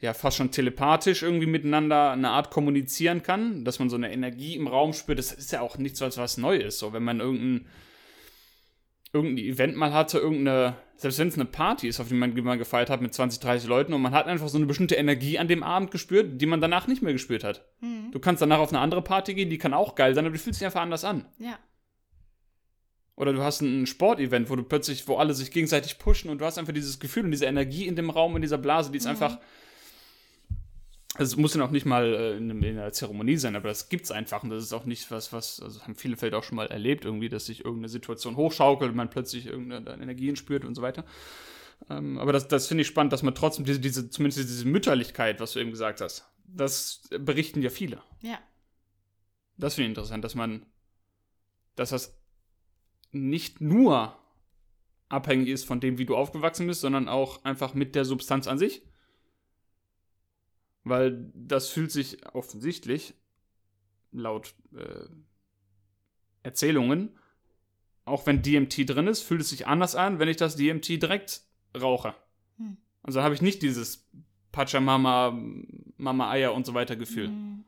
ja, 0.00 0.14
fast 0.14 0.36
schon 0.36 0.52
telepathisch 0.52 1.22
irgendwie 1.22 1.46
miteinander 1.46 2.12
eine 2.12 2.30
Art 2.30 2.50
kommunizieren 2.50 3.22
kann, 3.22 3.64
dass 3.64 3.80
man 3.80 3.90
so 3.90 3.96
eine 3.96 4.12
Energie 4.12 4.54
im 4.54 4.68
Raum 4.68 4.92
spürt. 4.92 5.18
Das 5.18 5.32
ist 5.32 5.50
ja 5.50 5.60
auch 5.60 5.76
nichts, 5.76 6.00
was, 6.00 6.16
was 6.18 6.36
neu 6.36 6.56
ist. 6.56 6.78
So, 6.78 6.92
wenn 6.92 7.02
man 7.02 7.18
irgendein, 7.18 7.66
irgendein 9.12 9.44
Event 9.44 9.76
mal 9.76 9.92
hatte, 9.92 10.18
irgendeine, 10.18 10.76
selbst 10.96 11.18
wenn 11.18 11.28
es 11.28 11.34
eine 11.34 11.46
Party 11.46 11.88
ist, 11.88 11.98
auf 11.98 12.08
die 12.08 12.14
man, 12.14 12.36
die 12.36 12.42
man 12.42 12.58
gefeiert 12.58 12.90
hat 12.90 13.00
mit 13.00 13.12
20, 13.12 13.40
30 13.40 13.68
Leuten 13.68 13.92
und 13.92 14.00
man 14.00 14.12
hat 14.12 14.26
einfach 14.26 14.48
so 14.48 14.56
eine 14.56 14.66
bestimmte 14.66 14.94
Energie 14.94 15.36
an 15.36 15.48
dem 15.48 15.64
Abend 15.64 15.90
gespürt, 15.90 16.40
die 16.40 16.46
man 16.46 16.60
danach 16.60 16.86
nicht 16.86 17.02
mehr 17.02 17.12
gespürt 17.12 17.42
hat. 17.42 17.66
Hm. 17.80 18.12
Du 18.12 18.20
kannst 18.20 18.40
danach 18.40 18.60
auf 18.60 18.68
eine 18.68 18.78
andere 18.78 19.02
Party 19.02 19.34
gehen, 19.34 19.50
die 19.50 19.58
kann 19.58 19.74
auch 19.74 19.96
geil 19.96 20.14
sein, 20.14 20.24
aber 20.24 20.32
du 20.32 20.38
fühlst 20.38 20.60
dich 20.60 20.66
einfach 20.66 20.82
anders 20.82 21.04
an. 21.04 21.26
Ja. 21.40 21.58
Oder 23.16 23.32
du 23.32 23.42
hast 23.42 23.62
ein 23.62 23.86
Sportevent, 23.88 24.48
wo 24.48 24.54
du 24.54 24.62
plötzlich, 24.62 25.08
wo 25.08 25.16
alle 25.16 25.34
sich 25.34 25.50
gegenseitig 25.50 25.98
pushen 25.98 26.30
und 26.30 26.38
du 26.40 26.44
hast 26.44 26.56
einfach 26.56 26.72
dieses 26.72 27.00
Gefühl 27.00 27.24
und 27.24 27.32
diese 27.32 27.46
Energie 27.46 27.88
in 27.88 27.96
dem 27.96 28.10
Raum, 28.10 28.36
in 28.36 28.42
dieser 28.42 28.58
Blase, 28.58 28.92
die 28.92 28.98
ist 28.98 29.08
einfach. 29.08 29.40
Es 31.18 31.36
muss 31.36 31.54
ja 31.54 31.58
noch 31.58 31.70
nicht 31.72 31.84
mal 31.84 32.14
äh, 32.14 32.36
in, 32.36 32.64
einer 32.64 32.92
Zeremonie 32.92 33.36
sein, 33.36 33.56
aber 33.56 33.68
das 33.68 33.88
gibt's 33.88 34.10
einfach 34.10 34.42
und 34.44 34.50
das 34.50 34.62
ist 34.62 34.72
auch 34.72 34.84
nicht 34.84 35.10
was, 35.10 35.32
was, 35.32 35.60
also 35.60 35.82
haben 35.82 35.96
viele 35.96 36.16
vielleicht 36.16 36.34
auch 36.34 36.44
schon 36.44 36.56
mal 36.56 36.68
erlebt, 36.68 37.04
irgendwie, 37.04 37.28
dass 37.28 37.46
sich 37.46 37.64
irgendeine 37.64 37.88
Situation 37.88 38.36
hochschaukelt 38.36 38.90
und 38.90 38.96
man 38.96 39.10
plötzlich 39.10 39.46
irgendeine 39.46 40.02
Energien 40.02 40.36
spürt 40.36 40.64
und 40.64 40.74
so 40.74 40.82
weiter. 40.82 41.04
Ähm, 41.90 42.18
aber 42.18 42.32
das, 42.32 42.48
das 42.48 42.68
finde 42.68 42.82
ich 42.82 42.88
spannend, 42.88 43.12
dass 43.12 43.22
man 43.22 43.34
trotzdem 43.34 43.64
diese, 43.64 43.80
diese, 43.80 44.10
zumindest 44.10 44.48
diese 44.48 44.66
Mütterlichkeit, 44.66 45.40
was 45.40 45.52
du 45.52 45.60
eben 45.60 45.70
gesagt 45.70 46.00
hast, 46.00 46.24
das 46.46 47.02
berichten 47.10 47.62
ja 47.62 47.70
viele. 47.70 48.00
Ja. 48.22 48.38
Das 49.56 49.74
finde 49.74 49.86
ich 49.86 49.90
interessant, 49.90 50.24
dass 50.24 50.34
man, 50.34 50.66
dass 51.74 51.90
das 51.90 52.16
nicht 53.10 53.60
nur 53.60 54.16
abhängig 55.08 55.48
ist 55.48 55.64
von 55.64 55.80
dem, 55.80 55.98
wie 55.98 56.04
du 56.04 56.16
aufgewachsen 56.16 56.66
bist, 56.66 56.80
sondern 56.80 57.08
auch 57.08 57.44
einfach 57.44 57.74
mit 57.74 57.94
der 57.94 58.04
Substanz 58.04 58.46
an 58.46 58.58
sich. 58.58 58.82
Weil 60.88 61.30
das 61.34 61.68
fühlt 61.68 61.90
sich 61.90 62.26
offensichtlich, 62.34 63.14
laut 64.12 64.54
äh, 64.74 65.08
Erzählungen, 66.42 67.16
auch 68.04 68.26
wenn 68.26 68.42
DMT 68.42 68.88
drin 68.88 69.06
ist, 69.06 69.22
fühlt 69.22 69.42
es 69.42 69.50
sich 69.50 69.66
anders 69.66 69.94
an, 69.94 70.18
wenn 70.18 70.28
ich 70.28 70.36
das 70.36 70.56
DMT 70.56 70.88
direkt 71.02 71.42
rauche. 71.78 72.14
Hm. 72.56 72.78
Also 73.02 73.22
habe 73.22 73.34
ich 73.34 73.42
nicht 73.42 73.62
dieses 73.62 74.08
Pachamama, 74.52 75.38
Mama 75.96 76.30
Eier 76.30 76.54
und 76.54 76.64
so 76.66 76.74
weiter 76.74 76.96
Gefühl. 76.96 77.28
Hm. 77.28 77.64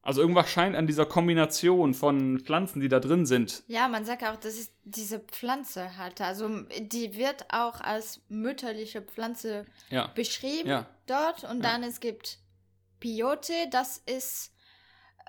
Also 0.00 0.22
irgendwas 0.22 0.48
scheint 0.48 0.74
an 0.74 0.86
dieser 0.86 1.04
Kombination 1.04 1.92
von 1.92 2.40
Pflanzen, 2.40 2.80
die 2.80 2.88
da 2.88 2.98
drin 2.98 3.26
sind. 3.26 3.62
Ja, 3.66 3.88
man 3.88 4.06
sagt 4.06 4.24
auch, 4.24 4.36
das 4.36 4.54
ist 4.54 4.72
diese 4.84 5.20
Pflanze 5.20 5.98
halt. 5.98 6.22
Also 6.22 6.48
die 6.80 7.14
wird 7.14 7.44
auch 7.52 7.82
als 7.82 8.22
mütterliche 8.30 9.02
Pflanze 9.02 9.66
Ja. 9.90 10.06
beschrieben 10.06 10.68
Ja. 10.68 10.86
Dort. 11.10 11.44
Und 11.44 11.62
dann 11.64 11.82
es 11.82 12.00
gibt 12.00 12.38
Piote, 13.00 13.52
das 13.70 13.98
ist 14.06 14.52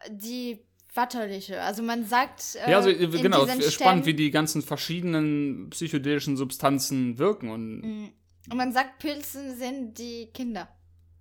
die 0.09 0.65
vaterliche. 0.87 1.61
Also 1.61 1.83
man 1.83 2.05
sagt. 2.05 2.55
Äh, 2.55 2.71
Ja, 2.71 2.77
also 2.77 2.89
äh, 2.89 3.03
in 3.03 3.11
genau, 3.11 3.45
spannend, 3.69 4.05
wie 4.05 4.13
die 4.13 4.31
ganzen 4.31 4.61
verschiedenen 4.61 5.69
psychedelischen 5.69 6.37
Substanzen 6.37 7.17
wirken. 7.17 7.49
Und 7.49 7.81
Mm. 7.81 8.09
Und 8.51 8.57
man 8.57 8.71
sagt, 8.71 8.99
Pilze 8.99 9.55
sind 9.55 9.97
die 9.99 10.27
Kinder. 10.33 10.67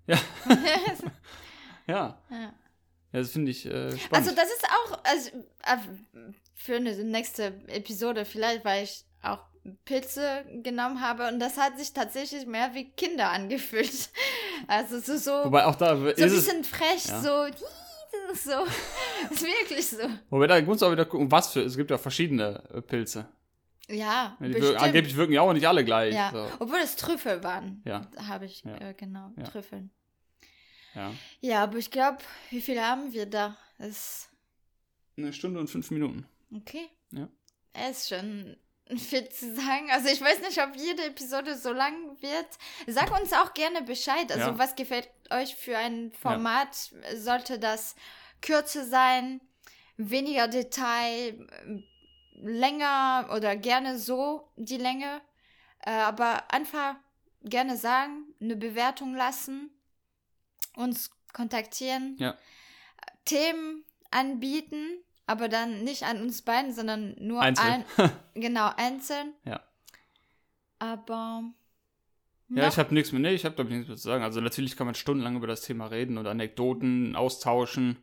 ja, 0.06 0.18
ja, 1.86 2.22
Ja. 2.30 2.40
ja, 2.40 2.52
das 3.12 3.30
finde 3.30 3.50
ich 3.50 3.66
äh, 3.66 3.96
spannend. 3.98 4.28
Also 4.28 4.34
das 4.34 4.48
ist 4.48 4.64
auch 4.64 4.98
also, 5.04 5.30
äh, 5.36 6.24
für 6.54 6.76
eine 6.76 6.94
nächste 7.04 7.60
Episode 7.66 8.24
vielleicht, 8.24 8.64
weil 8.64 8.84
ich 8.84 9.04
auch 9.22 9.40
Pilze 9.84 10.44
genommen 10.62 11.00
habe 11.00 11.28
und 11.28 11.38
das 11.40 11.56
hat 11.56 11.78
sich 11.78 11.92
tatsächlich 11.92 12.46
mehr 12.46 12.74
wie 12.74 12.90
Kinder 12.92 13.30
angefühlt. 13.32 14.08
Also 14.66 14.98
so, 15.00 15.16
so, 15.16 15.44
Wobei 15.44 15.64
auch 15.66 15.76
da 15.76 15.96
so 15.96 16.02
ein 16.04 16.08
es, 16.16 16.16
bisschen 16.34 16.64
frech, 16.64 17.06
ja. 17.06 17.20
so, 17.20 17.46
so, 18.34 18.64
ist 19.30 19.42
wirklich 19.42 19.86
so. 19.88 19.98
wobei 20.30 20.46
da 20.46 20.60
muss 20.62 20.82
auch 20.82 20.92
wieder 20.92 21.04
gucken, 21.04 21.30
was 21.30 21.52
für, 21.52 21.60
es 21.62 21.76
gibt 21.76 21.90
ja 21.90 21.98
verschiedene 21.98 22.62
äh, 22.72 22.80
Pilze. 22.82 23.28
Ja, 23.90 24.36
Die 24.40 24.54
wir, 24.54 24.78
angeblich 24.82 25.16
wirken 25.16 25.32
ja 25.32 25.40
auch 25.40 25.52
nicht 25.54 25.66
alle 25.66 25.82
gleich. 25.84 26.14
Ja, 26.14 26.30
So. 26.30 26.46
obwohl 26.58 26.78
es 26.80 26.94
Trüffel 26.96 27.42
waren. 27.42 27.80
Ja. 27.86 28.06
Habe 28.28 28.44
ich, 28.44 28.62
Ja. 28.62 28.76
äh, 28.76 28.94
genau, 28.94 29.30
Ja. 29.36 29.44
Trüffeln. 29.44 29.90
ja. 30.94 31.10
Ja, 31.40 31.62
aber 31.62 31.78
ich 31.78 31.90
glaube, 31.90 32.18
wie 32.50 32.60
viele 32.60 32.82
haben 32.86 33.12
wir 33.14 33.24
da? 33.24 33.56
Ist 33.78 34.28
Eine 35.16 35.32
Stunde 35.32 35.58
und 35.60 35.68
fünf 35.68 35.90
Minuten. 35.90 36.26
okay. 36.54 36.88
Ja. 37.12 37.28
Es 37.72 37.98
ist 38.02 38.08
schon 38.10 38.56
viel 38.96 39.28
zu 39.28 39.54
sagen. 39.54 39.90
Also 39.90 40.08
ich 40.08 40.20
weiß 40.20 40.40
nicht, 40.40 40.60
ob 40.62 40.74
jede 40.76 41.04
Episode 41.04 41.56
so 41.56 41.72
lang 41.72 42.20
wird. 42.22 42.46
Sag 42.86 43.10
uns 43.20 43.32
auch 43.32 43.52
gerne 43.54 43.82
Bescheid. 43.82 44.30
Also 44.32 44.50
Ja. 44.50 44.58
was 44.58 44.74
gefällt 44.76 45.08
euch 45.30 45.54
für 45.56 45.76
ein 45.76 46.12
Format? 46.12 46.74
Sollte 47.14 47.58
das 47.58 47.94
kürzer 48.40 48.84
sein, 48.84 49.40
weniger 49.96 50.48
Detail, 50.48 51.46
länger 52.34 53.28
oder 53.34 53.56
gerne 53.56 53.98
so 53.98 54.48
die 54.56 54.76
Länge? 54.78 55.20
Äh, 55.80 55.90
aber 55.90 56.52
einfach 56.52 56.96
gerne 57.42 57.76
sagen, 57.76 58.34
eine 58.40 58.56
Bewertung 58.56 59.14
lassen, 59.14 59.70
uns 60.76 61.10
kontaktieren, 61.32 62.16
Ja. 62.18 62.36
Themen 63.24 63.84
anbieten, 64.10 65.02
aber 65.28 65.48
dann 65.48 65.84
nicht 65.84 66.04
an 66.04 66.22
uns 66.22 66.40
beiden, 66.42 66.72
sondern 66.72 67.14
nur 67.20 67.42
Einzeln. 67.42 67.84
Ein, 67.98 68.10
genau, 68.34 68.70
einzeln. 68.76 69.34
Ja. 69.44 69.60
Aber. 70.78 71.42
Ja, 72.48 72.62
noch- 72.62 72.68
ich 72.72 72.78
habe 72.78 72.94
nichts 72.94 73.12
mehr. 73.12 73.20
Nee, 73.20 73.34
ich 73.34 73.44
habe 73.44 73.54
glaube 73.54 73.68
ich 73.70 73.76
nichts 73.76 73.88
mehr 73.88 73.96
zu 73.98 74.04
sagen. 74.04 74.24
Also 74.24 74.40
natürlich 74.40 74.74
kann 74.74 74.86
man 74.86 74.94
stundenlang 74.94 75.36
über 75.36 75.46
das 75.46 75.60
Thema 75.60 75.86
reden 75.88 76.16
und 76.16 76.26
Anekdoten 76.26 77.14
austauschen. 77.14 77.98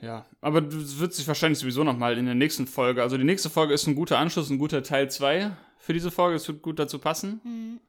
Ja, 0.00 0.26
aber 0.40 0.60
das 0.60 0.98
wird 0.98 1.14
sich 1.14 1.28
wahrscheinlich 1.28 1.60
sowieso 1.60 1.84
nochmal 1.84 2.18
in 2.18 2.26
der 2.26 2.34
nächsten 2.34 2.66
Folge. 2.66 3.02
Also 3.02 3.16
die 3.16 3.24
nächste 3.24 3.48
Folge 3.48 3.72
ist 3.72 3.86
ein 3.86 3.94
guter 3.94 4.18
Anschluss, 4.18 4.50
ein 4.50 4.58
guter 4.58 4.82
Teil 4.82 5.08
2 5.10 5.52
für 5.78 5.92
diese 5.92 6.10
Folge. 6.10 6.36
Es 6.36 6.48
wird 6.48 6.60
gut 6.60 6.80
dazu 6.80 6.98
passen. 6.98 7.40
Hm. 7.44 7.80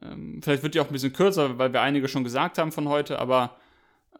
Ähm, 0.00 0.40
vielleicht 0.42 0.62
wird 0.62 0.74
die 0.76 0.80
auch 0.80 0.86
ein 0.86 0.92
bisschen 0.92 1.12
kürzer, 1.12 1.58
weil 1.58 1.72
wir 1.72 1.82
einige 1.82 2.06
schon 2.06 2.24
gesagt 2.24 2.58
haben 2.58 2.70
von 2.70 2.88
heute, 2.88 3.18
aber 3.18 3.56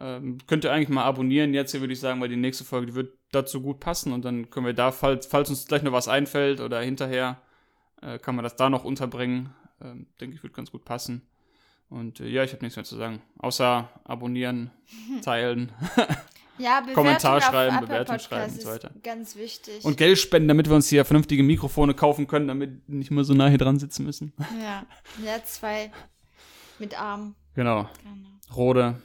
ähm, 0.00 0.38
könnt 0.46 0.64
ihr 0.64 0.72
eigentlich 0.72 0.88
mal 0.88 1.04
abonnieren 1.04 1.54
jetzt 1.54 1.70
hier, 1.70 1.80
würde 1.80 1.92
ich 1.92 2.00
sagen, 2.00 2.20
weil 2.20 2.28
die 2.28 2.36
nächste 2.36 2.64
Folge, 2.64 2.86
die 2.86 2.94
wird 2.94 3.16
dazu 3.32 3.60
gut 3.60 3.80
passen 3.80 4.12
und 4.12 4.24
dann 4.24 4.50
können 4.50 4.66
wir 4.66 4.74
da, 4.74 4.92
falls, 4.92 5.26
falls 5.26 5.50
uns 5.50 5.66
gleich 5.66 5.82
noch 5.82 5.92
was 5.92 6.08
einfällt 6.08 6.60
oder 6.60 6.80
hinterher, 6.80 7.40
äh, 8.02 8.18
kann 8.18 8.36
man 8.36 8.42
das 8.42 8.56
da 8.56 8.70
noch 8.70 8.84
unterbringen. 8.84 9.54
Ähm, 9.82 10.06
denke 10.20 10.36
ich, 10.36 10.42
wird 10.42 10.54
ganz 10.54 10.70
gut 10.70 10.84
passen. 10.84 11.22
Und 11.88 12.20
äh, 12.20 12.28
ja, 12.28 12.44
ich 12.44 12.52
habe 12.52 12.64
nichts 12.64 12.76
mehr 12.76 12.84
zu 12.84 12.96
sagen. 12.96 13.22
Außer 13.38 13.88
abonnieren, 14.04 14.70
teilen 15.22 15.72
Ja, 16.58 16.82
Kommentar 16.94 17.40
schreiben, 17.40 17.80
Bewertung 17.80 18.18
schreiben 18.18 18.52
und 18.52 18.62
so 18.62 18.68
weiter. 18.68 18.90
Ganz 19.02 19.34
wichtig. 19.36 19.84
und 19.84 19.96
Geld 19.96 20.18
spenden, 20.18 20.48
damit 20.48 20.68
wir 20.68 20.76
uns 20.76 20.88
hier 20.88 21.04
vernünftige 21.04 21.42
Mikrofone 21.42 21.94
kaufen 21.94 22.26
können, 22.28 22.46
damit 22.46 22.88
nicht 22.88 23.10
mehr 23.10 23.24
so 23.24 23.34
nah 23.34 23.48
hier 23.48 23.58
dran 23.58 23.78
sitzen 23.78 24.04
müssen. 24.04 24.32
ja, 24.62 24.86
ja, 25.24 25.42
zwei 25.44 25.90
mit 26.78 27.00
Arm. 27.00 27.34
Genau. 27.54 27.88
Genau. 28.02 28.28
Rode, 28.54 29.02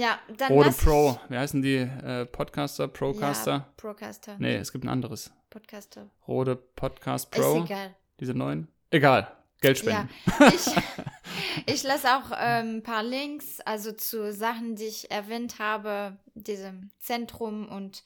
Ja, 0.00 0.18
dann 0.34 0.50
Rode 0.50 0.70
Pro. 0.70 1.20
Wie 1.28 1.36
heißen 1.36 1.60
die? 1.60 1.76
Äh, 1.76 2.24
Podcaster, 2.24 2.88
Procaster? 2.88 3.50
Ja, 3.50 3.72
Procaster. 3.76 4.36
Nee, 4.38 4.56
es 4.56 4.72
gibt 4.72 4.82
ein 4.86 4.88
anderes. 4.88 5.30
Podcaster. 5.50 6.08
Rode 6.26 6.56
Podcast 6.56 7.30
Pro. 7.30 7.58
Ist 7.58 7.66
egal. 7.66 7.94
Diese 8.18 8.32
neuen? 8.32 8.68
Egal. 8.90 9.30
Geld 9.60 9.76
spenden. 9.76 10.08
Ja, 10.38 10.48
ich, 10.48 10.66
ich 11.74 11.82
lasse 11.82 12.16
auch 12.16 12.30
ähm, 12.34 12.76
ein 12.76 12.82
paar 12.82 13.02
Links, 13.02 13.60
also 13.60 13.92
zu 13.92 14.32
Sachen, 14.32 14.74
die 14.74 14.86
ich 14.86 15.10
erwähnt 15.10 15.58
habe, 15.58 16.16
diesem 16.32 16.90
Zentrum 16.98 17.68
und 17.68 18.02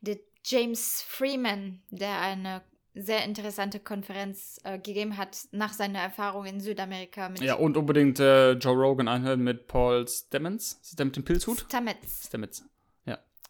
der 0.00 0.18
James 0.44 1.00
Freeman, 1.06 1.80
der 1.90 2.22
eine 2.22 2.62
sehr 2.96 3.24
interessante 3.24 3.78
Konferenz 3.78 4.58
äh, 4.64 4.78
gegeben 4.78 5.16
hat 5.16 5.38
nach 5.52 5.72
seiner 5.72 6.00
Erfahrung 6.00 6.46
in 6.46 6.60
Südamerika 6.60 7.28
mit 7.28 7.40
Ja, 7.40 7.54
und 7.54 7.76
unbedingt 7.76 8.18
äh, 8.18 8.52
Joe 8.52 8.74
Rogan 8.74 9.08
anhören 9.08 9.40
mit 9.40 9.68
Paul 9.68 10.08
Stamets. 10.08 10.80
Ist 10.82 10.98
der 10.98 11.06
mit 11.06 11.16
dem 11.16 11.24
Pilzhut? 11.24 11.60
Stamets. 11.60 12.26
Stamets. 12.26 12.64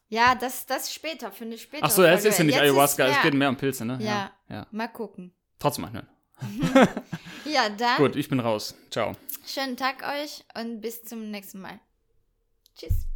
Ja, 0.09 0.35
das, 0.35 0.67
das 0.67 0.93
später, 0.93 1.33
finde 1.33 1.57
ich 1.57 1.63
später. 1.63 1.85
Ach 1.85 1.91
so, 1.91 2.05
jetzt 2.05 2.25
ist 2.25 2.39
ja 2.39 2.45
nicht 2.45 2.55
Jetzt 2.55 2.63
Ayahuasca, 2.63 3.07
es 3.07 3.23
geht 3.23 3.35
mehr 3.35 3.49
um 3.49 3.57
Pilze, 3.57 3.85
ne? 3.85 3.99
Ja. 4.01 4.31
ja. 4.49 4.67
Mal 4.71 4.89
gucken. 4.89 5.33
Trotzdem 5.59 5.85
anhören. 5.85 6.09
Ja, 7.45 7.69
dann 7.69 7.99
Gut, 7.99 8.17
ich 8.17 8.29
bin 8.29 8.41
raus. 8.41 8.75
Ciao. 8.91 9.13
schönen 9.47 9.77
Tag 9.77 10.03
euch 10.03 10.45
und 10.61 10.81
bis 10.81 11.05
zum 11.05 11.31
nächsten 11.31 11.61
Mal. 11.61 11.79
Tschüss. 12.77 13.07